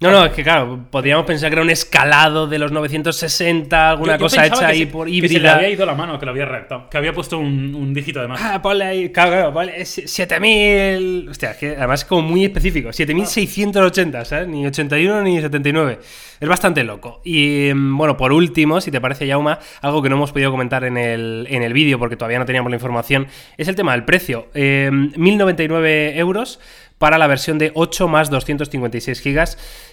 No, 0.00 0.12
no, 0.12 0.24
es 0.26 0.32
que 0.32 0.44
claro, 0.44 0.86
podríamos 0.92 1.26
pensar 1.26 1.50
que 1.50 1.54
era 1.54 1.62
un 1.62 1.70
escalado 1.70 2.46
de 2.46 2.56
los 2.60 2.70
960, 2.70 3.90
alguna 3.90 4.16
cosa 4.16 4.46
hecha 4.46 4.68
ahí 4.68 4.86
por 4.86 5.08
híbrida. 5.08 5.28
Que 5.28 5.34
se 5.34 5.40
le 5.40 5.48
había 5.48 5.70
ido 5.70 5.84
la 5.84 5.94
mano, 5.96 6.20
que 6.20 6.24
lo 6.24 6.30
había 6.30 6.44
rectado, 6.44 6.88
que 6.88 6.96
había 6.96 7.12
puesto 7.12 7.36
un, 7.36 7.92
dígito 7.92 8.20
de 8.20 8.28
más. 8.28 8.40
Ah, 8.40 8.62
ponle 8.62 8.84
ahí, 8.84 9.08
claro, 9.10 9.52
ponle 9.52 9.84
7000. 9.84 11.28
Hostia, 11.28 11.50
es 11.50 11.56
que 11.56 11.76
además 11.76 12.02
es 12.02 12.06
como 12.06 12.22
muy 12.22 12.44
específico. 12.44 12.92
7680, 12.92 14.24
¿sabes? 14.24 14.46
Ni 14.46 14.64
81 14.64 15.22
ni 15.22 15.40
79. 15.40 15.98
Es 16.38 16.48
bastante 16.48 16.84
loco. 16.84 17.20
Y 17.24 17.72
mm, 17.74 17.96
bueno, 17.96 18.16
por 18.16 18.32
último, 18.32 18.80
si 18.80 18.92
te 18.92 19.00
parece, 19.00 19.26
Yauma, 19.26 19.58
algo 19.82 20.00
que 20.00 20.08
no 20.08 20.14
hemos 20.14 20.30
podido 20.30 20.52
comentar 20.52 20.84
en 20.84 20.96
el, 20.96 21.48
en 21.50 21.64
el 21.64 21.72
vídeo 21.72 21.98
porque 21.98 22.16
todavía 22.16 22.38
no 22.38 22.46
teníamos 22.46 22.70
la 22.70 22.76
información, 22.76 23.26
es 23.56 23.66
el 23.66 23.74
tema 23.74 23.92
del 23.92 24.04
precio. 24.04 24.46
Eh, 24.54 24.90
1099 24.92 26.16
euros 26.18 26.60
para 26.98 27.18
la 27.18 27.26
versión 27.26 27.58
de 27.58 27.72
8 27.74 28.08
más 28.08 28.30
256 28.30 29.22
GB. 29.22 29.44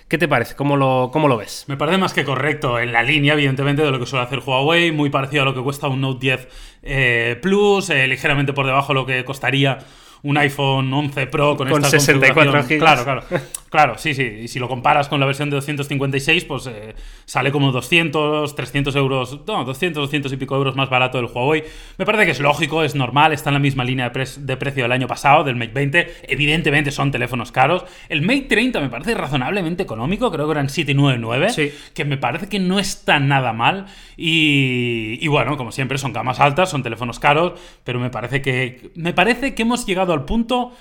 ¿Qué 0.07 0.17
te 0.17 0.27
parece? 0.27 0.55
¿Cómo 0.55 0.75
lo, 0.77 1.09
cómo 1.11 1.27
lo 1.27 1.37
ves? 1.37 1.65
Me 1.67 1.77
parece 1.77 1.97
más 1.97 2.13
que 2.13 2.23
correcto, 2.23 2.79
en 2.79 2.91
la 2.91 3.03
línea, 3.03 3.33
evidentemente, 3.33 3.81
de 3.83 3.91
lo 3.91 3.99
que 3.99 4.05
suele 4.05 4.25
hacer 4.25 4.39
Huawei, 4.45 4.91
muy 4.91 5.09
parecido 5.09 5.43
a 5.43 5.45
lo 5.45 5.55
que 5.55 5.61
cuesta 5.61 5.87
un 5.87 6.01
Note 6.01 6.19
10 6.19 6.47
eh, 6.83 7.39
Plus, 7.41 7.89
eh, 7.89 8.07
ligeramente 8.07 8.53
por 8.53 8.65
debajo 8.65 8.89
de 8.89 8.99
lo 8.99 9.05
que 9.05 9.23
costaría 9.23 9.79
un 10.25 10.37
iPhone 10.37 10.91
11 10.91 11.27
Pro 11.27 11.55
con, 11.55 11.69
Con 11.69 11.83
esta 11.85 11.99
64 11.99 12.51
configuración. 12.51 12.79
gigas. 12.79 13.03
Claro, 13.03 13.23
claro. 13.27 13.43
Claro, 13.75 13.97
sí, 13.97 14.13
sí. 14.13 14.23
Y 14.23 14.47
si 14.47 14.57
lo 14.57 14.69
comparas 14.69 15.09
con 15.09 15.19
la 15.19 15.25
versión 15.25 15.49
de 15.49 15.55
256, 15.57 16.45
pues 16.45 16.65
eh, 16.67 16.95
sale 17.25 17.51
como 17.51 17.73
200, 17.73 18.55
300 18.55 18.95
euros, 18.95 19.41
no, 19.45 19.65
200, 19.65 20.01
200 20.03 20.31
y 20.31 20.37
pico 20.37 20.55
euros 20.55 20.77
más 20.77 20.89
barato 20.89 21.17
del 21.17 21.25
Huawei. 21.27 21.61
Me 21.97 22.05
parece 22.05 22.23
que 22.23 22.31
es 22.31 22.39
lógico, 22.39 22.83
es 22.85 22.95
normal, 22.95 23.33
está 23.33 23.49
en 23.49 23.55
la 23.55 23.59
misma 23.59 23.83
línea 23.83 24.11
de, 24.11 24.55
precio 24.57 24.83
del 24.83 24.93
año 24.93 25.07
pasado, 25.07 25.43
del 25.43 25.57
Mate 25.57 25.73
20. 25.73 26.13
Evidentemente 26.29 26.91
son 26.91 27.11
teléfonos 27.11 27.51
caros. 27.51 27.83
El 28.07 28.21
Mate 28.21 28.43
30 28.47 28.79
me 28.79 28.87
parece 28.87 29.13
razonablemente 29.13 29.83
económico, 29.83 30.31
creo 30.31 30.45
que 30.45 30.51
eran 30.53 30.69
799, 30.69 31.49
Sí. 31.49 31.73
que 31.93 32.05
me 32.05 32.15
parece 32.15 32.47
que 32.47 32.59
no 32.59 32.79
está 32.79 33.19
nada 33.19 33.51
mal. 33.51 33.87
Y, 34.15 35.17
y 35.19 35.27
bueno, 35.27 35.57
como 35.57 35.73
siempre, 35.73 35.97
son 35.97 36.13
gamas 36.13 36.39
altas, 36.39 36.69
son 36.69 36.81
teléfonos 36.81 37.19
caros, 37.19 37.59
pero 37.83 37.99
me 37.99 38.09
parece 38.09 38.41
que 38.41 38.91
me 38.95 39.11
parece 39.11 39.53
que 39.53 39.63
hemos 39.63 39.85
llegado 39.85 40.13
al 40.15 40.25
punto, 40.25 40.73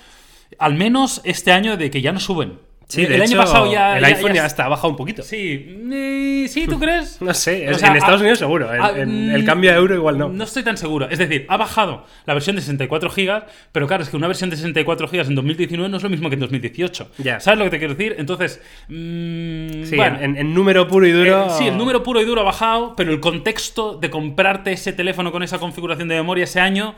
al 0.59 0.73
menos 0.75 1.21
este 1.23 1.51
año, 1.51 1.77
de 1.77 1.91
que 1.91 2.01
ya 2.01 2.11
no 2.11 2.19
suben. 2.19 2.63
Sí, 2.87 3.01
el 3.01 3.07
de 3.09 3.15
año 3.15 3.23
hecho, 3.25 3.37
pasado 3.37 3.71
ya. 3.71 3.95
El 3.97 4.01
ya- 4.03 4.07
iPhone 4.09 4.29
ya, 4.33 4.41
ya- 4.41 4.45
está, 4.45 4.65
ha 4.65 4.69
bajado 4.69 4.89
un 4.89 4.95
poquito. 4.95 5.23
Sí, 5.23 6.45
¿sí, 6.47 6.67
¿tú 6.67 6.79
crees? 6.79 7.19
No 7.19 7.33
sé, 7.33 7.67
O 7.67 7.71
es- 7.71 7.77
sea, 7.79 7.89
en 7.89 7.95
Estados 7.95 8.21
Unidos 8.21 8.37
seguro. 8.37 8.71
En, 8.71 8.99
en 8.99 9.31
mm, 9.31 9.35
el 9.35 9.43
cambio 9.43 9.71
a 9.71 9.75
euro 9.75 9.95
igual 9.95 10.19
no. 10.19 10.29
No 10.29 10.43
estoy 10.43 10.61
tan 10.61 10.77
seguro. 10.77 11.09
Es 11.09 11.17
decir, 11.17 11.47
ha 11.49 11.57
bajado 11.57 12.05
la 12.27 12.35
versión 12.35 12.55
de 12.55 12.61
64 12.61 13.09
GB, 13.09 13.43
pero 13.71 13.87
claro, 13.87 14.03
es 14.03 14.09
que 14.09 14.17
una 14.17 14.27
versión 14.27 14.51
de 14.51 14.55
64 14.57 15.07
GB 15.07 15.21
en 15.27 15.33
2019 15.33 15.89
no 15.89 15.97
es 15.97 16.03
lo 16.03 16.09
mismo 16.11 16.29
que 16.29 16.35
en 16.35 16.41
2018. 16.41 17.09
Ya. 17.17 17.39
¿Sabes 17.39 17.57
lo 17.57 17.65
que 17.65 17.71
te 17.71 17.79
quiero 17.79 17.95
decir? 17.95 18.17
Entonces, 18.19 18.61
mm, 18.87 19.83
Sí, 19.85 19.95
bueno, 19.95 20.19
en, 20.21 20.37
en 20.37 20.53
número 20.53 20.87
puro 20.87 21.07
y 21.07 21.11
duro. 21.11 21.47
eh, 21.47 21.49
sí, 21.57 21.67
el 21.67 21.77
número 21.79 22.03
puro 22.03 22.21
y 22.21 22.25
duro 22.25 22.41
ha 22.41 22.45
bajado, 22.45 22.95
pero 22.95 23.11
el 23.11 23.19
contexto 23.19 23.97
de 23.97 24.11
comprarte 24.11 24.71
ese 24.71 24.93
teléfono 24.93 25.31
con 25.31 25.41
esa 25.41 25.57
configuración 25.57 26.07
de 26.07 26.15
memoria 26.15 26.43
ese 26.43 26.59
año 26.59 26.93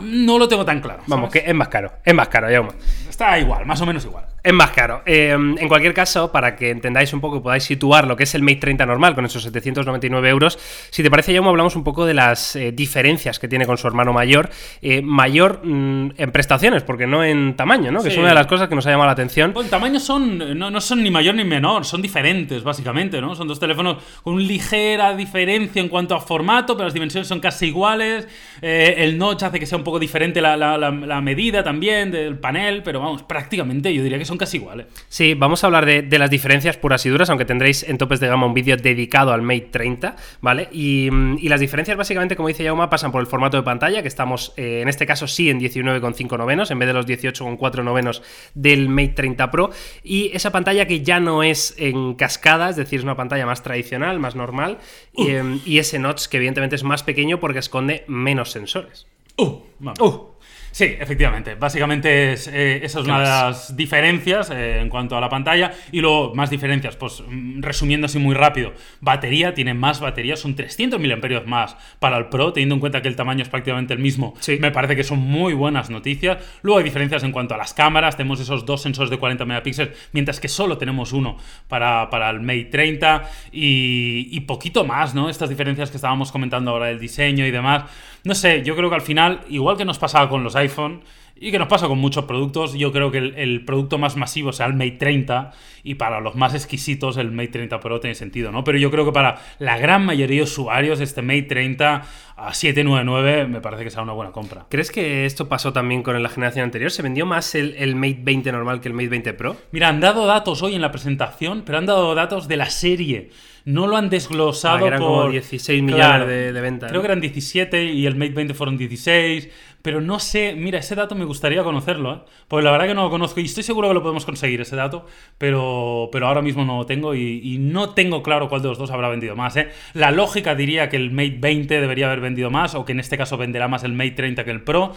no 0.00 0.38
lo 0.38 0.48
tengo 0.48 0.64
tan 0.64 0.80
claro. 0.80 1.02
Vamos, 1.06 1.30
que 1.30 1.42
es 1.46 1.54
más 1.54 1.68
caro. 1.68 1.92
Es 2.04 2.14
más 2.14 2.28
caro, 2.28 2.48
Jaume. 2.50 2.70
Está 3.16 3.38
igual, 3.38 3.64
más 3.64 3.80
o 3.80 3.86
menos 3.86 4.04
igual. 4.04 4.26
Es 4.44 4.52
más 4.52 4.72
caro. 4.72 5.00
Eh, 5.06 5.30
en 5.30 5.68
cualquier 5.68 5.94
caso, 5.94 6.30
para 6.30 6.54
que 6.54 6.68
entendáis 6.68 7.14
un 7.14 7.20
poco 7.22 7.38
y 7.38 7.40
podáis 7.40 7.64
situar 7.64 8.06
lo 8.06 8.14
que 8.14 8.24
es 8.24 8.34
el 8.34 8.42
Mate 8.42 8.56
30 8.56 8.84
normal 8.84 9.14
con 9.14 9.24
esos 9.24 9.42
799 9.42 10.28
euros, 10.28 10.58
si 10.90 11.02
te 11.02 11.10
parece, 11.10 11.32
Jaume, 11.32 11.48
hablamos 11.48 11.74
un 11.76 11.82
poco 11.82 12.04
de 12.04 12.12
las 12.12 12.54
eh, 12.56 12.72
diferencias 12.72 13.38
que 13.38 13.48
tiene 13.48 13.64
con 13.64 13.78
su 13.78 13.86
hermano 13.86 14.12
mayor. 14.12 14.50
Eh, 14.82 15.00
mayor 15.00 15.62
mm, 15.64 16.10
en 16.18 16.30
prestaciones, 16.30 16.82
porque 16.82 17.06
no 17.06 17.24
en 17.24 17.56
tamaño, 17.56 17.90
¿no? 17.90 18.02
Que 18.02 18.10
es 18.10 18.18
una 18.18 18.28
de 18.28 18.34
las 18.34 18.46
cosas 18.46 18.68
que 18.68 18.74
nos 18.74 18.86
ha 18.86 18.90
llamado 18.90 19.06
la 19.06 19.12
atención. 19.12 19.54
Bueno, 19.54 19.66
en 19.68 19.70
tamaño 19.70 19.98
son, 19.98 20.58
no, 20.58 20.70
no 20.70 20.80
son 20.82 21.02
ni 21.02 21.10
mayor 21.10 21.34
ni 21.34 21.44
menor, 21.44 21.86
son 21.86 22.02
diferentes, 22.02 22.62
básicamente, 22.62 23.18
¿no? 23.22 23.34
Son 23.34 23.48
dos 23.48 23.58
teléfonos 23.58 23.96
con 24.22 24.36
ligera 24.46 25.16
diferencia 25.16 25.80
en 25.80 25.88
cuanto 25.88 26.14
a 26.14 26.20
formato, 26.20 26.74
pero 26.76 26.84
las 26.84 26.92
dimensiones 26.94 27.26
son 27.26 27.40
casi 27.40 27.68
iguales. 27.68 28.28
El 28.60 29.16
notch 29.16 29.42
hace 29.44 29.58
que 29.58 29.64
sea 29.64 29.78
un 29.78 29.84
poco 29.84 29.98
diferente 29.98 30.42
la, 30.42 30.54
la- 30.58 30.76
la- 30.76 30.90
la 30.90 31.20
medida 31.22 31.64
también 31.64 32.10
del 32.10 32.38
panel, 32.38 32.82
pero 32.82 33.05
vamos, 33.06 33.22
prácticamente 33.22 33.92
yo 33.94 34.02
diría 34.02 34.18
que 34.18 34.24
son 34.24 34.38
casi 34.38 34.58
iguales. 34.58 34.86
Sí, 35.08 35.34
vamos 35.34 35.62
a 35.64 35.66
hablar 35.66 35.86
de, 35.86 36.02
de 36.02 36.18
las 36.18 36.30
diferencias 36.30 36.76
puras 36.76 37.04
y 37.06 37.08
duras, 37.08 37.30
aunque 37.30 37.44
tendréis 37.44 37.82
en 37.82 37.98
topes 37.98 38.20
de 38.20 38.28
gama 38.28 38.46
un 38.46 38.54
vídeo 38.54 38.76
dedicado 38.76 39.32
al 39.32 39.42
Mate 39.42 39.68
30, 39.70 40.16
¿vale? 40.40 40.68
Y, 40.72 41.08
mm, 41.10 41.38
y 41.40 41.48
las 41.48 41.60
diferencias 41.60 41.96
básicamente, 41.96 42.36
como 42.36 42.48
dice 42.48 42.64
Yauma, 42.64 42.90
pasan 42.90 43.12
por 43.12 43.20
el 43.20 43.26
formato 43.26 43.56
de 43.56 43.62
pantalla, 43.62 44.02
que 44.02 44.08
estamos 44.08 44.52
eh, 44.56 44.80
en 44.82 44.88
este 44.88 45.06
caso 45.06 45.26
sí 45.26 45.50
en 45.50 45.60
19,5 45.60 46.36
novenos, 46.38 46.70
en 46.70 46.78
vez 46.78 46.86
de 46.86 46.92
los 46.92 47.06
18,4 47.06 47.82
novenos 47.82 48.22
del 48.54 48.88
Mate 48.88 49.14
30 49.14 49.50
Pro, 49.50 49.70
y 50.02 50.30
esa 50.34 50.50
pantalla 50.52 50.86
que 50.86 51.02
ya 51.02 51.20
no 51.20 51.42
es 51.42 51.74
en 51.78 52.14
cascada, 52.14 52.70
es 52.70 52.76
decir, 52.76 52.98
es 52.98 53.04
una 53.04 53.16
pantalla 53.16 53.46
más 53.46 53.62
tradicional, 53.62 54.18
más 54.18 54.34
normal, 54.34 54.78
y, 55.14 55.30
em, 55.30 55.60
y 55.64 55.78
ese 55.78 55.98
notch 55.98 56.26
que 56.26 56.36
evidentemente 56.36 56.76
es 56.76 56.84
más 56.84 57.02
pequeño 57.02 57.40
porque 57.40 57.58
esconde 57.58 58.04
menos 58.08 58.50
sensores. 58.50 59.06
Uh. 59.38 59.60
Uh. 60.00 60.35
Sí, 60.76 60.94
efectivamente. 61.00 61.54
Básicamente 61.54 62.34
es, 62.34 62.48
eh, 62.48 62.84
esa 62.84 63.00
es 63.00 63.06
una 63.06 63.20
de 63.20 63.24
las 63.24 63.74
diferencias 63.74 64.50
eh, 64.50 64.78
en 64.78 64.90
cuanto 64.90 65.16
a 65.16 65.22
la 65.22 65.30
pantalla. 65.30 65.72
Y 65.90 66.02
luego, 66.02 66.34
más 66.34 66.50
diferencias, 66.50 66.96
pues 66.96 67.22
mm, 67.26 67.62
resumiendo 67.62 68.04
así 68.04 68.18
muy 68.18 68.34
rápido. 68.34 68.74
Batería, 69.00 69.54
tiene 69.54 69.72
más 69.72 70.00
batería, 70.00 70.36
son 70.36 70.54
300 70.54 71.00
mAh 71.00 71.40
más 71.46 71.78
para 71.98 72.18
el 72.18 72.26
Pro, 72.26 72.52
teniendo 72.52 72.74
en 72.74 72.80
cuenta 72.80 73.00
que 73.00 73.08
el 73.08 73.16
tamaño 73.16 73.40
es 73.42 73.48
prácticamente 73.48 73.94
el 73.94 74.00
mismo. 74.00 74.34
Sí. 74.38 74.58
Me 74.60 74.70
parece 74.70 74.96
que 74.96 75.02
son 75.02 75.18
muy 75.18 75.54
buenas 75.54 75.88
noticias. 75.88 76.44
Luego 76.60 76.76
hay 76.76 76.84
diferencias 76.84 77.24
en 77.24 77.32
cuanto 77.32 77.54
a 77.54 77.56
las 77.56 77.72
cámaras, 77.72 78.18
tenemos 78.18 78.38
esos 78.40 78.66
dos 78.66 78.82
sensores 78.82 79.08
de 79.08 79.16
40 79.16 79.46
megapíxeles, 79.46 79.96
mientras 80.12 80.40
que 80.40 80.48
solo 80.48 80.76
tenemos 80.76 81.14
uno 81.14 81.38
para, 81.68 82.10
para 82.10 82.28
el 82.28 82.40
Mate 82.40 82.66
30 82.66 83.22
y, 83.50 84.28
y 84.30 84.40
poquito 84.40 84.84
más, 84.84 85.14
¿no? 85.14 85.30
Estas 85.30 85.48
diferencias 85.48 85.90
que 85.90 85.96
estábamos 85.96 86.30
comentando 86.30 86.72
ahora 86.72 86.88
del 86.88 86.98
diseño 86.98 87.46
y 87.46 87.50
demás. 87.50 87.84
No 88.26 88.34
sé, 88.34 88.64
yo 88.64 88.74
creo 88.74 88.88
que 88.88 88.96
al 88.96 89.02
final, 89.02 89.42
igual 89.48 89.76
que 89.76 89.84
nos 89.84 90.00
pasaba 90.00 90.28
con 90.28 90.42
los 90.42 90.56
iPhone 90.56 91.04
y 91.38 91.50
que 91.50 91.58
nos 91.58 91.68
pasa 91.68 91.86
con 91.88 91.98
muchos 91.98 92.24
productos, 92.24 92.74
yo 92.74 92.92
creo 92.92 93.10
que 93.10 93.18
el, 93.18 93.34
el 93.36 93.64
producto 93.64 93.98
más 93.98 94.16
masivo 94.16 94.52
sea 94.52 94.66
el 94.66 94.72
Mate 94.72 94.92
30 94.92 95.52
y 95.84 95.94
para 95.96 96.20
los 96.20 96.34
más 96.34 96.54
exquisitos 96.54 97.16
el 97.18 97.30
Mate 97.30 97.48
30 97.48 97.78
Pro 97.80 98.00
tiene 98.00 98.14
sentido, 98.14 98.50
¿no? 98.52 98.64
Pero 98.64 98.78
yo 98.78 98.90
creo 98.90 99.04
que 99.04 99.12
para 99.12 99.36
la 99.58 99.76
gran 99.78 100.04
mayoría 100.06 100.38
de 100.38 100.42
usuarios 100.44 101.00
este 101.00 101.20
Mate 101.22 101.42
30 101.42 102.02
a 102.38 102.54
799 102.54 103.46
me 103.48 103.60
parece 103.60 103.84
que 103.84 103.90
sea 103.90 104.02
una 104.02 104.12
buena 104.12 104.32
compra. 104.32 104.66
¿Crees 104.68 104.90
que 104.90 105.26
esto 105.26 105.48
pasó 105.48 105.72
también 105.72 106.02
con 106.02 106.20
la 106.22 106.28
generación 106.28 106.64
anterior? 106.64 106.90
¿Se 106.90 107.02
vendió 107.02 107.26
más 107.26 107.54
el, 107.54 107.74
el 107.78 107.94
Mate 107.96 108.18
20 108.22 108.52
normal 108.52 108.80
que 108.80 108.88
el 108.88 108.94
Mate 108.94 109.08
20 109.08 109.34
Pro? 109.34 109.56
Mira, 109.72 109.88
han 109.88 110.00
dado 110.00 110.26
datos 110.26 110.62
hoy 110.62 110.74
en 110.74 110.82
la 110.82 110.90
presentación, 110.90 111.62
pero 111.64 111.78
han 111.78 111.86
dado 111.86 112.14
datos 112.14 112.48
de 112.48 112.56
la 112.56 112.70
serie. 112.70 113.30
No 113.64 113.88
lo 113.88 113.96
han 113.96 114.08
desglosado 114.10 114.84
Ah, 114.84 114.88
eran 114.88 115.00
por... 115.00 115.08
como 115.08 115.30
16 115.30 115.82
millones 115.82 116.28
de- 116.28 116.52
de 116.52 116.60
ventas, 116.60 116.88
Creo 116.90 117.00
¿no? 117.00 117.02
que 117.02 117.06
eran 117.12 117.20
17 117.20 117.84
y 117.84 118.06
el 118.06 118.14
Mate 118.14 118.30
20 118.32 118.54
fueron 118.54 118.76
16. 118.78 119.48
Pero 119.86 120.00
no 120.00 120.18
sé, 120.18 120.52
mira, 120.56 120.80
ese 120.80 120.96
dato 120.96 121.14
me 121.14 121.24
gustaría 121.24 121.62
conocerlo, 121.62 122.12
¿eh? 122.12 122.18
Porque 122.48 122.64
la 122.64 122.72
verdad 122.72 122.88
que 122.88 122.94
no 122.94 123.04
lo 123.04 123.10
conozco 123.10 123.38
y 123.38 123.44
estoy 123.44 123.62
seguro 123.62 123.86
que 123.86 123.94
lo 123.94 124.02
podemos 124.02 124.24
conseguir, 124.26 124.60
ese 124.60 124.74
dato, 124.74 125.06
pero, 125.38 126.08
pero 126.10 126.26
ahora 126.26 126.42
mismo 126.42 126.64
no 126.64 126.78
lo 126.78 126.86
tengo 126.86 127.14
y, 127.14 127.40
y 127.44 127.58
no 127.58 127.90
tengo 127.90 128.20
claro 128.24 128.48
cuál 128.48 128.62
de 128.62 128.68
los 128.68 128.78
dos 128.78 128.90
habrá 128.90 129.08
vendido 129.08 129.36
más, 129.36 129.56
¿eh? 129.56 129.68
La 129.94 130.10
lógica 130.10 130.56
diría 130.56 130.88
que 130.88 130.96
el 130.96 131.12
Mate 131.12 131.36
20 131.38 131.80
debería 131.80 132.06
haber 132.06 132.20
vendido 132.20 132.50
más 132.50 132.74
o 132.74 132.84
que 132.84 132.90
en 132.92 132.98
este 132.98 133.16
caso 133.16 133.36
venderá 133.36 133.68
más 133.68 133.84
el 133.84 133.92
Mate 133.92 134.10
30 134.10 134.44
que 134.44 134.50
el 134.50 134.62
Pro, 134.64 134.92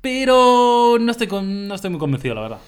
pero 0.00 0.96
no 1.00 1.10
estoy, 1.10 1.26
con- 1.26 1.68
no 1.68 1.74
estoy 1.74 1.90
muy 1.90 1.98
convencido, 2.00 2.34
la 2.36 2.40
verdad. 2.42 2.58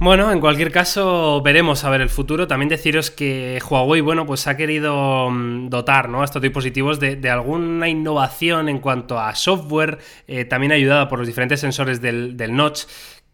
Bueno, 0.00 0.30
en 0.30 0.38
cualquier 0.38 0.70
caso, 0.70 1.42
veremos 1.42 1.82
a 1.82 1.90
ver 1.90 2.00
el 2.00 2.08
futuro. 2.08 2.46
También 2.46 2.68
deciros 2.68 3.10
que 3.10 3.60
Huawei, 3.68 4.00
bueno, 4.00 4.26
pues 4.26 4.46
ha 4.46 4.56
querido 4.56 5.28
mm, 5.28 5.68
dotar 5.70 6.08
¿no? 6.08 6.22
a 6.22 6.24
estos 6.24 6.40
dispositivos 6.40 7.00
de, 7.00 7.18
alguna 7.28 7.88
innovación 7.88 8.68
en 8.68 8.78
cuanto 8.78 9.18
a 9.18 9.34
software, 9.34 9.98
eh, 10.28 10.44
también 10.44 10.70
ayudada 10.70 11.08
por 11.08 11.18
los 11.18 11.26
diferentes 11.26 11.58
sensores 11.58 12.00
del, 12.00 12.36
del 12.36 12.54
notch. 12.54 12.82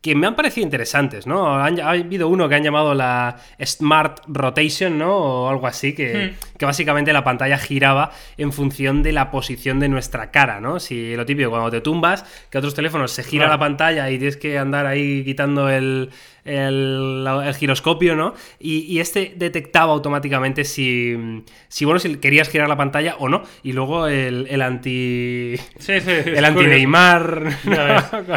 Que 0.01 0.15
me 0.15 0.27
han 0.27 0.37
parecido 0.37 0.65
interesantes, 0.65 1.27
¿no? 1.27 1.55
Han- 1.55 1.81
ha 1.81 1.91
habido 1.91 2.29
uno 2.29 2.47
que 2.47 2.55
han 2.55 2.63
llamado 2.63 2.93
la 2.95 3.37
Smart 3.65 4.21
Rotation, 4.27 4.99
¿no? 4.99 5.17
O 5.17 5.49
algo 5.49 5.67
así, 5.67 5.95
que, 5.95 6.35
que 6.59 6.67
básicamente 6.67 7.13
la 7.13 7.25
pantalla 7.25 7.59
giraba 7.59 8.13
en 8.37 8.53
función 8.53 9.03
de 9.03 9.13
la 9.13 9.31
posición 9.31 9.81
de 9.81 9.89
nuestra 9.89 10.31
cara, 10.31 10.61
¿no? 10.61 10.79
Si 10.81 11.17
lo 11.17 11.27
típico, 11.27 11.51
cuando 11.51 11.71
te 11.71 11.81
tumbas, 11.81 12.25
que 12.51 12.59
otros 12.59 12.75
teléfonos 12.75 13.11
se 13.13 13.23
gira 13.25 13.45
Claro. 13.45 13.55
la 13.55 13.59
pantalla 13.59 14.11
y 14.11 14.19
tienes 14.19 14.37
que 14.37 14.59
andar 14.59 14.87
ahí 14.87 15.25
quitando 15.25 15.69
el, 15.69 16.11
el, 16.45 17.27
el 17.45 17.55
giroscopio, 17.55 18.15
¿no? 18.15 18.35
Y, 18.61 18.81
y 18.83 19.01
este 19.01 19.35
detectaba 19.37 19.93
automáticamente 19.93 20.65
si, 20.65 21.43
si, 21.69 21.85
bueno, 21.85 21.99
si 21.99 22.17
querías 22.17 22.49
girar 22.49 22.69
la 22.69 22.77
pantalla 22.77 23.17
o 23.19 23.29
no. 23.29 23.43
Y 23.63 23.73
luego 23.73 24.07
el, 24.07 24.47
el 24.49 24.63
anti. 24.63 25.57
Sí, 25.79 26.01
sí, 26.01 26.11
El 26.27 26.45
anti. 26.45 26.65
Neymar. 26.65 27.49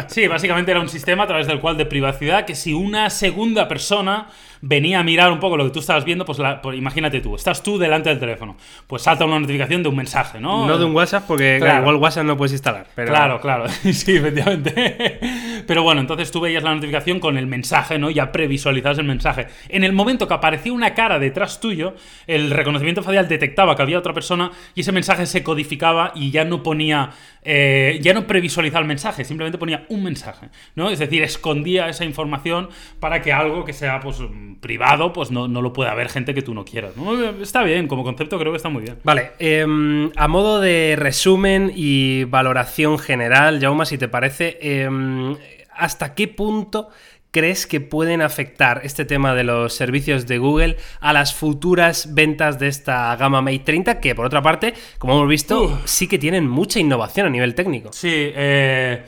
Sí, 0.08 0.26
básicamente 0.26 0.70
era 0.70 0.80
un 0.80 0.88
sistema 0.88 1.24
a 1.24 1.26
través 1.26 1.46
del 1.46 1.60
cual 1.60 1.76
de 1.76 1.86
privacidad 1.86 2.44
que 2.46 2.54
si 2.54 2.72
una 2.72 3.10
segunda 3.10 3.68
persona 3.68 4.28
venía 4.60 5.00
a 5.00 5.04
mirar 5.04 5.30
un 5.32 5.40
poco 5.40 5.56
lo 5.56 5.64
que 5.64 5.70
tú 5.70 5.80
estabas 5.80 6.04
viendo, 6.04 6.24
pues, 6.24 6.38
la- 6.38 6.60
pues 6.60 6.76
imagínate 6.78 7.20
tú, 7.20 7.34
estás 7.36 7.62
tú 7.62 7.78
delante 7.78 8.08
del 8.08 8.18
teléfono, 8.18 8.56
pues 8.86 9.02
salta 9.02 9.24
una 9.24 9.38
notificación 9.38 9.82
de 9.82 9.88
un 9.88 9.96
mensaje, 9.96 10.40
¿no? 10.40 10.66
No 10.66 10.78
de 10.78 10.84
un 10.84 10.94
WhatsApp, 10.94 11.24
porque 11.26 11.56
Claro. 11.58 11.64
claro, 11.72 11.80
igual 11.82 11.96
WhatsApp 11.96 12.24
no 12.24 12.36
puedes 12.36 12.52
instalar. 12.52 12.86
Pero... 12.94 13.08
Claro, 13.08 13.40
claro, 13.40 13.68
sí, 13.92 14.16
efectivamente. 14.16 15.20
Pero 15.66 15.82
bueno, 15.82 16.00
entonces 16.00 16.30
tú 16.30 16.40
veías 16.40 16.62
la 16.62 16.74
notificación 16.74 17.20
con 17.20 17.36
el 17.36 17.46
mensaje, 17.46 17.98
¿no? 17.98 18.10
Ya 18.10 18.32
previsualizabas 18.32 18.98
el 18.98 19.04
mensaje. 19.06 19.46
En 19.68 19.84
el 19.84 19.92
momento 19.92 20.26
que 20.28 20.34
aparecía 20.34 20.72
una 20.72 20.94
cara 20.94 21.18
detrás 21.18 21.60
tuyo, 21.60 21.94
el 22.26 22.50
reconocimiento 22.50 23.02
facial 23.02 23.28
detectaba 23.28 23.76
que 23.76 23.82
había 23.82 23.98
otra 23.98 24.12
persona 24.14 24.50
y 24.74 24.80
ese 24.80 24.92
mensaje 24.92 25.26
se 25.26 25.42
codificaba 25.42 26.12
y 26.14 26.30
ya 26.30 26.44
no 26.44 26.62
ponía, 26.62 27.10
eh, 27.42 27.98
ya 28.02 28.14
no 28.14 28.26
previsualizaba 28.26 28.80
el 28.82 28.88
mensaje, 28.88 29.24
simplemente 29.24 29.58
ponía 29.58 29.84
un 29.88 30.02
mensaje, 30.02 30.48
¿no? 30.74 30.90
Es 30.90 30.98
decir, 30.98 31.22
escondía 31.22 31.88
esa 31.88 32.04
información 32.04 32.68
para 33.00 33.20
que 33.22 33.32
algo 33.32 33.64
que 33.64 33.72
sea, 33.72 34.00
pues, 34.00 34.18
privado, 34.56 35.12
pues 35.12 35.30
no, 35.30 35.48
no 35.48 35.62
lo 35.62 35.72
pueda 35.72 35.94
ver 35.94 36.08
gente 36.08 36.34
que 36.34 36.42
tú 36.42 36.54
no 36.54 36.64
quieras, 36.64 36.96
¿no? 36.96 37.14
Está 37.42 37.62
bien, 37.62 37.88
como 37.88 38.04
concepto 38.04 38.38
creo 38.38 38.52
que 38.52 38.56
está 38.56 38.68
muy 38.68 38.82
bien. 38.82 38.96
Vale, 39.04 39.32
em, 39.38 40.10
a 40.16 40.28
modo 40.28 40.60
de 40.60 40.96
resumen 40.98 41.72
y 41.74 42.24
valoración 42.24 42.98
general, 42.98 43.60
Jauma, 43.60 43.84
si 43.84 43.98
te 43.98 44.08
parece, 44.08 44.58
em, 44.60 45.36
¿hasta 45.74 46.14
qué 46.14 46.28
punto 46.28 46.88
crees 47.30 47.66
que 47.66 47.80
pueden 47.80 48.22
afectar 48.22 48.80
este 48.84 49.04
tema 49.04 49.34
de 49.34 49.44
los 49.44 49.74
servicios 49.74 50.26
de 50.26 50.38
Google 50.38 50.76
a 51.00 51.12
las 51.12 51.34
futuras 51.34 52.14
ventas 52.14 52.58
de 52.58 52.68
esta 52.68 53.14
gama 53.16 53.42
Mate 53.42 53.60
30? 53.60 54.00
Que 54.00 54.14
por 54.14 54.26
otra 54.26 54.42
parte, 54.42 54.74
como 54.98 55.14
hemos 55.14 55.28
visto, 55.28 55.80
sí 55.84 56.08
que 56.08 56.18
tienen 56.18 56.48
mucha 56.48 56.80
innovación 56.80 57.26
a 57.26 57.30
nivel 57.30 57.54
técnico. 57.54 57.92
Sí, 57.92 58.10
eh 58.12 59.02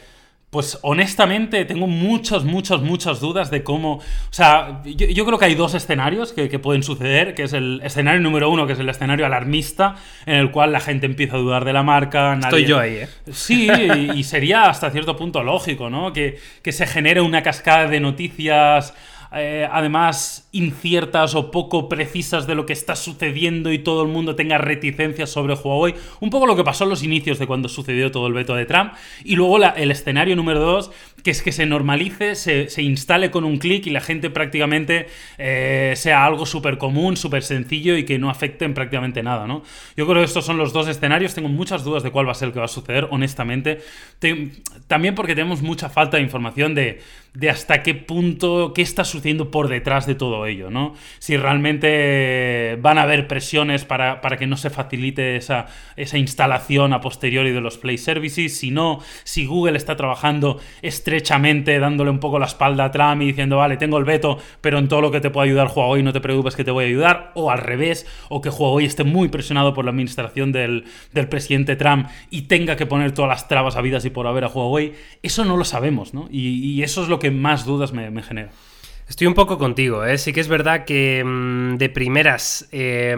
pues 0.50 0.78
honestamente 0.82 1.64
tengo 1.64 1.86
muchas, 1.86 2.42
muchas, 2.42 2.82
muchas 2.82 3.20
dudas 3.20 3.52
de 3.52 3.62
cómo... 3.62 3.94
O 3.94 4.02
sea, 4.32 4.82
yo, 4.84 5.24
creo 5.24 5.38
que 5.38 5.44
hay 5.44 5.54
dos 5.54 5.74
escenarios 5.74 6.32
que, 6.32 6.58
pueden 6.58 6.82
suceder, 6.82 7.34
que 7.34 7.44
es 7.44 7.52
el 7.52 7.80
escenario 7.84 8.20
número 8.20 8.50
uno, 8.50 8.66
que 8.66 8.72
es 8.72 8.80
el 8.80 8.88
escenario 8.88 9.24
alarmista, 9.24 9.94
en 10.26 10.34
el 10.34 10.50
cual 10.50 10.72
la 10.72 10.80
gente 10.80 11.06
empieza 11.06 11.36
a 11.36 11.38
dudar 11.38 11.64
de 11.64 11.72
la 11.72 11.84
marca. 11.84 12.36
Estoy 12.42 12.64
yo 12.64 12.80
ahí, 12.80 12.96
¿eh? 12.96 13.08
Sí, 13.30 13.70
y, 13.70 14.24
sería 14.24 14.64
hasta 14.64 14.90
cierto 14.90 15.16
punto 15.16 15.44
lógico, 15.44 15.88
¿no? 15.88 16.12
Que, 16.12 16.38
que 16.62 16.72
se 16.72 16.86
genere 16.86 17.20
una 17.20 17.44
cascada 17.44 17.86
de 17.86 18.00
noticias 18.00 18.92
eh, 19.32 19.68
además 19.70 20.48
inciertas 20.52 21.36
o 21.36 21.52
poco 21.52 21.88
precisas 21.88 22.48
de 22.48 22.56
lo 22.56 22.66
que 22.66 22.72
está 22.72 22.96
sucediendo 22.96 23.72
y 23.72 23.78
todo 23.78 24.02
el 24.02 24.08
mundo 24.08 24.34
tenga 24.34 24.58
reticencias 24.58 25.30
sobre 25.30 25.54
Huawei. 25.54 25.94
Un 26.20 26.30
poco 26.30 26.46
lo 26.46 26.56
que 26.56 26.64
pasó 26.64 26.84
en 26.84 26.90
los 26.90 27.04
inicios 27.04 27.38
de 27.38 27.46
cuando 27.46 27.68
sucedió 27.68 28.10
todo 28.10 28.26
el 28.26 28.32
veto 28.32 28.54
de 28.54 28.66
Trump. 28.66 28.92
Y 29.24 29.36
luego 29.36 29.58
el 29.58 29.90
escenario 29.90 30.34
número 30.34 30.60
dos, 30.60 30.90
que 31.22 31.30
es 31.30 31.42
que 31.42 31.52
se 31.52 31.66
normalice, 31.66 32.34
se, 32.34 32.82
instale 32.82 33.30
con 33.30 33.44
un 33.44 33.58
clic 33.58 33.86
y 33.86 33.90
la 33.90 34.00
gente 34.00 34.30
prácticamente 34.30 35.06
eh, 35.38 35.92
sea 35.96 36.24
algo 36.24 36.46
súper 36.46 36.78
común, 36.78 37.16
súper 37.16 37.42
sencillo 37.42 37.96
y 37.96 38.04
que 38.04 38.18
no 38.18 38.30
afecte 38.30 38.64
en 38.64 38.74
prácticamente 38.74 39.22
nada, 39.22 39.46
¿no? 39.46 39.62
Yo 39.96 40.06
creo 40.06 40.18
que 40.18 40.24
estos 40.24 40.44
son 40.44 40.56
los 40.56 40.72
dos 40.72 40.88
escenarios. 40.88 41.34
Tengo 41.34 41.48
muchas 41.48 41.84
dudas 41.84 42.02
de 42.02 42.10
cuál 42.10 42.26
va 42.26 42.32
a 42.32 42.34
ser 42.34 42.48
el 42.48 42.52
que 42.52 42.58
va 42.58 42.64
a 42.64 42.68
suceder, 42.68 43.06
honestamente. 43.10 43.80
también 44.88 45.14
porque 45.14 45.34
tenemos 45.34 45.62
mucha 45.62 45.88
falta 45.88 46.16
de 46.16 46.22
información 46.22 46.74
de, 46.74 47.00
de 47.34 47.50
hasta 47.50 47.82
qué 47.82 47.94
punto, 47.94 48.72
qué 48.74 48.82
está 48.82 49.04
sucediendo 49.04 49.50
por 49.50 49.68
detrás 49.68 50.06
de 50.06 50.14
todo 50.14 50.46
ello, 50.46 50.70
¿no? 50.70 50.94
Si 51.18 51.36
realmente 51.36 52.76
van 52.80 52.98
a 52.98 53.02
haber 53.02 53.26
presiones 53.28 53.84
para, 53.84 54.20
que 54.38 54.46
no 54.46 54.56
se 54.56 54.70
facilite 54.70 55.36
esa, 55.36 55.66
esa, 55.96 56.18
instalación 56.18 56.92
a 56.92 57.00
posteriori 57.00 57.50
de 57.52 57.60
los 57.60 57.78
Play 57.78 57.98
Services, 57.98 58.56
si 58.56 58.70
no, 58.70 59.00
si 59.24 59.46
Google 59.46 59.76
está 59.76 59.96
trabajando 59.96 60.60
estrechamente, 60.82 61.78
dándole 61.78 62.10
un 62.10 62.18
poco 62.18 62.38
la 62.38 62.46
espalda 62.46 62.86
a 62.86 62.90
Trump 62.90 63.22
y 63.22 63.26
diciendo, 63.26 63.58
vale, 63.58 63.76
tengo 63.76 63.98
el 63.98 64.04
veto, 64.04 64.38
pero 64.60 64.78
en 64.78 64.88
todo 64.88 65.00
lo 65.00 65.10
que 65.10 65.20
te 65.20 65.30
pueda 65.30 65.44
ayudar 65.44 65.70
Huawei 65.74 66.02
no 66.02 66.12
te 66.12 66.20
preocupes 66.20 66.56
que 66.56 66.64
te 66.64 66.70
voy 66.70 66.84
a 66.84 66.88
ayudar, 66.88 67.32
o 67.34 67.50
al 67.50 67.58
revés, 67.58 68.06
o 68.28 68.40
que 68.40 68.48
Huawei 68.48 68.86
esté 68.86 69.04
muy 69.04 69.28
presionado 69.28 69.74
por 69.74 69.84
la 69.84 69.90
administración 69.90 70.52
del, 70.52 70.84
presidente 71.28 71.76
Trump 71.76 72.08
y 72.30 72.42
tenga 72.42 72.76
que 72.76 72.86
poner 72.86 73.12
todas 73.12 73.28
las 73.28 73.46
trabas 73.46 73.76
habidas 73.76 74.04
y 74.04 74.10
por 74.10 74.26
haber 74.26 74.44
a 74.44 74.48
Huawei, 74.48 74.94
eso 75.22 75.44
no 75.44 75.56
lo 75.56 75.64
sabemos, 75.64 76.14
¿no? 76.14 76.28
Y, 76.30 76.80
eso 76.80 77.02
es 77.02 77.08
lo 77.08 77.18
que 77.20 77.30
más 77.30 77.64
dudas 77.64 77.92
me, 77.92 78.22
genera. 78.22 78.50
Estoy 79.08 79.28
un 79.28 79.34
poco 79.34 79.58
contigo, 79.58 80.04
¿eh? 80.04 80.18
Sí 80.18 80.32
que 80.32 80.40
es 80.40 80.48
verdad 80.48 80.84
que 80.84 81.22
mm, 81.24 81.76
de 81.76 81.88
primeras 81.88 82.68
eh, 82.72 83.14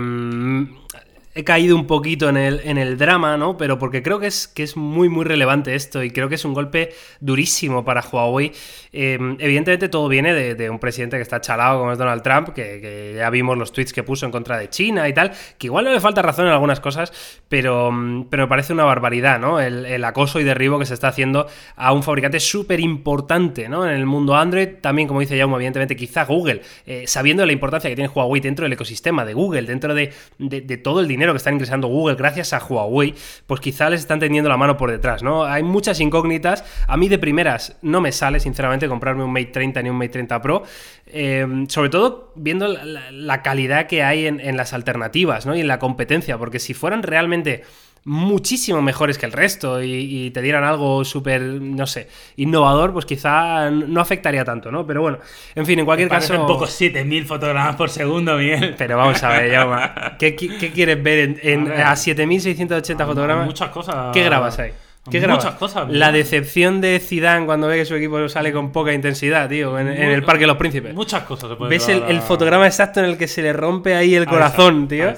he 1.35 1.45
caído 1.45 1.77
un 1.77 1.87
poquito 1.87 2.29
en 2.29 2.37
el, 2.37 2.61
en 2.65 2.77
el 2.77 2.99
drama, 2.99 3.37
¿no? 3.37 3.57
Pero 3.57 3.79
porque 3.79 4.03
creo 4.03 4.19
que 4.19 4.27
es, 4.27 4.47
que 4.47 4.63
es 4.63 4.77
muy, 4.77 5.09
muy 5.09 5.25
relevante 5.25 5.75
esto 5.75 6.03
y 6.03 6.11
creo 6.11 6.29
que 6.29 6.35
es 6.35 6.45
un 6.45 6.53
golpe 6.53 6.91
durísimo 7.21 7.85
para 7.85 8.03
Huawei. 8.03 8.53
Em, 8.93 9.37
evidentemente 9.41 9.89
todo 9.89 10.09
viene 10.09 10.35
de, 10.35 10.71
un 10.71 10.79
presidente 10.79 11.17
que 11.17 11.23
está 11.23 11.41
chalado 11.41 11.81
como 11.81 11.93
es 11.93 11.99
Donald 11.99 12.23
Trump, 12.23 12.51
que, 12.51 13.15
ya 13.17 13.31
vimos 13.31 13.57
los 13.57 13.73
tweets 13.73 13.93
que 13.93 14.03
puso 14.03 14.27
en 14.27 14.33
contra 14.33 14.59
de 14.59 14.69
China 14.69 15.09
y 15.09 15.15
tal, 15.15 15.33
que 15.59 15.69
igual 15.69 15.85
no 15.85 15.93
le 15.93 16.01
falta 16.01 16.21
razón 16.21 16.47
en 16.47 16.53
algunas 16.53 16.81
cosas, 16.81 17.13
pero, 17.49 17.91
pero 18.29 18.45
me 18.45 18.49
parece 18.49 18.73
una 18.73 18.85
barbaridad, 18.85 19.41
¿no? 19.41 19.61
El, 19.61 20.03
acoso 20.03 20.41
y 20.41 20.45
derribo 20.45 20.81
que 20.81 20.87
se 20.87 20.95
está 20.95 21.09
haciendo 21.09 21.47
a 21.77 21.93
un 21.93 22.03
fabricante 22.03 22.41
súper 22.41 22.81
importante, 22.81 23.69
¿no? 23.69 23.89
En 23.89 23.95
el 23.95 24.05
mundo 24.05 24.35
Android, 24.35 24.69
también 24.81 25.07
como 25.07 25.21
dice 25.21 25.39
Jaume, 25.39 25.55
evidentemente 25.55 25.95
quizá 25.95 26.25
Google, 26.25 26.61
eh, 26.87 27.05
sabiendo 27.07 27.47
la 27.47 27.53
importancia 27.53 27.89
que 27.89 27.95
tiene 27.95 28.11
Huawei 28.13 28.41
dentro 28.41 28.65
del 28.65 28.73
ecosistema 28.73 29.25
de 29.25 29.33
Google, 29.33 29.63
dentro 29.63 29.95
de, 29.95 30.13
de 30.39 30.77
todo 30.77 31.01
el 31.01 31.07
dinero 31.07 31.22
que 31.31 31.37
están 31.37 31.55
ingresando 31.55 31.87
Google 31.87 32.17
gracias 32.17 32.53
a 32.53 32.59
Huawei, 32.59 33.15
pues 33.47 33.61
quizá 33.61 33.89
les 33.89 34.01
están 34.01 34.19
teniendo 34.19 34.51
la 34.51 34.57
mano 34.57 34.77
por 34.77 34.91
detrás, 34.91 35.23
¿no? 35.23 35.45
Hay 35.45 35.63
muchas 35.63 36.01
incógnitas. 36.01 36.65
A 36.89 36.97
mí 36.97 37.09
de 37.09 37.19
primeras 37.19 37.77
no 37.83 38.01
me 38.01 38.11
sale, 38.11 38.41
sinceramente, 38.41 38.89
comprarme 38.89 39.23
un 39.23 39.33
Mate 39.33 39.47
30 39.47 39.83
ni 39.83 39.91
un 39.91 39.97
Mate 39.97 40.11
30 40.11 40.43
Pro. 40.43 40.65
Eh, 41.07 41.47
sobre 41.69 41.91
todo 41.91 42.33
viendo 42.35 42.69
la, 42.69 43.43
calidad 43.43 43.87
que 43.87 44.03
hay 44.03 44.27
en, 44.27 44.41
en 44.41 44.57
las 44.57 44.73
alternativas, 44.73 45.47
¿no? 45.47 45.55
Y 45.55 45.61
en 45.61 45.69
la 45.69 45.79
competencia, 45.79 46.39
porque 46.39 46.59
si 46.59 46.75
fueran 46.75 47.03
realmente 47.03 47.63
muchísimo 48.05 48.83
mejores 48.83 49.17
que 49.17 49.27
el 49.27 49.33
resto 49.33 49.83
y, 49.83 50.31
te 50.31 50.43
dieran 50.43 50.65
algo 50.65 51.05
súper, 51.05 51.43
no 51.43 51.87
sé, 51.87 52.09
innovador, 52.37 52.93
pues 52.93 53.05
quizá 53.05 53.71
no 53.71 54.01
afectaría 54.01 54.45
tanto, 54.45 54.73
¿no? 54.73 54.87
Pero 54.87 55.03
bueno, 55.03 55.19
en 55.55 55.67
fin, 55.67 55.79
en 55.79 55.85
cualquier 55.85 56.09
caso... 56.09 56.41
un 56.41 56.47
poco 56.47 56.67
7000 56.67 57.27
fotogramas 57.27 57.77
por 57.77 57.91
segundo, 57.91 58.37
Miguel. 58.37 58.75
Pero 58.77 58.97
vamos 58.97 59.23
a 59.23 59.29
ver, 59.29 59.51
Yauma, 59.53 60.17
¿qué, 60.19 60.35
quieres 60.35 61.03
ver 61.03 61.39
en, 61.43 61.71
a, 61.71 61.95
7680 61.95 63.07
fotogramas? 63.07 63.47
Muchas 63.47 63.71
cosas. 63.71 64.13
¿Qué 64.13 64.25
grabas 64.25 64.59
ahí? 64.59 64.73
¿Qué 65.11 65.27
Muchas 65.27 65.55
cosas. 65.55 65.91
La 65.91 66.13
decepción 66.13 66.81
de 66.81 67.01
Zidane 67.01 67.45
cuando 67.45 67.67
ve 67.67 67.77
que 67.77 67.85
su 67.85 67.97
equipo 67.97 68.29
sale 68.29 68.53
con 68.53 68.71
poca 68.71 68.93
intensidad, 68.93 69.49
tío, 69.49 69.77
en, 69.77 69.89
el 69.89 70.23
Parque 70.23 70.43
de 70.43 70.47
los 70.47 70.57
Príncipes. 70.57 70.95
Muchas 70.95 71.25
cosas 71.25 71.51
se 71.59 71.65
¿Ves 71.65 71.89
el, 71.89 72.21
fotograma 72.21 72.67
exacto 72.67 73.01
en 73.01 73.07
el 73.07 73.19
que 73.19 73.27
se 73.27 73.43
le 73.43 73.53
rompe 73.53 73.97
ahí 73.97 74.15
el 74.15 74.27
corazón, 74.27 74.87
tío? 74.87 75.13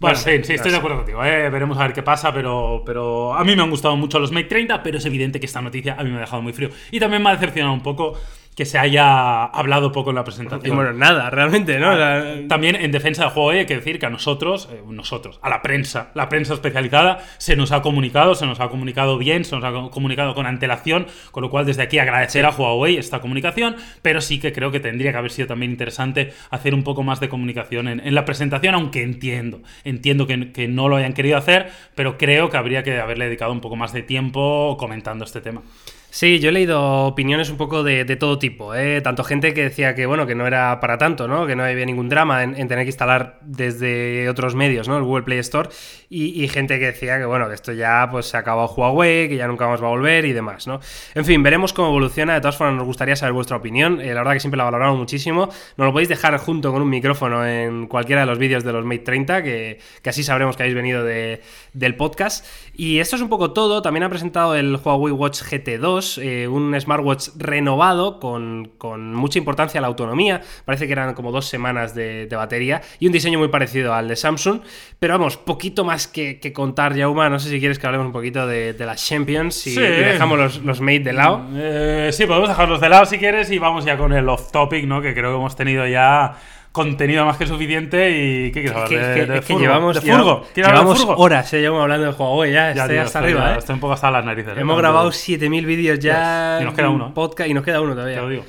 Bueno, 0.00 0.16
sí, 0.16 0.44
sí, 0.44 0.54
estoy 0.54 0.70
de 0.70 0.76
acuerdo 0.76 0.98
contigo. 0.98 1.24
¿eh? 1.24 1.50
Veremos 1.50 1.76
a 1.78 1.82
ver 1.82 1.92
qué 1.92 2.04
pasa, 2.04 2.32
pero, 2.32 2.82
pero 2.86 3.34
a 3.34 3.42
mí 3.42 3.56
me 3.56 3.62
han 3.62 3.70
gustado 3.70 3.96
mucho 3.96 4.20
los 4.20 4.30
Mate 4.30 4.46
30, 4.46 4.82
pero 4.82 4.98
es 4.98 5.04
evidente 5.04 5.40
que 5.40 5.46
esta 5.46 5.60
noticia 5.60 5.96
a 5.98 6.04
mí 6.04 6.10
me 6.10 6.18
ha 6.18 6.20
dejado 6.20 6.40
muy 6.40 6.52
frío. 6.52 6.70
Y 6.92 7.00
también 7.00 7.22
me 7.22 7.30
ha 7.30 7.32
decepcionado 7.32 7.74
un 7.74 7.82
poco 7.82 8.16
que 8.58 8.64
se 8.64 8.76
haya 8.76 9.44
hablado 9.44 9.92
poco 9.92 10.10
en 10.10 10.16
la 10.16 10.24
presentación. 10.24 10.74
Bueno, 10.74 10.92
nada, 10.92 11.30
realmente, 11.30 11.78
¿no? 11.78 11.92
Ah, 11.92 12.24
también 12.48 12.74
en 12.74 12.90
defensa 12.90 13.22
del 13.22 13.30
juego 13.30 13.50
hay 13.50 13.66
que 13.66 13.76
decir 13.76 14.00
que 14.00 14.06
a 14.06 14.10
nosotros, 14.10 14.68
eh, 14.72 14.82
nosotros, 14.84 15.38
a 15.42 15.48
la 15.48 15.62
prensa, 15.62 16.10
la 16.14 16.28
prensa 16.28 16.54
especializada, 16.54 17.20
se 17.38 17.54
nos 17.54 17.70
ha 17.70 17.82
comunicado, 17.82 18.34
se 18.34 18.46
nos 18.46 18.58
ha 18.58 18.68
comunicado 18.68 19.16
bien, 19.16 19.44
se 19.44 19.54
nos 19.54 19.62
ha 19.62 19.90
comunicado 19.90 20.34
con 20.34 20.44
antelación, 20.44 21.06
con 21.30 21.44
lo 21.44 21.50
cual 21.50 21.66
desde 21.66 21.82
aquí 21.82 22.00
agradecer 22.00 22.44
a 22.46 22.50
Huawei 22.50 22.96
esta 22.96 23.20
comunicación, 23.20 23.76
pero 24.02 24.20
sí 24.20 24.40
que 24.40 24.52
creo 24.52 24.72
que 24.72 24.80
tendría 24.80 25.12
que 25.12 25.18
haber 25.18 25.30
sido 25.30 25.46
también 25.46 25.70
interesante 25.70 26.32
hacer 26.50 26.74
un 26.74 26.82
poco 26.82 27.04
más 27.04 27.20
de 27.20 27.28
comunicación 27.28 27.86
en, 27.86 28.12
la 28.12 28.24
presentación, 28.24 28.74
aunque 28.74 29.04
entiendo, 29.04 29.62
entiendo 29.84 30.26
que, 30.26 30.50
que 30.50 30.66
no 30.66 30.88
lo 30.88 30.96
hayan 30.96 31.12
querido 31.12 31.36
hacer, 31.36 31.70
pero 31.94 32.18
creo 32.18 32.50
que 32.50 32.56
habría 32.56 32.82
que 32.82 32.98
haberle 32.98 33.26
dedicado 33.26 33.52
un 33.52 33.60
poco 33.60 33.76
más 33.76 33.92
de 33.92 34.02
tiempo 34.02 34.76
comentando 34.80 35.24
este 35.24 35.40
tema. 35.40 35.62
Sí, 36.10 36.38
yo 36.38 36.48
he 36.48 36.52
leído 36.52 37.06
opiniones 37.06 37.50
un 37.50 37.58
poco 37.58 37.82
de, 37.82 38.04
todo 38.16 38.38
tipo, 38.38 38.74
¿eh? 38.74 39.00
tanto 39.02 39.24
gente 39.24 39.52
que 39.52 39.64
decía 39.64 39.94
que 39.94 40.06
bueno 40.06 40.26
que 40.26 40.34
no 40.34 40.46
era 40.46 40.80
para 40.80 40.96
tanto, 40.96 41.28
¿no? 41.28 41.46
que 41.46 41.54
no 41.54 41.62
había 41.62 41.84
ningún 41.84 42.08
drama 42.08 42.42
en, 42.42 42.54
tener 42.54 42.84
que 42.84 42.90
instalar 42.90 43.38
desde 43.42 44.28
otros 44.28 44.54
medios, 44.54 44.88
¿no? 44.88 44.96
el 44.96 45.04
Google 45.04 45.24
Play 45.24 45.38
Store, 45.38 45.68
y, 46.10 46.48
gente 46.48 46.78
que 46.78 46.86
decía 46.86 47.18
que 47.18 47.26
bueno 47.26 47.48
que 47.48 47.54
esto 47.54 47.72
ya 47.72 48.08
pues 48.10 48.26
se 48.26 48.38
acabado 48.38 48.68
Huawei, 48.68 49.28
que 49.28 49.36
ya 49.36 49.46
nunca 49.46 49.68
más 49.68 49.82
va 49.82 49.88
a 49.88 49.90
volver 49.90 50.24
y 50.24 50.32
demás, 50.32 50.66
¿no? 50.66 50.80
En 51.14 51.26
fin, 51.26 51.42
veremos 51.42 51.74
cómo 51.74 51.88
evoluciona. 51.88 52.32
De 52.32 52.40
todas 52.40 52.56
formas, 52.56 52.76
nos 52.76 52.86
gustaría 52.86 53.14
saber 53.14 53.34
vuestra 53.34 53.58
opinión. 53.58 54.00
Eh, 54.00 54.14
la 54.14 54.20
verdad 54.20 54.32
que 54.32 54.40
siempre 54.40 54.56
la 54.56 54.64
valoramos 54.64 54.98
muchísimo. 54.98 55.50
Nos 55.76 55.86
lo 55.86 55.92
podéis 55.92 56.08
dejar 56.08 56.38
junto 56.38 56.72
con 56.72 56.80
un 56.80 56.88
micrófono 56.88 57.46
en 57.46 57.86
cualquiera 57.88 58.22
de 58.22 58.26
los 58.26 58.38
vídeos 58.38 58.64
de 58.64 58.72
los 58.72 58.86
Mate 58.86 59.00
30, 59.00 59.42
que, 59.42 59.80
así 60.06 60.22
sabremos 60.22 60.56
que 60.56 60.62
habéis 60.62 60.76
venido 60.76 61.04
del 61.04 61.96
podcast. 61.96 62.46
Y 62.74 63.00
esto 63.00 63.16
es 63.16 63.22
un 63.22 63.28
poco 63.28 63.52
todo. 63.52 63.82
También 63.82 64.04
ha 64.04 64.08
presentado 64.08 64.54
el 64.54 64.76
Huawei 64.76 65.12
Watch 65.12 65.42
GT2 65.42 65.97
eh, 66.18 66.46
un 66.46 66.78
smartwatch 66.78 67.30
renovado 67.36 68.20
con, 68.20 68.70
mucha 69.14 69.38
importancia 69.38 69.78
a 69.78 69.82
la 69.82 69.88
autonomía, 69.88 70.40
parece 70.64 70.86
que 70.86 70.92
eran 70.92 71.14
como 71.14 71.32
dos 71.32 71.46
semanas 71.46 71.94
de, 71.94 72.28
batería 72.30 72.80
y 73.00 73.06
un 73.06 73.12
diseño 73.12 73.38
muy 73.38 73.48
parecido 73.48 73.94
al 73.94 74.06
de 74.06 74.14
Samsung, 74.14 74.60
pero 74.98 75.14
vamos, 75.14 75.36
poquito 75.36 75.84
más 75.84 76.06
que, 76.06 76.52
contar, 76.54 76.94
Yauma, 76.94 77.28
no 77.28 77.38
sé 77.38 77.50
si 77.50 77.58
quieres 77.58 77.78
que 77.78 77.86
hablemos 77.86 78.06
un 78.06 78.12
poquito 78.12 78.46
de, 78.46 78.74
las 78.78 79.04
Champions 79.04 79.66
y, 79.66 79.74
dejamos 79.74 80.38
los, 80.38 80.58
los 80.64 80.80
Mate 80.80 81.00
de 81.00 81.12
lado. 81.12 81.44
Eh, 81.54 82.10
sí, 82.12 82.26
podemos 82.26 82.48
dejarlos 82.48 82.80
de 82.80 82.88
lado 82.88 83.04
si 83.04 83.18
quieres 83.18 83.50
y 83.50 83.58
vamos 83.58 83.84
ya 83.84 83.96
con 83.98 84.12
el 84.12 84.28
off 84.28 84.52
topic, 84.52 84.84
¿no? 84.86 85.02
que 85.02 85.12
creo 85.14 85.32
que 85.32 85.36
hemos 85.36 85.56
tenido 85.56 85.86
ya 85.86 86.36
contenido 86.72 87.24
más 87.24 87.36
que 87.36 87.46
suficiente 87.46 88.10
y 88.10 88.52
¿qué 88.52 88.62
quieres 88.62 88.72
hablar? 88.72 89.28
de, 89.28 89.40
que 89.40 89.54
llevamos, 89.54 90.04
llevamos 90.04 91.06
horas 91.16 91.52
eh, 91.52 91.60
llevamos 91.60 91.82
hablando 91.82 92.12
de 92.12 92.12
Huawei 92.12 92.52
ya, 92.52 92.72
ya 92.72 92.82
estoy 92.82 92.98
hasta 92.98 93.18
arriba. 93.18 93.54
eh. 93.54 93.58
Estoy 93.58 93.74
un 93.74 93.80
poco 93.80 93.94
hasta 93.94 94.10
las 94.10 94.24
narices. 94.24 94.56
Hemos 94.56 94.78
grabado 94.78 95.10
7000 95.10 95.66
vídeos 95.66 95.98
ya. 95.98 96.58
Y 96.60 96.64
nos 96.64 96.74
queda 96.74 96.90
uno. 96.90 97.12
Podcast 97.14 97.50
y 97.50 97.54
nos 97.54 97.64
queda 97.64 97.80
uno 97.80 97.94
todavía. 97.94 98.16
Te 98.16 98.22
lo 98.22 98.28
digo 98.28 98.44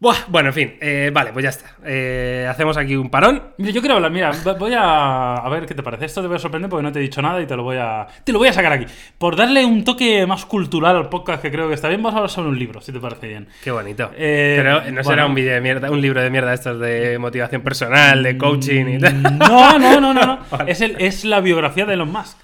bueno, 0.00 0.48
en 0.50 0.52
fin, 0.52 0.74
eh, 0.80 1.10
vale, 1.12 1.32
pues 1.32 1.44
ya 1.44 1.48
está. 1.48 1.76
Eh, 1.84 2.46
hacemos 2.48 2.76
aquí 2.76 2.94
un 2.94 3.08
parón. 3.08 3.42
Mira, 3.56 3.72
yo 3.72 3.80
quiero 3.80 3.96
hablar, 3.96 4.10
mira, 4.10 4.32
voy 4.58 4.74
a, 4.74 5.36
a 5.36 5.48
ver 5.48 5.64
qué 5.66 5.74
te 5.74 5.82
parece. 5.82 6.04
Esto 6.04 6.20
te 6.20 6.26
voy 6.26 6.36
a 6.36 6.38
sorprender 6.38 6.68
porque 6.68 6.82
no 6.82 6.92
te 6.92 6.98
he 6.98 7.02
dicho 7.02 7.22
nada 7.22 7.40
y 7.40 7.46
te 7.46 7.56
lo 7.56 7.62
voy 7.62 7.76
a. 7.76 8.06
Te 8.22 8.32
lo 8.32 8.38
voy 8.38 8.48
a 8.48 8.52
sacar 8.52 8.72
aquí. 8.72 8.86
Por 9.16 9.36
darle 9.36 9.64
un 9.64 9.84
toque 9.84 10.26
más 10.26 10.44
cultural 10.44 10.96
al 10.96 11.08
podcast 11.08 11.40
que 11.40 11.50
creo 11.50 11.68
que 11.68 11.74
está 11.74 11.88
bien, 11.88 12.02
vamos 12.02 12.14
a 12.14 12.18
hablar 12.18 12.30
sobre 12.30 12.48
un 12.50 12.58
libro, 12.58 12.80
si 12.80 12.92
te 12.92 13.00
parece 13.00 13.28
bien. 13.28 13.48
Qué 13.62 13.70
bonito. 13.70 14.10
Eh, 14.16 14.56
Pero 14.58 14.90
no 14.90 15.04
será 15.04 15.26
un 15.26 15.34
vídeo 15.34 15.54
de 15.54 15.60
mierda, 15.60 15.90
un 15.90 16.00
libro 16.00 16.20
de 16.20 16.30
mierda 16.30 16.52
estos 16.52 16.78
de 16.80 17.18
motivación 17.18 17.62
personal, 17.62 18.22
de 18.22 18.36
coaching 18.36 18.86
y 18.86 18.98
tal. 18.98 19.22
No, 19.22 19.78
no, 19.78 20.00
no, 20.00 20.12
no, 20.12 20.26
no. 20.26 20.38
es, 20.66 20.80
el, 20.80 20.96
es 20.98 21.24
la 21.24 21.40
biografía 21.40 21.86
de 21.86 21.94
Elon 21.94 22.10
Musk 22.10 22.36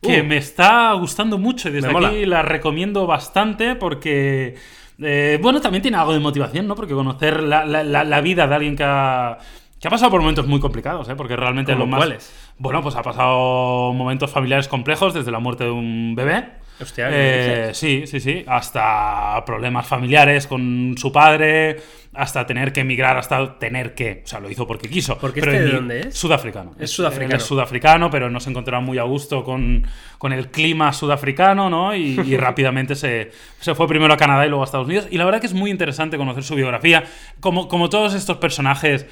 que 0.00 0.20
uh. 0.20 0.24
me 0.24 0.36
está 0.36 0.92
gustando 0.94 1.38
mucho 1.38 1.68
y 1.68 1.72
desde 1.72 1.88
aquí 1.88 2.26
la 2.26 2.42
recomiendo 2.42 3.06
bastante 3.06 3.76
porque 3.76 4.56
Eh, 4.98 5.38
bueno, 5.42 5.60
también 5.60 5.82
tiene 5.82 5.96
algo 5.96 6.12
de 6.12 6.20
motivación, 6.20 6.66
¿no? 6.66 6.74
Porque 6.74 6.94
conocer 6.94 7.42
la, 7.42 7.64
la- 7.64 7.82
la- 7.82 8.04
la 8.04 8.20
vida 8.20 8.46
de 8.46 8.54
alguien 8.54 8.76
que 8.76 8.84
ha, 8.84 9.38
que 9.80 9.88
ha 9.88 9.90
pasado 9.90 10.10
por 10.10 10.20
momentos 10.20 10.46
muy 10.46 10.60
complicados, 10.60 11.08
¿eh? 11.08 11.14
Porque 11.16 11.36
realmente 11.36 11.72
¿Cómo 11.72 11.84
lo 11.84 11.90
más... 11.90 11.98
cuáles? 11.98 12.32
Bueno, 12.58 12.82
pues 12.82 12.94
ha 12.96 13.02
pasado 13.02 13.92
momentos 13.92 14.30
familiares 14.30 14.68
complejos, 14.68 15.14
desde 15.14 15.30
la 15.30 15.38
muerte 15.40 15.64
de 15.64 15.70
un 15.70 16.14
bebé. 16.14 16.48
Hostia, 16.82 17.08
¿qué 17.08 17.68
Eh, 17.68 17.74
sí, 17.74 18.04
sí, 18.06 18.20
sí. 18.20 18.44
Hasta 18.46 19.42
problemas 19.44 19.86
familiares 19.86 20.46
con 20.46 20.94
su 20.96 21.12
padre, 21.12 21.76
hasta 22.14 22.46
tener 22.46 22.72
que 22.72 22.80
emigrar, 22.80 23.16
hasta 23.16 23.58
tener 23.58 23.94
que. 23.94 24.22
O 24.24 24.26
sea, 24.26 24.40
lo 24.40 24.50
hizo 24.50 24.66
porque 24.66 24.88
quiso. 24.88 25.16
¿Porque 25.18 25.40
Pero 25.40 25.52
este 25.52 25.64
de 25.64 25.72
dónde 25.72 26.00
es? 26.00 26.14
Sudafricano. 26.14 26.74
Es 26.78 26.90
sudafricano. 26.90 27.36
Es 27.36 27.42
sudafricano, 27.42 28.10
pero 28.10 28.28
no 28.28 28.40
se 28.40 28.50
encontraba 28.50 28.82
muy 28.82 28.98
a 28.98 29.04
gusto 29.04 29.44
con, 29.44 29.86
con 30.18 30.32
el 30.32 30.50
clima 30.50 30.92
sudafricano, 30.92 31.70
¿no? 31.70 31.94
Y, 31.94 32.20
y 32.26 32.36
rápidamente 32.36 32.94
se, 32.94 33.30
se 33.60 33.74
fue 33.74 33.86
primero 33.88 34.12
a 34.12 34.16
Canadá 34.16 34.44
y 34.44 34.48
luego 34.48 34.62
a 34.62 34.66
Estados 34.66 34.86
Unidos. 34.86 35.08
Y 35.10 35.18
la 35.18 35.24
verdad 35.24 35.40
que 35.40 35.46
es 35.46 35.54
muy 35.54 35.70
interesante 35.70 36.16
conocer 36.16 36.44
su 36.44 36.54
biografía. 36.54 37.04
Como, 37.40 37.68
como 37.68 37.88
todos 37.88 38.14
estos 38.14 38.36
personajes 38.38 39.06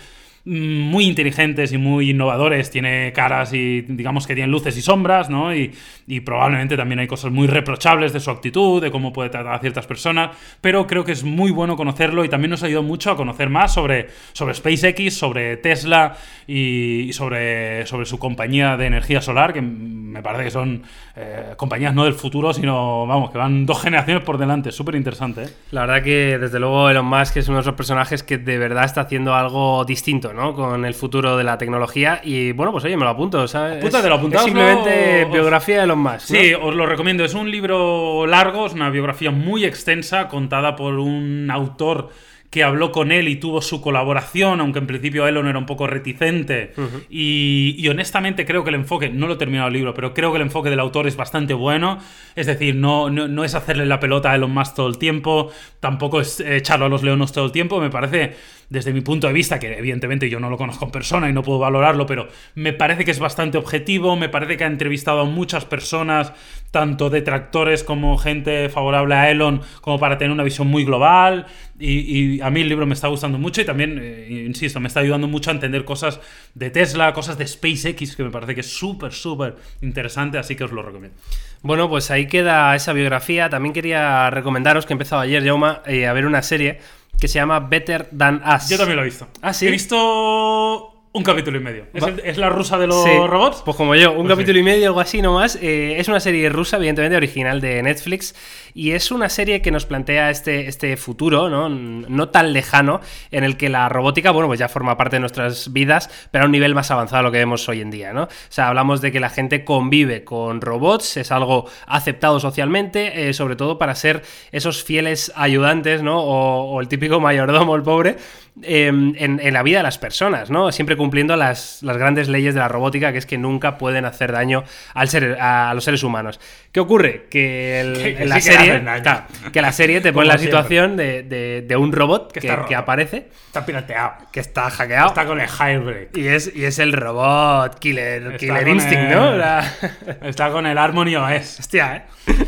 muy 0.44 1.06
inteligentes 1.06 1.72
y 1.72 1.78
muy 1.78 2.10
innovadores, 2.10 2.70
tiene 2.70 3.12
caras 3.12 3.52
y 3.52 3.82
digamos 3.82 4.26
que 4.26 4.34
tienen 4.34 4.50
luces 4.50 4.76
y 4.76 4.82
sombras, 4.82 5.28
¿no? 5.28 5.54
Y, 5.54 5.72
y 6.06 6.20
probablemente 6.20 6.76
también 6.76 7.00
hay 7.00 7.06
cosas 7.06 7.30
muy 7.30 7.46
reprochables 7.46 8.12
de 8.12 8.20
su 8.20 8.30
actitud, 8.30 8.82
de 8.82 8.90
cómo 8.90 9.12
puede 9.12 9.30
tratar 9.30 9.54
a 9.54 9.58
ciertas 9.58 9.86
personas, 9.86 10.30
pero 10.60 10.86
creo 10.86 11.04
que 11.04 11.12
es 11.12 11.24
muy 11.24 11.50
bueno 11.50 11.76
conocerlo 11.76 12.24
y 12.24 12.28
también 12.28 12.50
nos 12.50 12.62
ayudado 12.62 12.82
mucho 12.82 13.10
a 13.10 13.16
conocer 13.16 13.48
más 13.48 13.74
sobre, 13.74 14.08
sobre 14.32 14.54
SpaceX, 14.54 15.14
sobre 15.14 15.56
Tesla 15.58 16.16
y, 16.46 17.02
y 17.02 17.12
sobre, 17.12 17.86
sobre 17.86 18.06
su 18.06 18.18
compañía 18.18 18.76
de 18.76 18.86
energía 18.86 19.20
solar, 19.20 19.52
que 19.52 19.62
me 19.62 20.22
parece 20.22 20.44
que 20.44 20.50
son 20.50 20.82
eh, 21.16 21.54
compañías 21.56 21.94
no 21.94 22.04
del 22.04 22.14
futuro, 22.14 22.52
sino, 22.52 23.06
vamos, 23.06 23.30
que 23.30 23.38
van 23.38 23.66
dos 23.66 23.80
generaciones 23.82 24.24
por 24.24 24.38
delante, 24.38 24.72
súper 24.72 24.94
interesante, 24.94 25.42
¿eh? 25.44 25.48
La 25.70 25.82
verdad 25.82 26.02
que 26.02 26.38
desde 26.38 26.58
luego 26.58 26.88
Elon 26.90 27.06
Musk 27.06 27.36
es 27.36 27.48
uno 27.48 27.58
de 27.58 27.62
esos 27.62 27.74
personajes 27.74 28.22
que 28.22 28.38
de 28.38 28.58
verdad 28.58 28.84
está 28.84 29.02
haciendo 29.02 29.34
algo 29.34 29.84
distinto, 29.84 30.29
¿no? 30.32 30.54
Con 30.54 30.84
el 30.84 30.94
futuro 30.94 31.36
de 31.36 31.44
la 31.44 31.58
tecnología 31.58 32.20
y 32.22 32.52
bueno, 32.52 32.72
pues 32.72 32.84
oye, 32.84 32.96
me 32.96 33.04
lo 33.04 33.10
apunto, 33.10 33.46
¿sabes? 33.48 33.78
Apúntatelo, 33.78 34.16
es 34.32 34.42
simplemente 34.42 35.24
biografía 35.26 35.78
de 35.78 35.84
Elon 35.84 35.98
Musk. 35.98 36.30
¿no? 36.30 36.36
Sí, 36.36 36.54
os 36.54 36.74
lo 36.74 36.86
recomiendo. 36.86 37.24
Es 37.24 37.34
un 37.34 37.50
libro 37.50 38.26
largo, 38.26 38.66
es 38.66 38.72
una 38.72 38.90
biografía 38.90 39.30
muy 39.30 39.64
extensa, 39.64 40.28
contada 40.28 40.76
por 40.76 40.94
un 40.98 41.50
autor 41.50 42.10
que 42.50 42.64
habló 42.64 42.90
con 42.90 43.12
él 43.12 43.28
y 43.28 43.36
tuvo 43.36 43.62
su 43.62 43.80
colaboración, 43.80 44.60
aunque 44.60 44.80
en 44.80 44.88
principio 44.88 45.26
Elon 45.26 45.46
era 45.46 45.56
un 45.56 45.66
poco 45.66 45.86
reticente. 45.86 46.72
y, 47.08 47.76
y 47.78 47.88
honestamente 47.88 48.44
creo 48.44 48.64
que 48.64 48.70
el 48.70 48.74
enfoque, 48.74 49.08
no 49.08 49.28
lo 49.28 49.34
he 49.34 49.36
terminado 49.36 49.68
el 49.68 49.74
libro, 49.74 49.94
pero 49.94 50.12
creo 50.14 50.32
que 50.32 50.36
el 50.36 50.42
enfoque 50.42 50.68
del 50.68 50.80
autor 50.80 51.06
es 51.06 51.16
bastante 51.16 51.54
bueno. 51.54 51.98
Es 52.34 52.46
decir, 52.48 52.74
no, 52.74 53.08
no, 53.08 53.28
no 53.28 53.44
es 53.44 53.54
hacerle 53.54 53.86
la 53.86 54.00
pelota 54.00 54.32
a 54.32 54.34
Elon 54.34 54.50
Musk 54.50 54.74
todo 54.74 54.88
el 54.88 54.98
tiempo, 54.98 55.52
tampoco 55.78 56.20
es 56.20 56.40
echarlo 56.40 56.86
a 56.86 56.88
los 56.88 57.04
leonos 57.04 57.32
todo 57.32 57.44
el 57.44 57.52
tiempo. 57.52 57.80
Me 57.80 57.88
parece, 57.88 58.34
desde 58.70 58.92
mi 58.92 59.00
punto 59.00 59.26
de 59.26 59.32
vista, 59.32 59.58
que 59.58 59.76
evidentemente 59.76 60.30
yo 60.30 60.38
no 60.38 60.48
lo 60.48 60.56
conozco 60.56 60.84
en 60.84 60.92
persona 60.92 61.28
y 61.28 61.32
no 61.32 61.42
puedo 61.42 61.58
valorarlo, 61.58 62.06
pero 62.06 62.28
me 62.54 62.72
parece 62.72 63.04
que 63.04 63.10
es 63.10 63.18
bastante 63.18 63.58
objetivo, 63.58 64.14
me 64.14 64.28
parece 64.28 64.56
que 64.56 64.62
ha 64.62 64.68
entrevistado 64.68 65.20
a 65.20 65.24
muchas 65.24 65.64
personas, 65.64 66.32
tanto 66.70 67.10
detractores 67.10 67.82
como 67.82 68.16
gente 68.16 68.68
favorable 68.68 69.16
a 69.16 69.28
Elon, 69.28 69.60
como 69.80 69.98
para 69.98 70.18
tener 70.18 70.30
una 70.30 70.44
visión 70.44 70.68
muy 70.68 70.84
global. 70.84 71.46
Y, 71.80 72.40
a 72.42 72.50
mí 72.50 72.60
el 72.60 72.68
libro 72.68 72.86
me 72.86 72.94
está 72.94 73.08
gustando 73.08 73.38
mucho 73.38 73.60
y 73.62 73.64
también, 73.64 73.98
eh, 74.00 74.44
insisto, 74.46 74.78
me 74.78 74.86
está 74.86 75.00
ayudando 75.00 75.26
mucho 75.26 75.50
a 75.50 75.54
entender 75.54 75.84
cosas 75.84 76.20
de 76.54 76.70
Tesla, 76.70 77.12
cosas 77.12 77.38
de 77.38 77.46
SpaceX, 77.46 78.14
que 78.14 78.22
me 78.22 78.30
parece 78.30 78.54
que 78.54 78.60
es 78.60 78.70
súper, 78.70 79.12
súper 79.12 79.56
interesante, 79.80 80.38
así 80.38 80.54
que 80.54 80.64
os 80.64 80.72
lo 80.72 80.82
recomiendo. 80.82 81.16
Bueno, 81.62 81.88
pues 81.88 82.10
ahí 82.10 82.26
queda 82.26 82.76
esa 82.76 82.92
biografía. 82.92 83.48
También 83.48 83.72
quería 83.72 84.30
recomendaros 84.30 84.86
que 84.86 84.92
he 84.92 84.94
empezado 84.94 85.22
ayer, 85.22 85.44
Jauma, 85.44 85.82
eh, 85.86 86.06
a 86.06 86.12
ver 86.12 86.26
una 86.26 86.42
serie 86.42 86.78
que 87.20 87.28
se 87.28 87.34
llama 87.34 87.60
Better 87.60 88.08
Than 88.16 88.42
Us. 88.56 88.68
Yo 88.68 88.78
también 88.78 88.96
lo 88.96 89.02
he 89.02 89.06
visto. 89.06 89.28
¿Ah, 89.42 89.52
sí? 89.52 89.66
He 89.66 89.70
visto 89.70 90.89
un 91.12 91.24
capítulo 91.24 91.56
y 91.58 91.60
medio. 91.60 91.86
¿Es, 91.92 92.04
Va- 92.04 92.08
el- 92.08 92.20
es 92.20 92.38
la 92.38 92.50
rusa 92.50 92.78
de 92.78 92.86
los 92.86 93.02
Sí, 93.02 93.10
robots? 93.26 93.62
Pues 93.64 93.76
como 93.76 93.96
yo, 93.96 94.12
un 94.12 94.18
Pues 94.18 94.28
capítulo 94.28 94.54
sí. 94.54 94.60
y 94.60 94.62
medio, 94.62 94.86
algo 94.86 95.00
así 95.00 95.20
nomás. 95.20 95.56
Eh, 95.60 95.96
es 95.98 96.06
una 96.06 96.20
serie 96.20 96.48
rusa, 96.50 96.76
evidentemente 96.76 97.16
original 97.16 97.60
de 97.60 97.82
Netflix. 97.82 98.34
Y 98.74 98.92
es 98.92 99.10
una 99.10 99.28
serie 99.28 99.60
que 99.60 99.72
nos 99.72 99.86
plantea 99.86 100.30
este, 100.30 100.68
este 100.68 100.96
futuro, 100.96 101.48
¿no? 101.50 101.68
No 101.68 102.28
tan 102.28 102.52
lejano, 102.52 103.00
en 103.32 103.42
el 103.42 103.56
que 103.56 103.68
la 103.68 103.88
robótica, 103.88 104.30
bueno, 104.30 104.46
pues 104.46 104.60
ya 104.60 104.68
forma 104.68 104.96
parte 104.96 105.16
de 105.16 105.20
nuestras 105.20 105.72
vidas, 105.72 106.08
pero 106.30 106.44
a 106.44 106.46
un 106.46 106.52
nivel 106.52 106.76
más 106.76 106.92
avanzado 106.92 107.22
de 107.24 107.28
lo 107.28 107.32
que 107.32 107.38
vemos 107.38 107.68
hoy 107.68 107.80
en 107.80 107.90
día, 107.90 108.12
¿no? 108.12 108.22
O 108.24 108.28
sea, 108.48 108.68
hablamos 108.68 109.00
de 109.00 109.10
que 109.10 109.18
la 109.18 109.30
gente 109.30 109.64
convive 109.64 110.22
con 110.22 110.60
robots, 110.60 111.16
es 111.16 111.32
algo 111.32 111.68
aceptado 111.88 112.38
socialmente, 112.38 113.28
eh, 113.28 113.32
sobre 113.34 113.56
todo 113.56 113.76
para 113.78 113.96
ser 113.96 114.22
esos 114.52 114.84
fieles 114.84 115.32
ayudantes, 115.34 116.04
¿no? 116.04 116.20
O, 116.22 116.70
o 116.76 116.80
el 116.80 116.86
típico 116.86 117.18
mayordomo, 117.18 117.74
el 117.74 117.82
pobre, 117.82 118.16
eh, 118.62 118.86
en, 118.88 119.16
en 119.42 119.52
la 119.54 119.62
vida 119.62 119.78
de 119.78 119.82
las 119.84 119.98
personas, 119.98 120.50
¿no? 120.50 120.72
Siempre 120.72 120.96
cumpliendo 120.96 121.36
las, 121.36 121.82
las 121.82 121.96
grandes 121.96 122.28
leyes 122.28 122.54
de 122.54 122.60
la 122.60 122.68
robótica, 122.68 123.12
que 123.12 123.18
es 123.18 123.26
que 123.26 123.38
nunca 123.38 123.78
pueden 123.78 124.04
hacer 124.04 124.32
daño 124.32 124.64
al 124.94 125.08
ser, 125.08 125.38
a, 125.40 125.72
los 125.74 125.84
seres 125.84 126.02
humanos. 126.02 126.40
¿Qué 126.72 126.80
ocurre? 126.80 127.26
Que, 127.30 127.80
el- 127.80 127.92
Que- 128.02 128.14
que 128.16 128.24
la 128.26 128.40
sí 128.40 128.48
que 128.50 128.56
serie, 128.56 128.80
daño. 128.80 129.02
claro, 129.02 129.22
que 129.52 129.62
la 129.62 129.72
serie 129.72 130.00
te 130.00 130.12
pone 130.14 130.26
la 130.28 130.38
situación 130.38 130.96
de, 130.96 131.22
de- 131.22 131.62
de 131.66 131.76
un 131.76 131.92
robot 131.92 132.32
que, 132.32 132.40
está 132.40 132.64
que 132.66 132.74
aparece, 132.74 133.28
Está 133.46 133.64
pirateado. 133.66 134.12
que 134.32 134.40
está 134.40 134.70
hackeado. 134.70 135.08
Está 135.08 135.26
con 135.26 135.40
el 135.40 135.48
Hybrid. 135.48 136.08
Y 136.16 136.28
es, 136.28 136.52
y 136.54 136.64
es 136.64 136.78
el 136.78 136.92
robot 136.92 137.78
Killer, 137.78 138.22
Está 138.22 138.36
killer 138.36 138.68
Instinct, 138.68 139.10
el- 139.10 139.16
¿no? 139.16 139.36
La- 139.36 139.64
Está 140.22 140.50
con 140.50 140.66
el 140.66 140.76
Harmony 140.78 141.16
OS. 141.16 141.60
Hostia, 141.60 141.96
¿eh? 141.96 142.02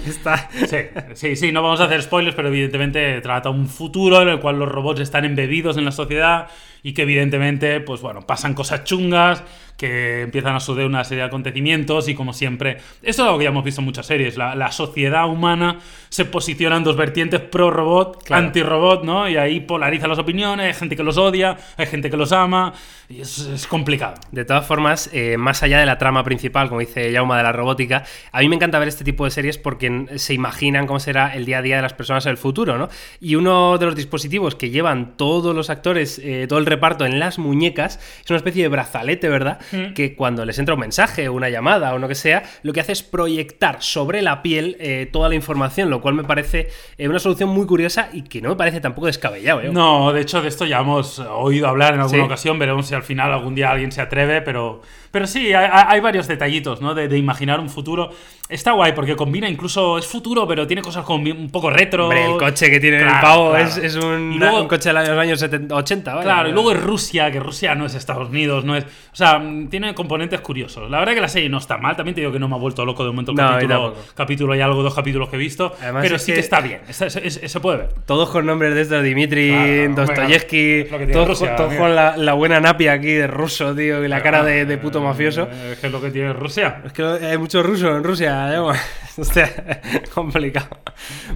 Está... 0.07 0.49
Sí, 0.67 0.77
sí, 1.15 1.37
sí, 1.37 1.53
no 1.53 1.63
vamos 1.63 1.81
a 1.81 1.85
hacer 1.85 2.03
spoilers, 2.03 2.37
pero 2.37 2.49
evidentemente 2.49 3.21
trata 3.21 3.51
un 3.51 3.67
futuro 3.69 4.23
en 4.23 4.29
el 4.29 4.39
cual 4.41 4.59
los 4.59 4.69
robots 4.69 5.01
están 5.01 5.25
embebidos 5.25 5.77
en 5.77 5.85
la 5.85 5.91
sociedad 5.91 6.02
sociedad 6.03 6.49
y 6.83 6.95
que 6.95 7.03
evidentemente, 7.03 7.81
pues 7.81 8.01
bueno, 8.01 8.23
pasan 8.23 8.55
cosas 8.55 8.85
chungas, 8.85 9.43
que 9.77 10.21
empiezan 10.23 10.55
a 10.55 10.61
suceder 10.61 10.87
una 10.87 11.03
serie 11.03 11.23
de 11.23 11.29
acontecimientos 11.29 12.09
y 12.09 12.15
como 12.15 12.33
siempre, 12.33 12.77
esto 13.03 13.23
es 13.23 13.27
algo 13.27 13.39
que 13.39 13.45
ya 13.45 13.51
hemos 13.51 13.65
visto 13.65 13.81
en 13.81 13.87
muchas 13.87 14.07
series, 14.07 14.37
la, 14.37 14.55
la 14.55 14.71
sociedad 14.71 15.27
humana 15.29 15.79
se 16.09 16.25
posiciona 16.25 16.77
en 16.77 16.85
dos 16.85 16.95
vertientes, 16.97 17.41
pro-robot, 17.41 18.23
Claro. 18.23 18.47
anti-robot, 18.47 19.03
¿no? 19.05 19.29
Y 19.29 19.37
ahí 19.37 19.61
polariza 19.61 20.07
las 20.07 20.19
opiniones, 20.19 20.67
hay 20.67 20.75
gente 20.75 20.95
que 20.95 21.03
los 21.03 21.17
odia, 21.19 21.57
hay 21.77 21.87
gente 21.87 22.11
que 22.11 22.17
los 22.17 22.31
ama, 22.33 22.75
y 23.09 23.23
es, 23.23 23.39
es 23.39 23.67
complicado. 23.67 24.15
De 24.31 24.45
todas 24.45 24.67
formas, 24.67 25.11
eh, 25.13 25.37
más 25.37 25.63
allá 25.63 25.81
de 25.81 25.87
la 25.87 25.99
trama 25.99 26.23
principal, 26.23 26.69
como 26.69 26.81
dice 26.81 27.13
Jauma 27.13 27.37
de 27.39 27.43
la 27.43 27.53
robótica, 27.53 28.05
a 28.31 28.41
mí 28.41 28.49
me 28.49 28.57
encanta 28.57 28.79
ver 28.79 28.89
este 28.89 29.05
tipo 29.05 29.25
de 29.25 29.31
series 29.31 29.59
porque 29.59 30.07
se 30.17 30.35
imaginan 30.35 30.87
cómo 30.87 31.01
será 31.01 31.35
el 31.35 31.45
día 31.45 31.59
a 31.59 31.63
día 31.63 31.77
de 31.77 31.83
las 31.83 31.95
personas 31.95 32.25
en 32.27 32.31
el 32.31 32.37
futuro, 32.37 32.79
¿no? 32.79 32.89
Y 33.21 33.35
uno 33.35 33.79
de 33.79 33.87
los 33.87 33.97
dispositivos 33.97 34.55
que 34.55 34.71
llevan 34.71 35.17
todos 35.17 35.57
los 35.57 35.71
actores, 35.71 36.21
eh, 36.23 36.47
todo 36.49 36.59
el 36.59 36.67
reparto 36.73 37.07
en 37.07 37.19
las 37.19 37.39
muñecas, 37.39 37.99
es 38.25 38.31
una 38.31 38.37
especie 38.39 38.63
de 38.63 38.69
brazalete, 38.69 39.29
¿verdad? 39.29 39.61
Mm. 39.73 39.95
Que 39.95 40.15
cuando 40.17 40.45
les 40.45 40.59
entra 40.59 40.75
un 40.75 40.81
mensaje, 40.81 41.29
una 41.29 41.49
llamada 41.49 41.95
o 41.95 41.99
lo 41.99 42.09
que 42.09 42.15
sea, 42.15 42.43
lo 42.63 42.73
que 42.73 42.81
hace 42.81 42.93
es 42.93 43.03
proyectar 43.03 43.83
sobre 43.83 44.23
la 44.23 44.43
piel 44.43 44.77
eh, 44.81 45.09
toda 45.13 45.29
la 45.29 45.35
información, 45.35 45.91
lo 45.91 46.01
cual 46.01 46.15
me 46.15 46.25
parece 46.25 46.69
eh, 46.99 47.09
una 47.09 47.19
solución 47.19 47.49
muy 47.51 47.67
curiosa 47.67 48.09
y 48.13 48.23
que 48.23 48.41
no 48.41 48.49
me 48.51 48.57
parece 48.57 48.81
tampoco 48.81 49.07
descabellado, 49.07 49.61
¿eh? 49.61 49.71
No, 49.73 50.13
de 50.13 50.21
hecho, 50.23 50.43
de 50.43 50.49
esto 50.49 50.65
ya 50.67 50.81
hemos 50.81 51.19
oído 51.19 51.69
hablar 51.69 51.95
en 51.95 52.01
alguna 52.01 52.19
Sí. 52.23 52.25
ocasión. 52.27 52.59
Veremos 52.59 52.87
si 52.87 52.95
al 52.95 53.03
final 53.03 53.33
algún 53.33 53.55
día 53.55 53.71
alguien 53.71 53.93
se 53.93 54.01
atreve, 54.01 54.43
pero, 54.43 54.81
pero 55.11 55.27
sí, 55.27 55.53
hay, 55.55 55.69
hay 55.73 56.01
varios 56.01 56.27
detallitos, 56.29 56.81
¿no? 56.81 56.95
De, 56.95 57.09
de 57.09 57.19
imaginar 57.19 57.61
un 57.61 57.69
futuro. 57.69 58.11
Está 58.53 58.73
guay 58.73 58.93
porque 58.93 59.17
combina 59.17 59.49
incluso, 59.49 59.97
es 59.99 60.07
futuro, 60.07 60.47
pero 60.47 60.67
tiene 60.67 60.83
cosas 60.83 61.05
como 61.05 61.25
un 61.31 61.51
poco 61.51 61.71
retro. 61.71 62.05
Hombre, 62.05 62.25
el 62.33 62.37
coche 62.39 62.71
que 62.71 62.79
tiene 62.81 62.99
el 62.99 63.05
Claro, 63.05 63.21
pavo 63.27 63.51
claro. 63.51 63.65
es, 63.65 63.77
es 63.79 63.97
un, 63.97 64.33
Y 64.35 64.39
luego- 64.39 64.61
un 64.63 64.69
coche 64.69 64.91
de 64.91 64.93
los 64.95 65.09
años 65.09 65.41
70, 65.41 65.75
80, 65.75 66.13
¿vale? 66.15 66.25
Claro, 66.25 66.49
y 66.49 66.53
luego 66.53 66.73
es 66.73 66.83
Rusia, 66.83 67.31
que 67.31 67.41
Rusia 67.41 67.75
no 67.75 67.87
es 67.87 67.95
Estados 67.95 68.29
Unidos, 68.29 68.65
no 68.65 68.77
es. 68.77 68.85
O 68.85 69.17
sea, 69.17 69.43
tiene 69.71 69.95
componentes 69.95 70.41
curiosos. 70.41 70.91
La 70.91 70.99
verdad 70.99 71.15
que 71.15 71.21
la 71.21 71.29
serie 71.29 71.49
no 71.49 71.59
está 71.59 71.79
mal, 71.79 71.97
también 71.97 72.15
te 72.15 72.21
digo 72.21 72.33
que 72.33 72.39
no 72.39 72.49
me 72.49 72.55
ha 72.55 72.59
vuelto 72.59 72.85
loco 72.85 73.05
de 73.05 73.11
momento 73.11 73.33
el 73.33 73.37
No, 73.39 73.49
capítulo, 73.49 73.95
capítulo 74.15 74.55
y 74.55 74.61
algo, 74.61 74.83
dos 74.83 74.95
capítulos 74.95 75.29
que 75.29 75.37
he 75.37 75.39
visto. 75.39 75.75
Además 75.81 76.03
pero 76.03 76.17
es 76.17 76.23
sí 76.23 76.33
que, 76.33 76.35
que- 76.35 76.41
está 76.41 76.61
bien, 76.61 76.81
es- 76.89 77.01
es- 77.01 77.51
se 77.51 77.61
puede 77.61 77.79
ver. 77.79 77.89
Todos 78.07 78.29
con 78.31 78.45
nombres 78.47 78.75
de 78.75 78.83
estos, 78.83 79.03
Dimitri, 79.03 79.49
Claro, 79.51 79.95
Dostoyevsky, 79.95 80.81
es 80.81 81.13
todos, 81.13 81.29
Rusia, 81.29 81.49
con- 81.49 81.57
todos 81.57 81.69
amigo. 81.71 81.85
con 81.85 81.95
la, 81.95 82.17
la 82.17 82.33
buena 82.35 82.61
napia 82.61 82.93
aquí 82.93 83.13
de 83.13 83.27
ruso, 83.27 83.75
tío, 83.75 84.05
y 84.05 84.09
la 84.09 84.23
cara 84.23 84.43
de, 84.45 84.67
de 84.67 84.79
puto 84.79 85.01
mafioso. 85.01 85.49
Eh, 85.51 85.77
que 85.81 85.87
es 85.87 85.93
lo 85.93 86.01
que 86.01 86.11
tiene 86.11 86.33
Rusia. 86.33 86.83
Es 86.85 86.93
que 86.93 87.03
hay 87.03 87.39
mucho 87.39 87.63
ruso 87.63 87.97
en 87.97 88.05
Rusia, 88.05 88.42
Llama. 88.51 88.75
Hostia, 89.19 89.81
complicado. 90.15 90.69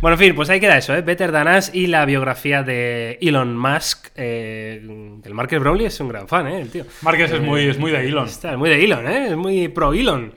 Bueno, 0.00 0.14
en 0.14 0.18
fin, 0.18 0.34
pues 0.34 0.48
ahí 0.50 0.58
queda 0.60 0.78
eso, 0.78 0.94
¿eh? 0.94 1.02
Better 1.02 1.30
Than 1.30 1.46
Us 1.56 1.70
y 1.74 1.86
la 1.88 2.04
biografía 2.06 2.62
de 2.62 3.18
Elon 3.20 3.56
Musk. 3.56 4.08
Eh, 4.16 4.80
el 5.24 5.34
Marcus 5.34 5.58
Brownlee 5.60 5.86
es 5.86 6.00
un 6.00 6.08
gran 6.08 6.26
fan, 6.26 6.46
¿eh? 6.48 6.60
El 6.62 6.70
tío. 6.70 6.84
Márquez 7.02 7.32
es 7.32 7.40
muy, 7.40 7.68
es 7.68 7.78
muy 7.78 7.90
de 7.92 8.06
Elon. 8.08 8.26
Está, 8.26 8.52
es 8.52 8.58
muy 8.58 8.70
de 8.70 8.82
Elon, 8.82 9.06
¿eh? 9.06 9.26
Es 9.28 9.36
muy 9.36 9.68
pro 9.68 9.92
Elon. 9.92 10.32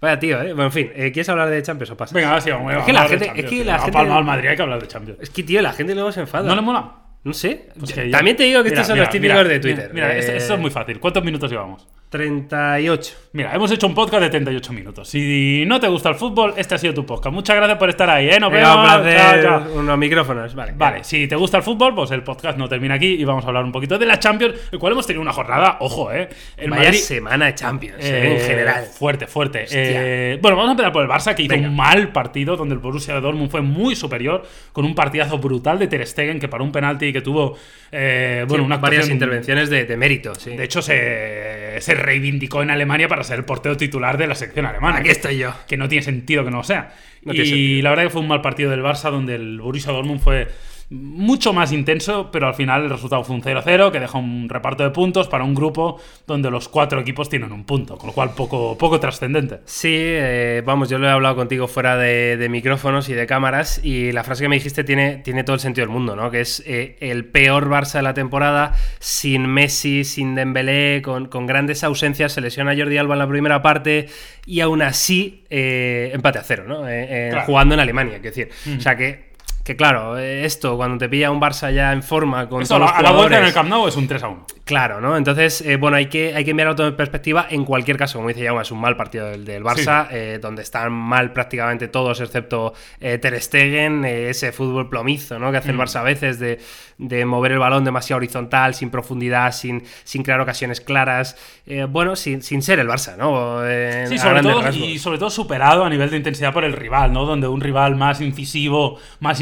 Vaya 0.00 0.18
tío, 0.18 0.40
¿eh? 0.40 0.48
Bueno, 0.52 0.64
en 0.64 0.72
fin, 0.72 0.90
eh, 0.94 1.10
¿quieres 1.12 1.28
hablar 1.30 1.48
de 1.50 1.62
Champions 1.62 1.90
o 1.90 1.96
pasa? 1.96 2.14
Venga, 2.14 2.40
sí, 2.40 2.50
vamos, 2.50 2.72
Es 2.74 2.82
que 2.84 2.92
la 2.92 3.08
gente- 3.08 3.32
es 3.34 3.44
que 3.50 3.64
la 3.64 3.78
gente- 3.78 3.98
al 3.98 4.24
Madrid, 4.24 4.48
hay 4.50 4.56
que 4.56 4.62
hablar 4.62 4.80
de 4.80 4.86
Champions. 4.86 5.18
Es 5.20 5.30
que, 5.30 5.42
tío, 5.42 5.62
la 5.62 5.72
gente 5.72 5.94
luego 5.94 6.12
se 6.12 6.20
enfada. 6.20 6.46
¿No 6.48 6.54
le 6.54 6.60
mola? 6.62 6.92
No 7.24 7.32
sé. 7.32 7.68
Pues 7.78 7.94
yo- 7.94 8.10
También 8.10 8.36
te 8.36 8.42
digo 8.42 8.62
que 8.62 8.68
Mira, 8.68 8.82
estos 8.82 8.86
son 8.88 8.94
mira, 8.96 9.04
los 9.06 9.12
típicos 9.12 9.36
mira, 9.38 9.48
de 9.48 9.58
Twitter. 9.60 9.90
Mira, 9.94 10.14
Eh, 10.14 10.18
esto 10.36 10.54
es 10.54 10.60
muy 10.60 10.70
fácil. 10.70 11.00
¿Cuántos 11.00 11.24
minutos 11.24 11.50
llevamos? 11.50 11.88
38. 12.18 13.12
Mira, 13.32 13.52
hemos 13.52 13.70
hecho 13.72 13.88
un 13.88 13.94
podcast 13.94 14.22
de 14.22 14.30
38 14.30 14.72
minutos. 14.72 15.08
Si 15.08 15.64
no 15.66 15.80
te 15.80 15.88
gusta 15.88 16.08
el 16.10 16.14
fútbol, 16.14 16.54
este 16.56 16.76
ha 16.76 16.78
sido 16.78 16.94
tu 16.94 17.04
podcast. 17.04 17.34
Muchas 17.34 17.56
gracias 17.56 17.76
por 17.78 17.90
estar 17.90 18.08
ahí, 18.08 18.28
¿eh? 18.30 18.38
Nos 18.38 18.52
vemos. 18.52 18.76
un 18.76 18.82
placer. 18.82 19.42
Chao, 19.42 19.42
chao. 19.64 19.74
Unos 19.74 19.98
micrófonos, 19.98 20.54
vale. 20.54 20.72
Vale, 20.76 21.02
si 21.02 21.26
te 21.26 21.34
gusta 21.34 21.56
el 21.56 21.64
fútbol, 21.64 21.92
pues 21.94 22.12
el 22.12 22.22
podcast 22.22 22.56
no 22.56 22.68
termina 22.68 22.94
aquí 22.94 23.08
y 23.14 23.24
vamos 23.24 23.44
a 23.44 23.48
hablar 23.48 23.64
un 23.64 23.72
poquito 23.72 23.98
de 23.98 24.06
la 24.06 24.20
Champions, 24.20 24.54
el 24.70 24.78
cual 24.78 24.92
hemos 24.92 25.04
tenido 25.08 25.22
una 25.22 25.32
jornada, 25.32 25.78
ojo, 25.80 26.12
¿eh? 26.12 26.28
El 26.56 26.70
Vaya 26.70 26.84
Madrid- 26.84 26.98
semana 27.00 27.46
de 27.46 27.54
Champions, 27.56 28.04
eh, 28.04 28.10
Eh, 28.28 28.34
en 28.40 28.46
general. 28.46 28.84
Fuerte, 28.84 29.26
fuerte. 29.26 29.64
Eh, 29.72 30.38
bueno, 30.40 30.56
vamos 30.56 30.68
a 30.68 30.72
empezar 30.72 30.92
por 30.92 31.02
el 31.02 31.08
Barça, 31.10 31.34
que 31.34 31.42
hizo 31.42 31.54
Venga. 31.54 31.68
un 31.68 31.74
mal 31.74 32.12
partido, 32.12 32.56
donde 32.56 32.74
el 32.74 32.78
Borussia 32.80 33.14
de 33.14 33.20
Dortmund 33.20 33.50
fue 33.50 33.62
muy 33.62 33.96
superior, 33.96 34.44
con 34.72 34.84
un 34.84 34.94
partidazo 34.94 35.38
brutal 35.38 35.80
de 35.80 35.88
Ter 35.88 36.06
Stegen, 36.06 36.38
que 36.38 36.46
paró 36.46 36.62
un 36.62 36.70
penalti 36.70 37.06
y 37.06 37.12
que 37.12 37.20
tuvo, 37.20 37.56
eh, 37.90 38.44
bueno, 38.46 38.64
Sí, 38.64 38.80
varias 38.80 39.08
intervenciones 39.08 39.70
de, 39.70 39.84
de 39.86 39.96
mérito, 39.96 40.34
sí. 40.36 40.56
De 40.56 40.62
hecho, 40.64 40.80
se, 40.82 41.80
se 41.80 41.94
reivindicó 42.04 42.62
en 42.62 42.70
Alemania 42.70 43.08
para 43.08 43.24
ser 43.24 43.38
el 43.38 43.44
portero 43.44 43.76
titular 43.76 44.18
de 44.18 44.26
la 44.26 44.34
sección 44.34 44.66
alemana. 44.66 44.98
Aquí 44.98 45.10
estoy 45.10 45.38
yo. 45.38 45.54
Que 45.66 45.76
no 45.76 45.88
tiene 45.88 46.02
sentido 46.02 46.44
que 46.44 46.50
no 46.50 46.58
lo 46.58 46.64
sea. 46.64 46.94
No 47.22 47.32
y 47.32 47.82
la 47.82 47.90
verdad 47.90 48.04
que 48.04 48.10
fue 48.10 48.20
un 48.20 48.28
mal 48.28 48.42
partido 48.42 48.70
del 48.70 48.82
Barça, 48.82 49.10
donde 49.10 49.34
el 49.34 49.60
Borussia 49.60 49.92
Dortmund 49.92 50.20
fue 50.20 50.48
mucho 50.90 51.52
más 51.52 51.72
intenso, 51.72 52.30
pero 52.30 52.46
al 52.46 52.54
final 52.54 52.84
el 52.84 52.90
resultado 52.90 53.24
fue 53.24 53.36
un 53.36 53.42
0-0, 53.42 53.90
que 53.90 54.00
deja 54.00 54.18
un 54.18 54.48
reparto 54.48 54.82
de 54.84 54.90
puntos 54.90 55.28
para 55.28 55.44
un 55.44 55.54
grupo 55.54 56.00
donde 56.26 56.50
los 56.50 56.68
cuatro 56.68 57.00
equipos 57.00 57.28
tienen 57.28 57.52
un 57.52 57.64
punto, 57.64 57.96
con 57.96 58.08
lo 58.08 58.12
cual 58.12 58.30
poco, 58.36 58.76
poco 58.78 59.00
trascendente. 59.00 59.60
Sí, 59.64 59.90
eh, 59.92 60.62
vamos, 60.64 60.88
yo 60.88 60.98
lo 60.98 61.06
he 61.06 61.10
hablado 61.10 61.36
contigo 61.36 61.66
fuera 61.68 61.96
de, 61.96 62.36
de 62.36 62.48
micrófonos 62.48 63.08
y 63.08 63.14
de 63.14 63.26
cámaras 63.26 63.80
y 63.82 64.12
la 64.12 64.24
frase 64.24 64.42
que 64.44 64.48
me 64.48 64.56
dijiste 64.56 64.84
tiene, 64.84 65.16
tiene 65.16 65.44
todo 65.44 65.54
el 65.54 65.60
sentido 65.60 65.86
del 65.86 65.92
mundo, 65.94 66.14
¿no? 66.16 66.30
Que 66.30 66.40
es 66.42 66.62
eh, 66.66 66.96
el 67.00 67.24
peor 67.24 67.68
Barça 67.68 67.94
de 67.94 68.02
la 68.02 68.14
temporada, 68.14 68.74
sin 69.00 69.46
Messi, 69.46 70.04
sin 70.04 70.34
Dembélé, 70.34 71.02
con, 71.02 71.26
con 71.26 71.46
grandes 71.46 71.82
ausencias, 71.84 72.32
se 72.32 72.40
lesiona 72.40 72.74
Jordi 72.76 72.98
Alba 72.98 73.14
en 73.14 73.18
la 73.20 73.28
primera 73.28 73.62
parte 73.62 74.06
y 74.46 74.60
aún 74.60 74.82
así 74.82 75.44
eh, 75.50 76.10
empate 76.12 76.38
a 76.38 76.42
cero, 76.42 76.64
¿no? 76.66 76.88
Eh, 76.88 77.28
Claro. 77.30 77.46
Jugando 77.46 77.74
en 77.74 77.80
Alemania, 77.80 78.20
quiero 78.20 78.34
decir. 78.36 78.76
O 78.76 78.80
sea 78.80 78.96
que, 78.96 79.33
que 79.64 79.76
claro, 79.76 80.18
eh, 80.18 80.44
esto, 80.44 80.76
cuando 80.76 80.98
te 80.98 81.08
pilla 81.08 81.30
un 81.30 81.40
Barça 81.40 81.72
ya 81.72 81.92
en 81.92 82.02
forma, 82.02 82.48
con 82.48 82.62
Esto 82.62 82.76
a 82.76 82.78
todos 82.78 82.90
la, 82.92 83.00
los 83.00 83.08
a 83.08 83.12
la 83.12 83.18
vuelta 83.18 83.38
en 83.38 83.44
el 83.46 83.52
Camp 83.54 83.68
Nou 83.70 83.88
es 83.88 83.96
un 83.96 84.06
3-1. 84.06 84.44
Claro, 84.64 85.00
¿no? 85.00 85.16
Entonces, 85.16 85.60
eh, 85.62 85.76
bueno, 85.76 85.96
hay 85.98 86.06
que, 86.06 86.34
hay 86.34 86.42
que 86.44 86.54
mirarlo 86.54 86.74
todo 86.76 86.86
en 86.88 86.96
perspectiva. 86.96 87.46
En 87.50 87.64
cualquier 87.64 87.96
caso, 87.98 88.18
como 88.18 88.28
dice 88.28 88.44
Jaume, 88.46 88.62
es 88.62 88.70
un 88.70 88.80
mal 88.80 88.96
partido 88.96 89.26
del, 89.26 89.44
del 89.44 89.62
Barça, 89.62 90.06
eh, 90.10 90.38
donde 90.40 90.62
están 90.62 90.90
mal 90.92 91.32
prácticamente 91.32 91.88
todos, 91.88 92.20
excepto 92.20 92.72
eh, 93.00 93.18
Ter 93.18 93.40
Stegen, 93.42 94.04
eh, 94.06 94.30
ese 94.30 94.52
fútbol 94.52 94.88
plomizo, 94.88 95.38
¿no? 95.38 95.50
Que 95.50 95.58
Mm. 95.58 95.60
hace 95.60 95.70
el 95.70 95.78
Barça 95.78 95.96
a 96.00 96.02
veces 96.02 96.38
de, 96.38 96.60
de 96.96 97.24
mover 97.26 97.52
el 97.52 97.58
balón 97.58 97.84
demasiado 97.84 98.18
horizontal, 98.18 98.74
sin 98.74 98.88
profundidad, 98.90 99.52
sin, 99.52 99.82
sin 100.04 100.22
crear 100.22 100.40
ocasiones 100.40 100.80
claras. 100.80 101.36
Eh, 101.66 101.86
bueno, 101.88 102.16
sin, 102.16 102.40
sin 102.42 102.62
ser 102.62 102.78
el 102.80 102.88
Barça, 102.88 103.16
¿no? 103.18 103.60
Sí, 104.08 104.16
a 104.16 104.18
sobre 104.18 104.42
todo, 104.42 104.62
rasgos. 104.62 104.76
y 104.88 104.98
sobre 104.98 105.18
todo 105.18 105.28
superado 105.30 105.84
a 105.84 105.90
nivel 105.90 106.08
de 106.10 106.16
intensidad 106.18 106.52
por 106.54 106.64
el 106.64 106.72
rival, 106.72 107.12
¿no? 107.12 107.24
Donde 107.26 107.48
un 107.48 107.60
rival 107.60 107.96
más 107.96 108.20
incisivo, 108.22 108.98
más 109.20 109.40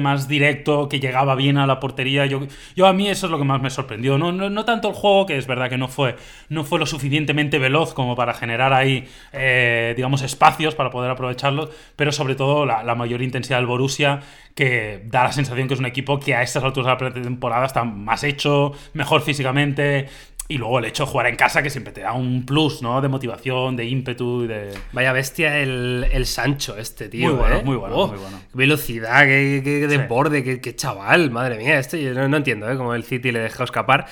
más 0.00 0.28
directo, 0.28 0.88
que 0.88 1.00
llegaba 1.00 1.34
bien 1.34 1.58
a 1.58 1.66
la 1.66 1.80
portería. 1.80 2.26
Yo, 2.26 2.46
yo 2.74 2.86
a 2.86 2.92
mí 2.92 3.08
eso 3.08 3.26
es 3.26 3.32
lo 3.32 3.38
que 3.38 3.44
más 3.44 3.60
me 3.60 3.70
sorprendió. 3.70 4.18
No, 4.18 4.32
no, 4.32 4.50
no 4.50 4.64
tanto 4.64 4.88
el 4.88 4.94
juego, 4.94 5.26
que 5.26 5.36
es 5.36 5.46
verdad 5.46 5.68
que 5.68 5.78
no 5.78 5.88
fue, 5.88 6.16
no 6.48 6.64
fue 6.64 6.78
lo 6.78 6.86
suficientemente 6.86 7.58
veloz 7.58 7.94
como 7.94 8.16
para 8.16 8.34
generar 8.34 8.72
ahí, 8.72 9.06
eh, 9.32 9.94
digamos, 9.96 10.22
espacios 10.22 10.74
para 10.74 10.90
poder 10.90 11.10
aprovecharlos, 11.10 11.70
pero 11.96 12.12
sobre 12.12 12.34
todo 12.34 12.66
la, 12.66 12.82
la 12.82 12.94
mayor 12.94 13.22
intensidad 13.22 13.58
del 13.58 13.66
Borussia, 13.66 14.20
que 14.54 15.02
da 15.06 15.24
la 15.24 15.32
sensación 15.32 15.68
que 15.68 15.74
es 15.74 15.80
un 15.80 15.86
equipo 15.86 16.18
que 16.18 16.34
a 16.34 16.42
estas 16.42 16.64
alturas 16.64 16.86
de 16.86 16.92
la 16.92 17.12
pretemporada 17.12 17.66
está 17.66 17.84
más 17.84 18.24
hecho, 18.24 18.72
mejor 18.94 19.22
físicamente. 19.22 20.08
Y 20.50 20.58
luego 20.58 20.80
el 20.80 20.84
hecho 20.86 21.04
de 21.04 21.10
jugar 21.12 21.26
en 21.28 21.36
casa, 21.36 21.62
que 21.62 21.70
siempre 21.70 21.92
te 21.92 22.00
da 22.00 22.12
un 22.12 22.44
plus, 22.44 22.82
¿no? 22.82 23.00
De 23.00 23.06
motivación, 23.08 23.76
de 23.76 23.84
ímpetu 23.84 24.46
de. 24.48 24.74
Vaya 24.92 25.12
bestia 25.12 25.58
el, 25.58 26.06
el 26.10 26.26
Sancho 26.26 26.76
este, 26.76 27.08
tío. 27.08 27.28
Muy 27.28 27.38
bueno, 27.38 27.56
¿eh? 27.56 27.62
muy 27.64 27.76
bueno, 27.76 27.94
Oh, 27.96 28.08
muy 28.08 28.18
bueno. 28.18 28.40
qué 28.50 28.58
velocidad, 28.58 29.24
qué, 29.26 29.60
qué- 29.64 29.80
qué 29.80 29.88
Sí. 29.88 29.96
desborde, 29.96 30.42
qué, 30.42 30.60
qué 30.60 30.74
chaval, 30.74 31.30
madre 31.30 31.56
mía. 31.56 31.78
Este 31.78 32.02
yo 32.02 32.12
no, 32.14 32.26
no 32.28 32.36
entiendo, 32.36 32.68
¿eh? 32.68 32.76
Cómo 32.76 32.94
el 32.94 33.04
City 33.04 33.30
le 33.30 33.38
dejó 33.38 33.62
escapar. 33.62 34.06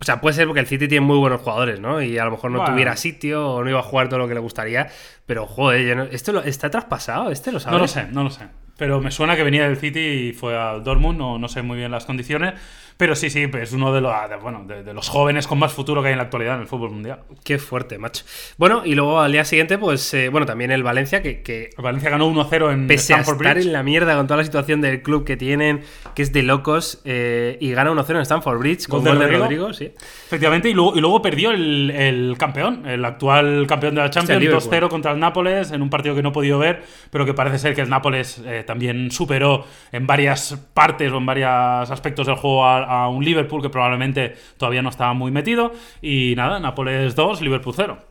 O 0.00 0.04
sea, 0.06 0.18
puede 0.22 0.34
ser 0.34 0.46
porque 0.46 0.60
el 0.60 0.66
City 0.66 0.88
tiene 0.88 1.04
muy 1.04 1.18
buenos 1.18 1.42
jugadores, 1.42 1.78
¿no? 1.78 2.00
Y 2.00 2.16
a 2.16 2.24
lo 2.24 2.30
mejor 2.30 2.50
no 2.50 2.58
Bueno. 2.60 2.72
tuviera 2.72 2.96
sitio 2.96 3.46
o 3.46 3.62
no 3.62 3.68
iba 3.68 3.80
a 3.80 3.82
jugar 3.82 4.08
todo 4.08 4.18
lo 4.18 4.28
que 4.28 4.32
le 4.34 4.40
gustaría. 4.40 4.88
Pero, 5.26 5.46
joder, 5.46 5.94
no- 5.94 6.04
¿esto 6.04 6.32
lo- 6.32 6.42
está 6.42 6.70
traspasado? 6.70 7.30
¿Este 7.30 7.52
lo? 7.52 7.60
No 7.70 7.78
lo 7.78 7.86
sé, 7.86 8.06
no 8.10 8.24
lo 8.24 8.30
sé. 8.30 8.44
Pero 8.78 9.02
me 9.02 9.10
suena 9.10 9.36
que 9.36 9.42
venía 9.42 9.68
del 9.68 9.76
City 9.76 10.00
y 10.00 10.32
fue 10.32 10.56
al 10.58 10.82
Dortmund, 10.82 11.18
no, 11.18 11.38
no 11.38 11.48
sé 11.48 11.60
muy 11.60 11.76
bien 11.76 11.90
las 11.90 12.06
condiciones. 12.06 12.54
Pero 13.00 13.14
sí, 13.16 13.30
sí, 13.30 13.48
es 13.58 13.72
uno 13.72 13.92
de 13.94 14.02
los, 14.02 14.12
de- 14.28 14.36
bueno, 14.36 14.62
de, 14.66 14.82
de 14.84 14.92
los 14.92 15.08
jóvenes 15.08 15.46
con 15.46 15.58
más 15.58 15.72
futuro 15.72 16.02
que 16.02 16.08
hay 16.08 16.12
en 16.12 16.18
la 16.18 16.24
actualidad 16.24 16.56
en 16.56 16.60
el 16.60 16.66
fútbol 16.66 16.90
mundial. 16.90 17.20
Qué 17.42 17.58
fuerte, 17.58 17.96
macho. 17.98 18.24
Bueno, 18.58 18.82
y 18.84 18.94
luego 18.94 19.20
al 19.20 19.32
día 19.32 19.44
siguiente, 19.46 19.78
pues, 19.78 20.12
eh, 20.12 20.28
bueno, 20.28 20.44
también 20.46 20.70
el 20.70 20.82
Valencia, 20.82 21.22
que, 21.22 21.40
que 21.42 21.70
El 21.76 21.82
Valencia 21.82 22.10
ganó 22.10 22.30
1-0 22.30 22.72
en 22.72 22.86
pese 22.86 23.14
a 23.14 23.16
Stamford 23.20 23.36
estar 23.40 23.54
Bridge. 23.54 23.66
en 23.68 23.72
la 23.72 23.82
mierda 23.82 24.14
con 24.16 24.26
toda 24.26 24.36
la 24.36 24.44
situación 24.44 24.82
del 24.82 25.00
club 25.02 25.24
que 25.24 25.38
tienen, 25.38 25.80
que 26.14 26.20
es 26.22 26.32
de 26.34 26.42
locos, 26.42 27.00
eh, 27.06 27.56
y 27.58 27.72
gana 27.72 27.90
1-0 27.90 28.10
en 28.16 28.20
Stamford 28.20 28.58
Bridge 28.58 28.86
con 28.86 29.02
Gol 29.02 29.18
de 29.18 29.24
Rodrigo. 29.24 29.42
Rodrigo, 29.44 29.72
sí. 29.72 29.92
Efectivamente, 30.26 30.68
y 30.68 30.74
luego, 30.74 30.94
y 30.94 31.00
luego 31.00 31.22
perdió 31.22 31.52
el, 31.52 31.90
el 31.90 32.36
campeón, 32.38 32.86
el 32.86 33.02
actual 33.04 33.66
campeón 33.66 33.94
de 33.94 34.02
la 34.02 34.10
Champions, 34.10 34.42
Liverpool. 34.42 34.70
2-0 34.70 34.88
contra 34.88 35.12
el 35.12 35.18
Nápoles, 35.18 35.70
en 35.72 35.80
un 35.80 35.88
partido 35.88 36.14
que 36.14 36.22
no 36.22 36.28
he 36.28 36.32
podido 36.32 36.58
ver, 36.58 36.82
pero 37.10 37.24
que 37.24 37.32
parece 37.32 37.58
ser 37.58 37.74
que 37.74 37.80
el 37.80 37.88
Nápoles 37.88 38.42
eh, 38.44 38.62
también 38.66 39.10
superó 39.10 39.64
en 39.90 40.06
varias 40.06 40.54
partes 40.74 41.10
o 41.10 41.16
en 41.16 41.24
varios 41.24 41.48
aspectos 41.90 42.26
del 42.26 42.36
juego 42.36 42.66
a, 42.66 42.89
a 42.90 43.08
un 43.08 43.24
Liverpool 43.24 43.62
que 43.62 43.70
probablemente 43.70 44.34
todavía 44.56 44.82
no 44.82 44.88
estaba 44.88 45.14
muy 45.14 45.30
metido. 45.30 45.72
Y 46.02 46.34
nada, 46.36 46.58
Nápoles 46.58 47.14
2, 47.14 47.40
Liverpool 47.40 47.74
0. 47.76 48.09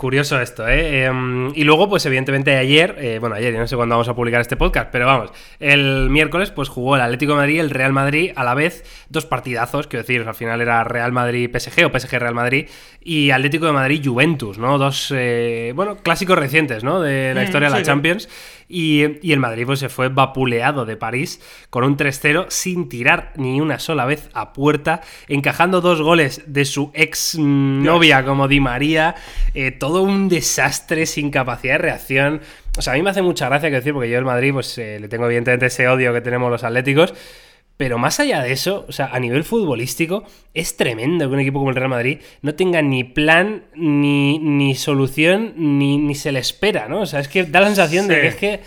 Curioso 0.00 0.40
esto, 0.40 0.66
¿eh? 0.66 1.04
Em, 1.04 1.52
y 1.54 1.62
luego, 1.64 1.86
pues 1.86 2.06
evidentemente 2.06 2.56
ayer, 2.56 2.96
eh, 2.98 3.18
bueno, 3.18 3.34
ayer, 3.34 3.52
yo 3.52 3.58
no 3.60 3.66
sé 3.66 3.76
cuándo 3.76 3.96
vamos 3.96 4.08
a 4.08 4.14
publicar 4.14 4.40
este 4.40 4.56
podcast, 4.56 4.88
pero 4.90 5.04
vamos, 5.04 5.30
el 5.58 6.08
miércoles 6.08 6.50
pues 6.50 6.70
jugó 6.70 6.96
el 6.96 7.02
Atlético 7.02 7.32
de 7.32 7.36
Madrid 7.36 7.56
y 7.56 7.58
el 7.58 7.68
Real 7.68 7.92
Madrid 7.92 8.32
a 8.34 8.42
la 8.42 8.54
vez, 8.54 8.82
dos 9.10 9.26
partidazos, 9.26 9.88
quiero 9.88 10.02
decir, 10.02 10.26
al 10.26 10.34
final 10.34 10.62
era 10.62 10.84
Real 10.84 11.12
Madrid-PSG 11.12 11.84
o 11.84 11.90
PSG-Real 11.90 12.34
Madrid 12.34 12.66
y 13.02 13.30
Atlético 13.30 13.66
de 13.66 13.72
Madrid-Juventus, 13.72 14.56
¿no? 14.56 14.78
Dos, 14.78 15.12
eh, 15.14 15.72
bueno, 15.76 15.96
clásicos 15.98 16.38
recientes, 16.38 16.82
¿no? 16.82 17.02
De 17.02 17.34
la 17.34 17.42
Mm, 17.42 17.44
historia 17.44 17.68
de 17.68 17.72
la 17.74 17.80
sí. 17.80 17.84
Champions. 17.84 18.28
Y, 18.72 19.02
y 19.26 19.32
el 19.32 19.40
Madrid 19.40 19.64
pues 19.66 19.80
se 19.80 19.88
fue 19.88 20.10
vapuleado 20.10 20.84
de 20.86 20.96
París 20.96 21.42
con 21.70 21.82
un 21.82 21.96
3-0 21.96 22.46
sin 22.50 22.88
tirar 22.88 23.32
ni 23.36 23.60
una 23.60 23.80
sola 23.80 24.04
vez 24.06 24.30
a 24.32 24.52
puerta, 24.52 25.00
encajando 25.26 25.80
dos 25.80 26.00
goles 26.00 26.42
de 26.46 26.64
su 26.64 26.92
ex 26.94 27.36
novia 27.36 28.24
como 28.24 28.46
Di 28.46 28.60
María, 28.60 29.16
eh, 29.54 29.72
todo 29.90 30.02
un 30.04 30.28
desastre 30.28 31.04
sin 31.04 31.30
capacidad 31.30 31.74
de 31.74 31.78
reacción. 31.78 32.40
O 32.78 32.82
sea, 32.82 32.92
a 32.92 32.96
mí 32.96 33.02
me 33.02 33.10
hace 33.10 33.22
mucha 33.22 33.48
gracia 33.48 33.70
que 33.70 33.76
decir, 33.76 33.92
porque 33.92 34.08
yo 34.08 34.18
el 34.18 34.24
Madrid 34.24 34.52
pues 34.52 34.78
eh, 34.78 35.00
le 35.00 35.08
tengo 35.08 35.26
evidentemente 35.26 35.66
ese 35.66 35.88
odio 35.88 36.12
que 36.12 36.20
tenemos 36.20 36.48
los 36.48 36.62
atléticos. 36.62 37.12
Pero 37.76 37.98
más 37.98 38.20
allá 38.20 38.42
de 38.42 38.52
eso, 38.52 38.84
o 38.88 38.92
sea, 38.92 39.06
a 39.06 39.18
nivel 39.18 39.42
futbolístico, 39.42 40.22
es 40.54 40.76
tremendo 40.76 41.26
que 41.26 41.34
un 41.34 41.40
equipo 41.40 41.58
como 41.58 41.70
el 41.70 41.76
Real 41.76 41.88
Madrid 41.88 42.20
no 42.42 42.54
tenga 42.54 42.82
ni 42.82 43.02
plan, 43.02 43.64
ni, 43.74 44.38
ni 44.38 44.76
solución, 44.76 45.54
ni, 45.56 45.98
ni 45.98 46.14
se 46.14 46.30
le 46.30 46.38
espera, 46.38 46.88
¿no? 46.88 47.00
O 47.00 47.06
sea, 47.06 47.18
es 47.18 47.26
que 47.26 47.44
da 47.44 47.60
la 47.60 47.66
sensación 47.66 48.06
de 48.06 48.20
que 48.20 48.26
es 48.28 48.36
que 48.36 48.60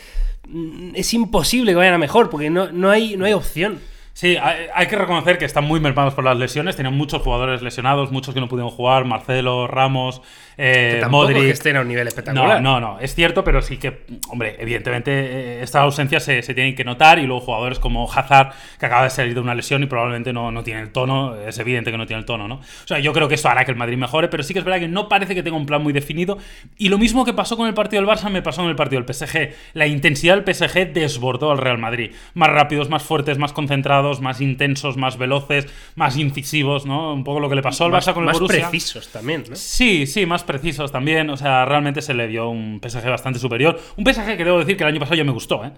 mm, 0.47 0.95
es 0.95 1.13
imposible 1.13 1.71
que 1.71 1.77
vayan 1.77 1.93
a 1.93 1.99
mejor, 1.99 2.29
porque 2.29 2.49
no, 2.49 2.71
no, 2.71 2.89
hay, 2.89 3.15
no 3.15 3.25
hay 3.25 3.33
opción. 3.33 3.79
Sí, 4.11 4.35
hay, 4.35 4.65
hay 4.73 4.87
que 4.87 4.95
reconocer 4.95 5.37
que 5.37 5.45
están 5.45 5.63
muy 5.63 5.79
mermados 5.79 6.15
por 6.15 6.23
las 6.25 6.37
lesiones. 6.37 6.75
Tenían 6.75 6.95
muchos 6.95 7.21
jugadores 7.21 7.61
lesionados, 7.61 8.11
muchos 8.11 8.33
que 8.33 8.41
no 8.41 8.49
pudieron 8.49 8.71
jugar. 8.71 9.05
Marcelo, 9.05 9.67
Ramos, 9.67 10.21
eh, 10.57 10.91
Que 10.95 11.01
tampoco 11.01 11.23
Modric. 11.23 11.43
que 11.43 11.49
estén 11.51 11.77
a 11.77 11.81
un 11.81 11.87
nivel 11.87 12.07
espectacular. 12.07 12.61
No, 12.61 12.79
no, 12.79 12.93
no, 12.95 12.99
es 12.99 13.15
cierto, 13.15 13.43
pero 13.43 13.61
sí 13.61 13.77
que, 13.77 14.05
hombre, 14.29 14.55
evidentemente 14.59 15.11
eh, 15.11 15.63
estas 15.63 15.81
ausencias 15.83 16.23
se, 16.23 16.41
se 16.41 16.53
tienen 16.53 16.75
que 16.75 16.83
notar 16.83 17.19
y 17.19 17.23
luego 17.25 17.41
jugadores 17.41 17.79
como 17.79 18.11
Hazard, 18.11 18.53
que 18.79 18.85
acaba 18.85 19.03
de 19.03 19.09
salir 19.09 19.33
de 19.33 19.39
una 19.39 19.55
lesión 19.55 19.83
y 19.83 19.85
probablemente 19.87 20.33
no, 20.33 20.51
no 20.51 20.63
tiene 20.63 20.81
el 20.81 20.91
tono, 20.91 21.35
es 21.35 21.57
evidente 21.59 21.91
que 21.91 21.97
no 21.97 22.05
tiene 22.05 22.19
el 22.19 22.25
tono, 22.25 22.47
¿no? 22.47 22.55
O 22.55 22.87
sea, 22.87 22.99
yo 22.99 23.13
creo 23.13 23.27
que 23.27 23.35
esto 23.35 23.49
hará 23.49 23.65
que 23.65 23.71
el 23.71 23.77
Madrid 23.77 23.97
mejore, 23.97 24.27
pero 24.27 24.43
sí 24.43 24.53
que 24.53 24.59
es 24.59 24.65
verdad 24.65 24.79
que 24.79 24.87
no 24.87 25.09
parece 25.09 25.35
que 25.35 25.43
tenga 25.43 25.57
un 25.57 25.65
plan 25.65 25.81
muy 25.81 25.93
definido 25.93 26.37
y 26.77 26.89
lo 26.89 26.97
mismo 26.97 27.25
que 27.25 27.33
pasó 27.33 27.57
con 27.57 27.67
el 27.67 27.73
partido 27.73 28.01
del 28.01 28.09
Barça 28.09 28.29
me 28.29 28.41
pasó 28.41 28.63
en 28.63 28.69
el 28.69 28.75
partido 28.75 29.01
del 29.01 29.13
PSG. 29.13 29.53
La 29.73 29.87
intensidad 29.87 30.35
del 30.39 30.53
PSG 30.55 30.93
desbordó 30.93 31.51
al 31.51 31.57
Real 31.57 31.77
Madrid. 31.77 32.11
Más 32.33 32.49
rápidos, 32.49 32.89
más 32.89 33.03
fuertes, 33.03 33.37
más 33.37 33.53
concentrados, 33.53 34.21
más 34.21 34.41
intensos, 34.41 34.97
más 34.97 35.17
veloces, 35.17 35.67
más 35.95 36.17
incisivos, 36.17 36.85
¿no? 36.85 37.13
Un 37.13 37.23
poco 37.23 37.39
lo 37.39 37.49
que 37.49 37.55
le 37.55 37.61
pasó 37.61 37.85
al 37.85 37.91
más, 37.91 38.07
Barça 38.07 38.13
con 38.13 38.23
el 38.23 38.27
más 38.27 38.39
Borussia. 38.39 38.69
precisos 38.69 39.07
también, 39.09 39.43
¿no? 39.49 39.55
Sí, 39.55 40.05
sí, 40.07 40.25
más 40.25 40.42
precisos 40.43 40.91
también. 40.91 41.29
O 41.29 41.37
sea, 41.37 41.65
realmente 41.65 42.01
se 42.01 42.13
le 42.13 42.27
dio 42.27 42.49
un 42.49 42.79
PSG 42.81 43.09
bastante 43.09 43.39
superior. 43.39 43.79
Un 43.97 44.05
PSG 44.05 44.37
que 44.37 44.45
debo 44.45 44.59
decir 44.59 44.77
que 44.77 44.83
el 44.83 44.89
año 44.89 44.99
pasado 44.99 45.15
ya 45.15 45.23
me 45.23 45.31
gustó, 45.31 45.63
¿eh? 45.65 45.71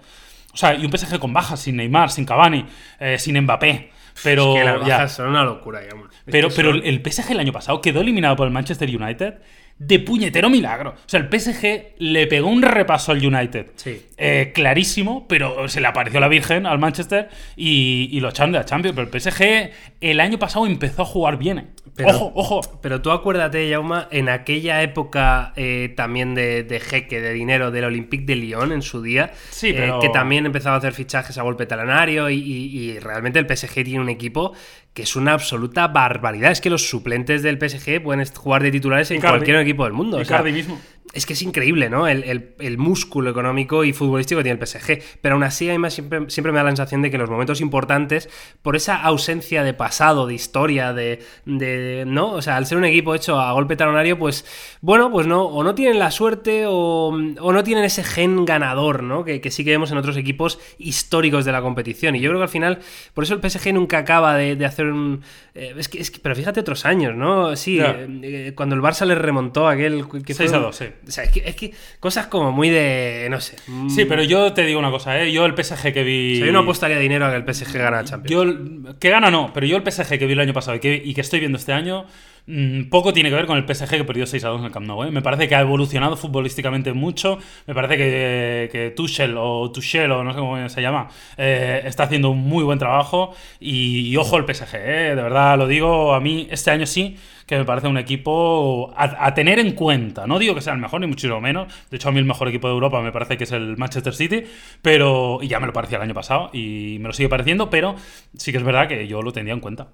O 0.52 0.56
sea, 0.56 0.74
y 0.74 0.84
un 0.86 0.90
PSG 0.90 1.18
con 1.18 1.32
bajas, 1.32 1.60
sin 1.60 1.76
Neymar, 1.76 2.10
sin 2.10 2.24
Cavani, 2.24 2.64
eh, 2.98 3.18
sin 3.18 3.38
Mbappé. 3.42 3.90
Pero, 4.24 4.54
Es 4.56 4.60
que 4.60 4.64
las 4.64 4.86
ya. 4.86 4.94
bajas 4.96 5.12
son 5.12 5.28
una 5.28 5.44
locura, 5.44 5.82
ya, 5.82 5.90
pero, 6.24 6.48
pero 6.56 6.72
son- 6.72 6.82
el 6.84 7.02
PSG 7.02 7.32
el 7.32 7.40
año 7.40 7.52
pasado 7.52 7.82
quedó 7.82 8.00
eliminado 8.00 8.34
por 8.36 8.46
el 8.46 8.52
Manchester 8.54 8.88
United 8.88 9.34
de 9.78 9.98
puñetero 10.00 10.48
milagro. 10.48 10.90
O 10.90 11.08
sea, 11.08 11.20
el 11.20 11.28
PSG 11.28 11.94
le 11.98 12.26
pegó 12.26 12.48
un 12.48 12.62
repaso 12.62 13.12
al 13.12 13.24
United. 13.24 13.66
Sí. 13.76 14.02
eh, 14.16 14.52
clarísimo, 14.54 15.26
pero 15.28 15.68
se 15.68 15.80
le 15.82 15.86
apareció 15.86 16.18
la 16.20 16.28
Virgen 16.28 16.64
al 16.64 16.78
Manchester 16.78 17.28
y, 17.56 18.08
y 18.10 18.20
lo 18.20 18.30
echaron 18.30 18.52
de 18.52 18.58
la 18.58 18.64
Champions. 18.64 18.96
Pero 18.96 19.10
el 19.12 19.20
PSG 19.20 19.70
el 20.00 20.20
año 20.20 20.38
pasado 20.38 20.66
empezó 20.66 21.02
a 21.02 21.04
jugar 21.04 21.36
bien. 21.36 21.58
eh. 21.58 21.66
Pero- 21.94 22.08
ojo, 22.10 22.32
ojo. 22.34 22.78
Pero 22.82 23.00
tú 23.02 23.10
acuérdate, 23.10 23.70
Jauma, 23.70 24.08
en 24.10 24.28
aquella 24.30 24.82
época 24.82 25.52
eh, 25.56 25.92
también 25.96 26.34
de, 26.34 26.62
de 26.62 26.80
jeque, 26.80 27.20
de 27.20 27.32
dinero 27.34 27.70
del 27.70 27.84
Olympique 27.84 28.24
de 28.26 28.36
Lyon 28.36 28.72
en 28.72 28.82
su 28.82 29.02
día, 29.02 29.32
Sí, 29.50 29.68
eh, 29.68 29.74
pero- 29.76 30.00
que 30.00 30.08
también 30.08 30.46
empezaba 30.46 30.74
a 30.76 30.78
hacer 30.78 30.92
fichajes 30.94 31.36
a 31.38 31.42
golpe 31.42 31.66
talonario 31.66 32.28
y, 32.30 32.36
y- 32.36 32.78
y 32.92 32.98
realmente 32.98 33.38
el 33.38 33.46
PSG 33.46 33.84
tiene 33.84 34.00
un 34.00 34.08
equipo 34.08 34.52
que 34.96 35.02
es 35.02 35.14
una 35.14 35.34
absoluta 35.34 35.88
barbaridad. 35.88 36.50
Es 36.50 36.62
que 36.62 36.70
los 36.70 36.88
suplentes 36.88 37.42
del 37.42 37.58
PSG 37.58 38.02
pueden 38.02 38.24
jugar 38.34 38.62
de 38.62 38.70
titulares 38.70 39.10
en 39.10 39.18
Icardi. 39.18 39.36
cualquier 39.36 39.58
equipo 39.58 39.84
del 39.84 39.92
mundo. 39.92 40.16
o 40.16 40.24
sea, 40.24 40.36
Icardi 40.38 40.52
mismo. 40.52 40.80
Es 41.12 41.24
que 41.24 41.32
es 41.32 41.42
increíble, 41.42 41.88
¿no? 41.88 42.06
El, 42.08 42.24
el- 42.24 42.54
el 42.58 42.78
músculo 42.78 43.30
económico 43.30 43.84
y 43.84 43.92
futbolístico 43.92 44.38
que 44.40 44.44
tiene 44.44 44.58
el 44.60 44.66
PSG. 44.66 45.02
Pero 45.22 45.34
aún 45.36 45.44
así, 45.44 45.68
además, 45.68 45.94
siempre, 45.94 46.28
siempre 46.28 46.52
me 46.52 46.58
da 46.58 46.64
la 46.64 46.70
sensación 46.70 47.00
de 47.02 47.10
que 47.10 47.16
los 47.18 47.30
momentos 47.30 47.60
importantes, 47.60 48.28
por 48.62 48.76
esa 48.76 48.96
ausencia 49.00 49.62
de 49.64 49.72
pasado, 49.72 50.26
de 50.26 50.34
historia, 50.34 50.92
de, 50.92 51.22
de- 51.46 52.04
¿no? 52.06 52.32
O 52.32 52.42
sea, 52.42 52.56
al 52.56 52.66
ser 52.66 52.76
un 52.78 52.84
equipo 52.84 53.14
hecho 53.14 53.40
a 53.40 53.52
golpe 53.52 53.76
talonario, 53.76 54.18
pues, 54.18 54.44
bueno, 54.82 55.10
pues 55.10 55.26
no, 55.26 55.44
o 55.44 55.62
no 55.64 55.74
tienen 55.74 55.98
la 55.98 56.10
suerte 56.10 56.64
o, 56.66 57.08
o 57.40 57.52
no 57.52 57.64
tienen 57.64 57.84
ese 57.84 58.04
gen 58.04 58.44
ganador, 58.44 59.02
¿no? 59.02 59.24
Que, 59.24 59.40
que 59.40 59.50
sí 59.50 59.64
que 59.64 59.70
vemos 59.70 59.90
en 59.92 59.98
otros 59.98 60.16
equipos 60.16 60.58
históricos 60.78 61.44
de 61.44 61.52
la 61.52 61.62
competición. 61.62 62.14
Y 62.16 62.20
yo 62.20 62.28
creo 62.30 62.40
que 62.40 62.44
al 62.44 62.48
final, 62.50 62.78
por 63.14 63.24
eso 63.24 63.34
el 63.34 63.40
PSG 63.40 63.72
nunca 63.72 63.98
acaba 63.98 64.34
de, 64.36 64.56
de 64.56 64.66
hacer 64.66 64.86
un... 64.86 65.22
eh, 65.54 65.74
es 65.78 65.88
que, 65.88 66.00
es 66.00 66.10
que- 66.10 66.20
pero 66.20 66.34
fíjate 66.34 66.60
otros 66.60 66.84
años, 66.84 67.14
¿no? 67.14 67.54
Sí, 67.56 67.78
eh, 67.80 68.06
eh, 68.22 68.52
cuando 68.54 68.74
el 68.74 68.82
Barça 68.82 69.06
le 69.06 69.14
remontó 69.14 69.68
aquel... 69.68 70.04
que 70.24 70.34
fue 70.34 70.46
6 70.46 70.52
a 70.52 70.56
un- 70.58 70.62
2, 70.64 70.76
sí. 70.76 70.84
O 71.06 71.10
sea, 71.10 71.24
es 71.24 71.30
que, 71.30 71.42
es 71.44 71.54
que 71.56 71.72
cosas 72.00 72.26
como 72.26 72.52
muy 72.52 72.70
de. 72.70 73.26
No 73.30 73.40
sé. 73.40 73.56
mm, 73.66 73.90
Sí, 73.90 74.04
pero 74.04 74.22
yo 74.22 74.52
te 74.52 74.64
digo 74.64 74.78
una 74.78 74.90
cosa, 74.90 75.20
¿eh? 75.20 75.32
Yo 75.32 75.44
el 75.46 75.54
PSG 75.54 75.92
que 75.92 76.02
vi. 76.02 76.34
o 76.34 76.36
sea, 76.38 76.46
yo 76.46 76.52
no 76.52 76.60
apostaría 76.60 76.98
dinero 76.98 77.26
a 77.26 77.30
que 77.30 77.36
el 77.36 77.54
PSG 77.54 77.72
gana 77.78 78.04
Champions. 78.04 78.30
Yo, 78.30 78.94
que 78.98 79.10
gana 79.10 79.30
no, 79.30 79.50
pero 79.52 79.66
yo 79.66 79.76
el 79.76 79.82
PSG 79.90 80.18
que 80.18 80.26
vi 80.26 80.32
el 80.32 80.40
año 80.40 80.52
pasado 80.52 80.76
y 80.76 80.80
que, 80.80 80.94
y 81.04 81.14
que 81.14 81.20
estoy 81.20 81.40
viendo 81.40 81.58
este 81.58 81.72
año, 81.72 82.06
mm, 82.46 82.84
poco 82.90 83.12
tiene 83.12 83.28
que 83.30 83.36
ver 83.36 83.46
con 83.46 83.56
el 83.58 83.64
PSG 83.66 83.88
que 83.90 84.04
perdió 84.04 84.26
6 84.26 84.44
a 84.44 84.48
2 84.48 84.60
en 84.60 84.66
el 84.66 84.72
Camp 84.72 84.86
Nou. 84.86 85.04
¿eh? 85.04 85.10
Me 85.10 85.22
parece 85.22 85.48
que 85.48 85.54
ha 85.54 85.60
evolucionado 85.60 86.16
futbolísticamente 86.16 86.92
mucho. 86.92 87.38
Me 87.66 87.74
parece 87.74 87.96
que, 87.96 88.68
que 88.72 88.90
Tuchel 88.90 89.34
o 89.38 89.70
Tuchel 89.72 90.10
o 90.12 90.24
no 90.24 90.32
sé 90.32 90.38
cómo 90.38 90.68
se 90.68 90.82
llama, 90.82 91.08
eh, 91.36 91.82
está 91.84 92.04
haciendo 92.04 92.30
un 92.30 92.38
muy 92.38 92.64
buen 92.64 92.78
trabajo. 92.78 93.34
Y, 93.60 94.08
y 94.08 94.16
ojo 94.16 94.36
el 94.36 94.44
PSG, 94.44 94.74
¿eh? 94.76 95.14
de 95.16 95.22
verdad 95.22 95.58
lo 95.58 95.66
digo, 95.66 96.14
a 96.14 96.20
mí 96.20 96.48
este 96.50 96.70
año 96.70 96.86
sí 96.86 97.16
que 97.46 97.56
me 97.56 97.64
parece 97.64 97.86
un 97.86 97.96
equipo 97.96 98.92
a, 98.96 99.32
tener 99.34 99.58
en 99.60 99.72
cuenta. 99.72 100.26
No 100.26 100.38
digo 100.38 100.54
que 100.54 100.60
sea 100.60 100.72
el 100.72 100.80
mejor, 100.80 101.00
ni 101.00 101.06
muchísimo 101.06 101.40
menos. 101.40 101.72
De 101.90 101.96
hecho, 101.96 102.08
a 102.08 102.12
mí 102.12 102.18
el 102.18 102.24
mejor 102.24 102.48
equipo 102.48 102.66
de 102.66 102.74
Europa 102.74 103.00
me 103.00 103.12
parece 103.12 103.36
que 103.36 103.44
es 103.44 103.52
el 103.52 103.76
Manchester 103.76 104.14
City, 104.14 104.42
pero 104.82 105.38
y 105.40 105.48
ya 105.48 105.60
me 105.60 105.66
lo 105.66 105.72
parecía 105.72 105.98
el 105.98 106.02
año 106.02 106.14
pasado 106.14 106.50
y 106.52 106.98
me 107.00 107.06
lo 107.06 107.12
sigue 107.12 107.28
pareciendo, 107.28 107.70
pero 107.70 107.94
sí 108.36 108.50
que 108.50 108.58
es 108.58 108.64
verdad 108.64 108.88
que 108.88 109.06
yo 109.06 109.22
lo 109.22 109.32
tendría 109.32 109.54
en 109.54 109.60
cuenta. 109.60 109.88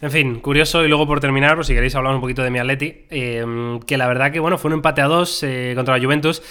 En 0.00 0.10
fin, 0.10 0.40
curioso. 0.40 0.82
Y 0.82 0.88
luego 0.88 1.06
por 1.06 1.20
terminar, 1.20 1.56
pues 1.56 1.66
si 1.66 1.74
queréis 1.74 1.94
hablar 1.94 2.14
un 2.14 2.22
poquito 2.22 2.42
de 2.42 2.50
mi 2.50 2.58
Atleti, 2.58 3.04
eh, 3.10 3.78
que 3.86 3.98
la 3.98 4.08
verdad 4.08 4.32
que 4.32 4.40
bueno, 4.40 4.56
fue 4.56 4.70
un 4.70 4.76
empate 4.76 5.02
a 5.02 5.06
dos 5.06 5.42
eh, 5.42 5.72
contra 5.76 5.96
la 5.96 6.02
Juventus. 6.02 6.42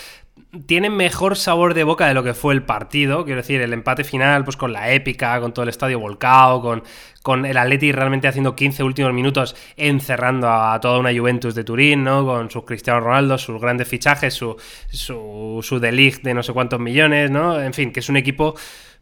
Tiene 0.65 0.89
mejor 0.89 1.37
sabor 1.37 1.73
de 1.73 1.83
boca 1.83 2.07
de 2.07 2.13
lo 2.13 2.23
que 2.23 2.33
fue 2.33 2.53
el 2.53 2.63
partido. 2.63 3.25
Quiero 3.25 3.41
decir, 3.41 3.61
el 3.61 3.73
empate 3.73 4.03
final, 4.03 4.43
pues 4.43 4.57
con 4.57 4.73
la 4.73 4.91
épica, 4.91 5.39
con 5.39 5.53
todo 5.53 5.63
el 5.63 5.69
estadio 5.69 5.99
volcado, 5.99 6.61
con, 6.61 6.83
con 7.21 7.45
el 7.45 7.57
Atleti 7.57 7.91
realmente 7.91 8.27
haciendo 8.27 8.55
15 8.55 8.83
últimos 8.83 9.13
minutos 9.13 9.55
encerrando 9.77 10.49
a 10.49 10.79
toda 10.79 10.99
una 10.99 11.11
Juventus 11.13 11.55
de 11.55 11.63
Turín, 11.63 12.03
¿no? 12.03 12.25
Con 12.25 12.49
sus 12.49 12.63
Cristiano 12.63 12.99
Ronaldo, 12.99 13.37
sus 13.37 13.59
grandes 13.61 13.87
fichajes, 13.87 14.33
su, 14.33 14.55
su, 14.91 15.59
su 15.61 15.79
De 15.79 16.33
no 16.33 16.43
sé 16.43 16.53
cuántos 16.53 16.79
millones, 16.79 17.31
¿no? 17.31 17.59
En 17.61 17.73
fin, 17.73 17.91
que 17.91 17.99
es 17.99 18.09
un 18.09 18.17
equipo 18.17 18.55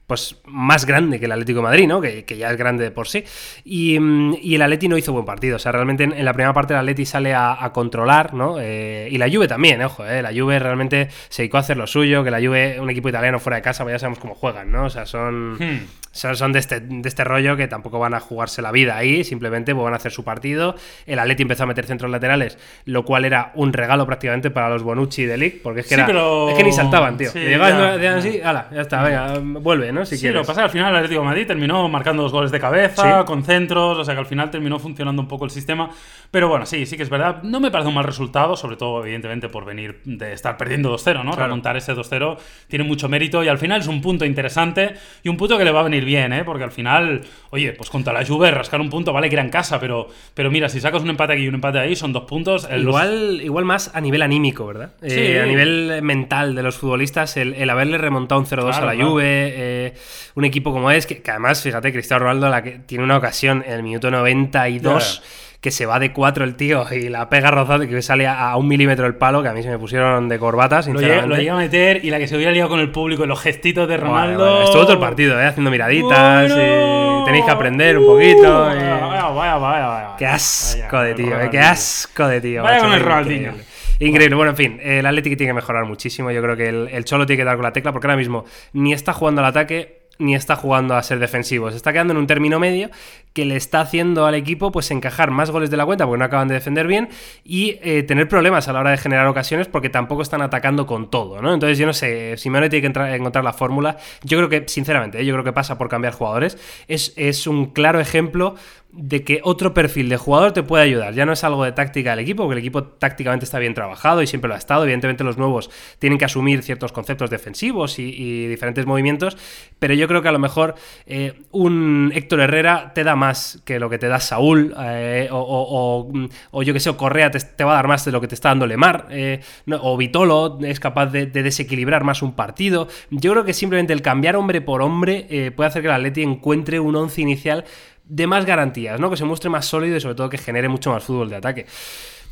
pues 0.07 0.37
más 0.45 0.85
grande 0.85 1.19
que 1.19 1.25
el 1.25 1.31
Atlético 1.33 1.59
de 1.59 1.63
Madrid, 1.63 1.85
¿no? 1.87 1.99
Que, 1.99 2.23
que 2.23 2.37
ya 2.37 2.49
es 2.49 2.57
grande 2.57 2.85
de 2.85 2.91
por 2.91 3.07
sí. 3.09 3.25
Y, 3.65 3.99
mm, 3.99 4.35
y 4.41 4.55
el 4.55 4.61
Atleti 4.61 4.87
no 4.87 4.97
hizo 4.97 5.11
buen 5.11 5.25
partido. 5.25 5.57
O 5.57 5.59
sea, 5.59 5.73
realmente 5.73 6.05
en, 6.05 6.13
en 6.13 6.23
la 6.23 6.31
primera 6.33 6.53
parte 6.53 6.73
el 6.73 6.79
Atleti 6.79 7.05
sale 7.05 7.33
a, 7.33 7.61
a 7.63 7.73
controlar, 7.73 8.33
¿no? 8.33 8.55
Eh, 8.59 9.09
y 9.11 9.17
la 9.17 9.29
Juve 9.29 9.47
también, 9.49 9.81
eh, 9.81 9.85
ojo, 9.85 10.05
eh, 10.05 10.21
La 10.21 10.31
Juve 10.33 10.59
realmente 10.59 11.09
se 11.27 11.41
dedicó 11.43 11.57
a 11.57 11.59
hacer 11.59 11.75
lo 11.75 11.87
suyo, 11.87 12.23
que 12.23 12.31
la 12.31 12.39
Juve, 12.39 12.79
un 12.79 12.89
equipo 12.89 13.09
italiano 13.09 13.37
fuera 13.39 13.57
de 13.57 13.61
casa, 13.61 13.83
pues 13.83 13.95
ya 13.95 13.99
sabemos 13.99 14.19
cómo 14.19 14.33
juegan, 14.33 14.71
¿no? 14.71 14.85
O 14.85 14.89
sea, 14.89 15.05
son... 15.05 15.55
Hmm. 15.55 15.85
Son, 16.13 16.51
de, 16.51 16.57
este, 16.57 16.79
de 16.79 17.07
este 17.07 17.23
rollo 17.23 17.55
que 17.57 17.67
tampoco 17.67 17.99
van 17.99 18.15
a 18.15 18.19
jugarse 18.19 18.63
la 18.63 18.71
vida 18.71 18.97
ahí, 18.97 19.23
simplemente 19.23 19.75
pues, 19.75 19.83
van 19.83 19.93
a 19.93 19.97
hacer 19.97 20.11
su 20.11 20.23
partido. 20.23 20.73
El 21.05 21.19
Atleti 21.19 21.43
empezó 21.43 21.61
a 21.61 21.65
meter 21.67 21.85
centros 21.85 22.09
laterales, 22.09 22.57
lo 22.85 23.05
cual 23.05 23.23
era 23.23 23.51
un 23.53 23.71
regalo 23.71 24.07
prácticamente 24.07 24.49
para 24.49 24.67
los 24.69 24.81
Bonucci 24.81 25.25
de 25.25 25.37
League, 25.37 25.59
porque 25.61 25.81
es 25.81 25.85
que, 25.85 25.93
Sí, 25.93 26.01
era- 26.01 26.07
pero- 26.07 26.49
es 26.49 26.55
que 26.57 26.63
ni 26.63 26.71
saltaban, 26.71 27.17
tío. 27.17 27.29
Sí, 27.29 27.37
llegaban, 27.37 28.01
ya. 28.01 28.15
así, 28.15 28.41
ala, 28.43 28.67
ya 28.73 28.81
está, 28.81 29.03
venga, 29.03 29.37
vuelve, 29.59 29.91
¿no? 29.99 30.05
Si 30.05 30.15
Sí, 30.15 30.21
quieres. 30.21 30.35
lo 30.35 30.41
que 30.41 30.47
pasa 30.47 30.61
es 30.61 30.63
que 30.63 30.65
al 30.65 30.69
final 30.71 30.89
el 30.91 30.95
Atlético 30.97 31.21
de 31.21 31.25
Madrid 31.27 31.47
terminó 31.47 31.87
marcando 31.89 32.23
dos 32.23 32.31
goles 32.31 32.51
de 32.51 32.59
cabeza, 32.59 33.19
Sí. 33.21 33.25
con 33.25 33.43
centros, 33.43 33.97
o 33.97 34.03
sea 34.03 34.13
que 34.13 34.19
al 34.19 34.25
final 34.25 34.49
terminó 34.49 34.79
funcionando 34.79 35.21
un 35.21 35.27
poco 35.27 35.45
el 35.45 35.51
sistema. 35.51 35.89
Pero 36.31 36.49
bueno, 36.49 36.65
sí, 36.65 36.85
sí 36.85 36.97
que 36.97 37.03
es 37.03 37.09
verdad. 37.09 37.41
No 37.43 37.59
me 37.59 37.71
parece 37.71 37.87
un 37.89 37.95
mal 37.95 38.03
resultado, 38.03 38.55
sobre 38.55 38.75
todo, 38.75 39.01
evidentemente, 39.03 39.49
por 39.49 39.65
venir 39.65 40.01
de 40.05 40.33
estar 40.33 40.57
perdiendo 40.57 40.89
2-0, 40.89 41.23
¿no? 41.23 41.31
Claro. 41.31 41.45
Remontar 41.47 41.77
ese 41.77 41.93
2-0 41.93 42.37
tiene 42.67 42.83
mucho 42.85 43.07
mérito 43.09 43.43
y 43.43 43.47
al 43.47 43.57
final 43.57 43.81
es 43.81 43.87
un 43.87 44.01
punto 44.01 44.25
interesante 44.25 44.93
y 45.23 45.29
un 45.29 45.37
punto 45.37 45.57
que 45.57 45.65
le 45.65 45.71
va 45.71 45.79
a 45.79 45.83
venir 45.83 46.03
bien, 46.05 46.33
¿eh? 46.33 46.43
Porque 46.43 46.63
al 46.63 46.71
final, 46.71 47.21
oye, 47.51 47.71
pues 47.73 47.89
contra 47.89 48.13
la 48.13 48.25
Juve 48.25 48.51
rascar 48.51 48.81
un 48.81 48.89
punto 48.89 49.13
vale 49.13 49.29
que 49.29 49.35
era 49.35 49.43
en 49.43 49.49
casa, 49.49 49.79
pero, 49.79 50.07
pero 50.33 50.51
mira, 50.51 50.67
si 50.69 50.79
sacas 50.81 51.01
un 51.01 51.09
empate 51.09 51.33
aquí 51.33 51.43
y 51.43 51.47
un 51.47 51.55
empate 51.55 51.79
ahí, 51.79 51.95
son 51.95 52.11
dos 52.13 52.23
puntos. 52.25 52.67
Los- 52.69 52.81
Igual, 52.97 53.41
igual 53.43 53.65
más 53.65 53.91
a 53.95 54.01
nivel 54.01 54.21
anímico, 54.21 54.65
¿verdad? 54.67 54.91
Sí. 55.01 55.07
Eh, 55.17 55.41
a 55.41 55.45
nivel 55.45 56.01
mental 56.01 56.55
de 56.55 56.63
los 56.63 56.75
futbolistas, 56.77 57.37
el, 57.37 57.53
el 57.53 57.69
haberle 57.69 57.97
remontado 57.97 58.39
un 58.41 58.47
0-2 58.47 58.71
Claro, 58.71 58.83
a 58.83 58.85
la 58.87 58.93
claro. 58.95 59.09
Juve, 59.11 59.53
eh, 59.87 59.93
un 60.35 60.45
equipo 60.45 60.71
como 60.71 60.91
es, 60.91 61.05
que, 61.05 61.21
que 61.21 61.31
además, 61.31 61.61
fíjate, 61.61 61.91
Cristiano 61.91 62.23
Ronaldo 62.23 62.49
la 62.49 62.63
que 62.63 62.79
tiene 62.85 63.03
una 63.03 63.17
ocasión 63.17 63.63
en 63.65 63.73
el 63.73 63.83
minuto 63.83 64.11
92 64.11 65.21
que 65.61 65.71
se 65.71 65.87
va 65.87 65.97
de 65.99 66.13
4 66.13 66.43
el 66.43 66.55
tío 66.55 66.85
y 66.93 67.09
la 67.09 67.29
pega 67.29 67.49
rozada 67.49 67.83
y 67.83 67.87
que 67.87 68.01
sale 68.03 68.27
a, 68.27 68.51
a 68.51 68.57
un 68.57 68.67
milímetro 68.67 69.07
el 69.07 69.15
palo, 69.15 69.41
que 69.41 69.49
a 69.49 69.53
mí 69.53 69.63
se 69.63 69.69
me 69.69 69.79
pusieron 69.79 70.29
de 70.29 70.37
corbata, 70.37 70.83
sinceramente. 70.83 71.27
lo 71.27 71.35
llega 71.35 71.53
a 71.53 71.57
meter 71.57 72.05
y 72.05 72.11
la 72.11 72.19
que 72.19 72.27
se 72.27 72.35
hubiera 72.35 72.51
liado 72.51 72.69
con 72.69 72.79
el 72.79 72.91
público 72.91 73.25
los 73.25 73.41
gestitos 73.41 73.87
de 73.87 73.97
Ronaldo. 73.97 74.37
bueno, 74.37 74.63
estuvo 74.65 74.83
todo 74.83 74.93
el 74.93 74.99
partido, 74.99 75.39
¿eh? 75.41 75.45
haciendo 75.45 75.71
miraditas 75.71 76.53
Bueno. 76.53 77.21
y 77.21 77.25
tenéis 77.25 77.45
que 77.45 77.51
aprender 77.51 77.97
un 77.97 78.05
poquito. 78.05 78.65
Vaya, 78.65 79.25
vaya, 79.29 79.55
vaya, 79.57 79.87
vaya. 79.87 80.09
Qué 80.17 80.27
asco 80.27 80.99
de 81.01 81.13
tío, 81.15 81.41
eh, 81.41 81.49
qué 81.49 81.59
asco 81.59 82.27
de 82.27 82.39
tío. 82.39 82.61
Vaya 82.61 82.75
macho, 82.75 82.85
con 82.85 82.95
el. 82.95 83.03
Ronaldinho. 83.03 83.53
Increíble. 83.99 84.35
Bueno, 84.35 84.51
en 84.51 84.57
fin, 84.57 84.79
el 84.81 85.05
Atlético 85.05 85.37
tiene 85.37 85.51
que 85.51 85.55
mejorar 85.55 85.85
muchísimo. 85.85 86.31
Yo 86.31 86.41
creo 86.41 86.55
que 86.55 86.69
el, 86.69 87.05
Cholo 87.05 87.25
tiene 87.25 87.41
que 87.41 87.45
dar 87.45 87.55
con 87.55 87.63
la 87.63 87.73
tecla 87.73 87.91
porque 87.91 88.07
ahora 88.07 88.17
mismo 88.17 88.45
ni 88.73 88.93
está 88.93 89.13
jugando 89.13 89.41
al 89.41 89.47
ataque 89.47 90.07
ni 90.19 90.33
está 90.33 90.55
jugando 90.55 90.95
a 90.95 91.03
ser 91.03 91.19
defensivo. 91.19 91.69
Se 91.69 91.77
está 91.77 91.93
quedando 91.93 92.13
en 92.13 92.17
un 92.17 92.25
término 92.25 92.59
medio 92.59 92.89
que 93.33 93.45
le 93.45 93.55
está 93.55 93.81
haciendo 93.81 94.25
al 94.25 94.33
equipo 94.33 94.71
pues 94.71 94.89
encajar 94.89 95.29
más 95.29 95.51
goles 95.51 95.69
de 95.69 95.77
la 95.77 95.85
cuenta 95.85 96.05
porque 96.05 96.17
no 96.17 96.25
acaban 96.25 96.47
de 96.47 96.55
defender 96.55 96.87
bien 96.87 97.09
y 97.43 97.77
eh, 97.83 98.01
tener 98.01 98.27
problemas 98.27 98.67
a 98.67 98.73
la 98.73 98.79
hora 98.79 98.91
de 98.91 98.97
generar 98.97 99.27
ocasiones 99.27 99.67
porque 99.67 99.89
tampoco 99.89 100.23
están 100.23 100.41
atacando 100.41 100.87
con 100.87 101.11
todo, 101.11 101.39
¿no? 101.39 101.53
Entonces 101.53 101.77
yo 101.77 101.85
no 101.85 101.93
sé, 101.93 102.35
Simeone 102.37 102.67
tiene 102.69 102.91
que 102.91 103.15
encontrar 103.15 103.43
la 103.43 103.53
fórmula. 103.53 103.97
Yo 104.23 104.39
creo 104.39 104.49
que, 104.49 104.67
sinceramente, 104.67 105.21
¿eh? 105.21 105.25
yo 105.25 105.33
creo 105.33 105.43
que 105.43 105.53
pasa 105.53 105.77
por 105.77 105.87
cambiar 105.87 106.13
jugadores. 106.13 106.57
Es, 106.87 107.13
es 107.15 107.45
un 107.45 107.67
claro 107.67 107.99
ejemplo 107.99 108.55
de 108.97 109.23
que 109.23 109.41
otro 109.43 109.75
perfil 109.75 110.09
de 110.09 110.17
jugador 110.17 110.53
te 110.53 110.63
puede 110.63 110.83
ayudar. 110.83 111.13
Ya 111.13 111.25
no 111.25 111.31
es 111.31 111.43
algo 111.43 111.63
de 111.63 111.71
táctica 111.71 112.11
del 112.11 112.19
equipo, 112.19 112.43
porque 112.43 112.53
el 112.53 112.59
equipo 112.59 112.83
tácticamente 112.83 113.45
está 113.45 113.59
bien 113.59 113.75
trabajado 113.75 114.23
y 114.23 114.27
siempre 114.27 114.47
lo 114.47 114.55
ha 114.55 114.57
estado. 114.57 114.83
Evidentemente 114.83 115.23
los 115.23 115.37
nuevos 115.37 115.69
tienen 115.99 116.17
que 116.17 116.25
asumir 116.25 116.63
ciertos 116.63 116.91
conceptos 116.91 117.29
defensivos 117.29 117.99
y, 117.99 118.47
diferentes 118.47 118.85
movimientos, 118.85 119.37
pero 119.77 119.93
yo 119.93 120.07
creo 120.07 120.21
que 120.21 120.29
a 120.29 120.31
lo 120.31 120.39
mejor 120.39 120.75
eh, 121.05 121.41
un 121.51 122.11
Héctor 122.13 122.41
Herrera 122.41 122.91
te 122.95 123.03
da 123.03 123.15
más 123.15 123.61
que 123.65 123.79
lo 123.79 123.89
que 123.89 123.99
te 123.99 124.07
da 124.07 124.19
Saúl, 124.19 124.73
eh, 124.79 125.29
o, 125.31 126.09
mm, 126.11 126.25
o 126.51 126.63
yo 126.63 126.73
que 126.73 126.79
sé, 126.79 126.89
o 126.89 126.97
Correa 126.97 127.29
te, 127.29 127.39
te 127.39 127.63
va 127.63 127.73
a 127.73 127.75
dar 127.75 127.87
más 127.87 128.03
de 128.03 128.11
lo 128.11 128.19
que 128.19 128.27
te 128.27 128.35
está 128.35 128.49
dando 128.49 128.65
Lemar, 128.65 129.07
eh, 129.11 129.41
o 129.79 129.95
Vitolo 129.95 130.57
es 130.63 130.79
capaz 130.79 131.07
de, 131.07 131.27
de 131.27 131.43
desequilibrar 131.43 132.03
más 132.03 132.23
un 132.23 132.33
partido. 132.33 132.87
Yo 133.11 133.31
creo 133.31 133.45
que 133.45 133.53
simplemente 133.53 133.93
el 133.93 134.01
cambiar 134.01 134.35
hombre 134.35 134.61
por 134.61 134.81
hombre 134.81 135.51
puede 135.55 135.67
hacer 135.67 135.81
que 135.83 135.87
el 135.87 135.93
Atleti 135.93 136.23
encuentre 136.23 136.79
un 136.79 136.95
once 136.95 137.21
inicial 137.21 137.65
de 138.09 138.27
más 138.27 138.45
garantías, 138.45 138.99
¿no? 138.99 139.09
Que 139.09 139.17
se 139.17 139.25
muestre 139.25 139.49
más 139.49 139.65
sólido 139.65 139.97
y 139.97 140.01
sobre 140.01 140.15
todo 140.15 140.29
que 140.29 140.37
genere 140.37 140.69
mucho 140.69 140.91
más 140.91 141.03
fútbol 141.03 141.29
de 141.29 141.35
ataque. 141.35 141.65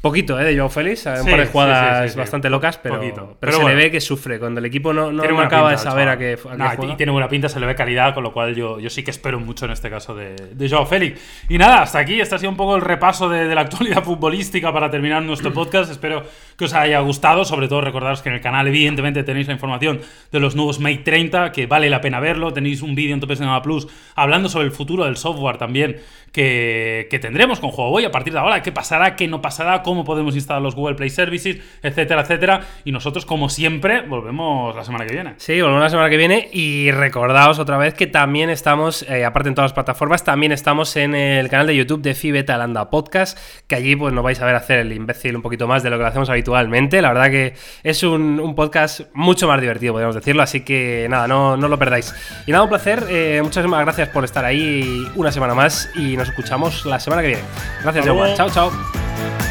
Poquito, 0.06 0.40
¿eh? 0.40 0.44
De 0.44 0.56
Joao 0.56 0.70
Félix, 0.70 1.04
un 1.08 1.18
Sí, 1.24 1.32
par 1.32 1.40
de 1.40 1.46
jugadas 1.48 2.02
sí, 2.04 2.08
sí, 2.10 2.14
sí. 2.14 2.20
bastante 2.20 2.48
locas, 2.52 2.78
pero, 2.78 3.00
pero, 3.00 3.38
Pero 3.40 3.52
se 3.54 3.58
bueno. 3.58 3.76
le 3.76 3.84
ve 3.86 3.90
que 3.90 4.00
sufre. 4.00 4.38
Cuando 4.38 4.60
el 4.60 4.66
equipo 4.68 4.94
no, 4.94 5.12
no, 5.12 5.24
Tiene 5.24 5.36
no 5.36 5.42
acaba 5.42 5.72
de 5.72 5.78
pinta, 5.78 5.90
saber 5.90 6.10
a 6.10 6.16
qué, 6.20 6.34
a 6.34 6.52
qué 6.52 6.58
Nah, 6.58 6.76
juega. 6.76 6.94
y 6.94 6.96
tiene 6.96 7.12
buena 7.12 7.28
pinta, 7.28 7.50
se 7.50 7.60
le 7.60 7.66
ve 7.66 7.74
calidad, 7.74 8.14
con 8.14 8.22
lo 8.22 8.32
cual 8.32 8.54
yo, 8.54 8.80
yo 8.80 8.92
sí 8.92 9.02
que 9.04 9.10
espero 9.10 9.40
mucho 9.40 9.66
en 9.66 9.72
este 9.72 9.90
caso 9.90 10.14
de, 10.14 10.36
de 10.36 10.70
Joao 10.70 10.86
Félix. 10.86 11.20
Y 11.50 11.58
nada, 11.58 11.82
hasta 11.82 11.98
aquí, 11.98 12.22
este 12.22 12.36
ha 12.36 12.38
sido 12.38 12.52
un 12.52 12.56
poco 12.56 12.76
el 12.76 12.84
repaso 12.84 13.30
de, 13.30 13.48
de 13.48 13.56
la 13.56 13.62
actualidad 13.66 14.04
futbolística 14.04 14.72
para 14.72 14.92
terminar 14.92 15.24
nuestro 15.24 15.52
podcast. 15.54 15.90
Espero 15.90 16.22
que 16.56 16.66
os 16.66 16.74
haya 16.76 17.00
gustado, 17.00 17.44
sobre 17.44 17.68
todo 17.68 17.82
recordaros 17.82 18.22
que 18.22 18.30
en 18.30 18.36
el 18.36 18.42
canal 18.42 18.68
evidentemente 18.68 19.24
tenéis 19.24 19.48
la 19.48 19.54
información 19.54 20.02
de 20.32 20.40
los 20.40 20.56
nuevos 20.56 20.80
Mate 20.80 20.98
30, 21.00 21.52
que 21.52 21.66
vale 21.66 21.90
la 21.90 22.02
pena 22.02 22.20
verlo. 22.20 22.54
Tenéis 22.54 22.84
un 22.84 22.94
vídeo 22.94 23.16
en 23.16 23.22
Topes 23.22 23.40
de 23.40 23.46
Gama 23.46 23.64
Plus 23.64 23.88
hablando 24.14 24.50
sobre 24.50 24.66
el 24.66 24.72
futuro 24.72 25.06
del 25.06 25.18
software 25.18 25.58
también 25.58 25.98
que, 26.32 27.08
que 27.10 27.18
tendremos 27.18 27.60
con 27.60 27.72
Huawei 27.74 28.06
a 28.06 28.12
partir 28.12 28.34
de 28.34 28.40
ahora. 28.40 28.62
¿Qué 28.62 28.72
pasará? 28.72 29.16
¿Qué 29.16 29.28
no 29.28 29.42
pasará? 29.42 29.82
¿Cómo 29.82 29.95
cómo 29.96 30.04
podemos 30.04 30.36
instalar 30.36 30.62
los 30.62 30.76
Google 30.76 30.96
Play 30.96 31.10
Services, 31.10 31.58
etcétera, 31.82 32.22
etcétera. 32.22 32.62
Y 32.84 32.92
nosotros, 32.92 33.26
como 33.26 33.48
siempre, 33.48 34.02
volvemos 34.02 34.76
la 34.76 34.84
semana 34.84 35.06
que 35.06 35.14
viene. 35.14 35.36
Sí, 35.38 35.62
volvemos 35.62 35.84
la 35.84 35.90
semana 35.90 36.10
que 36.10 36.18
viene 36.18 36.50
y 36.52 36.92
recordaos 36.92 37.60
otra 37.60 37.78
vez 37.78 37.94
que 37.94 38.08
también 38.08 38.50
estamos, 38.50 39.04
eh, 39.04 39.24
aparte 39.24 39.48
en 39.48 39.56
todas 39.56 39.72
las 39.72 39.74
plataformas, 39.74 40.26
también 40.26 40.52
estamos 40.52 40.98
en 40.98 41.16
el 41.16 41.48
canal 41.50 41.68
de 41.68 41.78
YouTube 41.78 42.02
de 42.02 42.14
Fibeta 42.14 42.58
Landa 42.58 42.90
Podcast, 42.90 43.38
que 43.68 43.76
allí 43.76 43.96
pues 43.96 44.14
nos 44.14 44.22
vais 44.22 44.42
a 44.42 44.46
ver 44.46 44.56
hacer 44.56 44.80
el 44.80 44.92
imbécil 44.92 45.34
un 45.38 45.42
poquito 45.42 45.66
más 45.66 45.82
de 45.82 45.90
lo 45.90 45.96
que 45.96 46.02
lo 46.02 46.10
hacemos 46.10 46.30
habitualmente. 46.30 47.02
La 47.02 47.14
verdad 47.14 47.30
que 47.30 47.54
es 47.84 48.04
un, 48.04 48.54
podcast 48.54 49.02
mucho 49.14 49.48
más 49.48 49.62
divertido, 49.62 49.94
podemos 49.94 50.16
decirlo, 50.16 50.44
así 50.44 50.66
que 50.66 51.08
nada, 51.10 51.26
no, 51.26 51.56
no 51.56 51.70
lo 51.70 51.80
perdáis. 51.80 52.14
Y 52.46 52.52
nada, 52.52 52.64
un 52.64 52.70
placer, 52.70 53.06
eh, 53.10 53.40
muchas 53.42 53.66
gracias 53.66 54.10
por 54.10 54.26
estar 54.26 54.44
ahí 54.44 55.08
una 55.16 55.32
semana 55.32 55.54
más 55.54 55.90
y 55.96 56.18
nos 56.18 56.28
escuchamos 56.28 56.86
la 56.86 57.00
semana 57.00 57.22
que 57.22 57.30
viene. 57.30 57.44
Gracias, 57.82 58.06
Chao, 58.36 58.50
chao. 58.50 59.45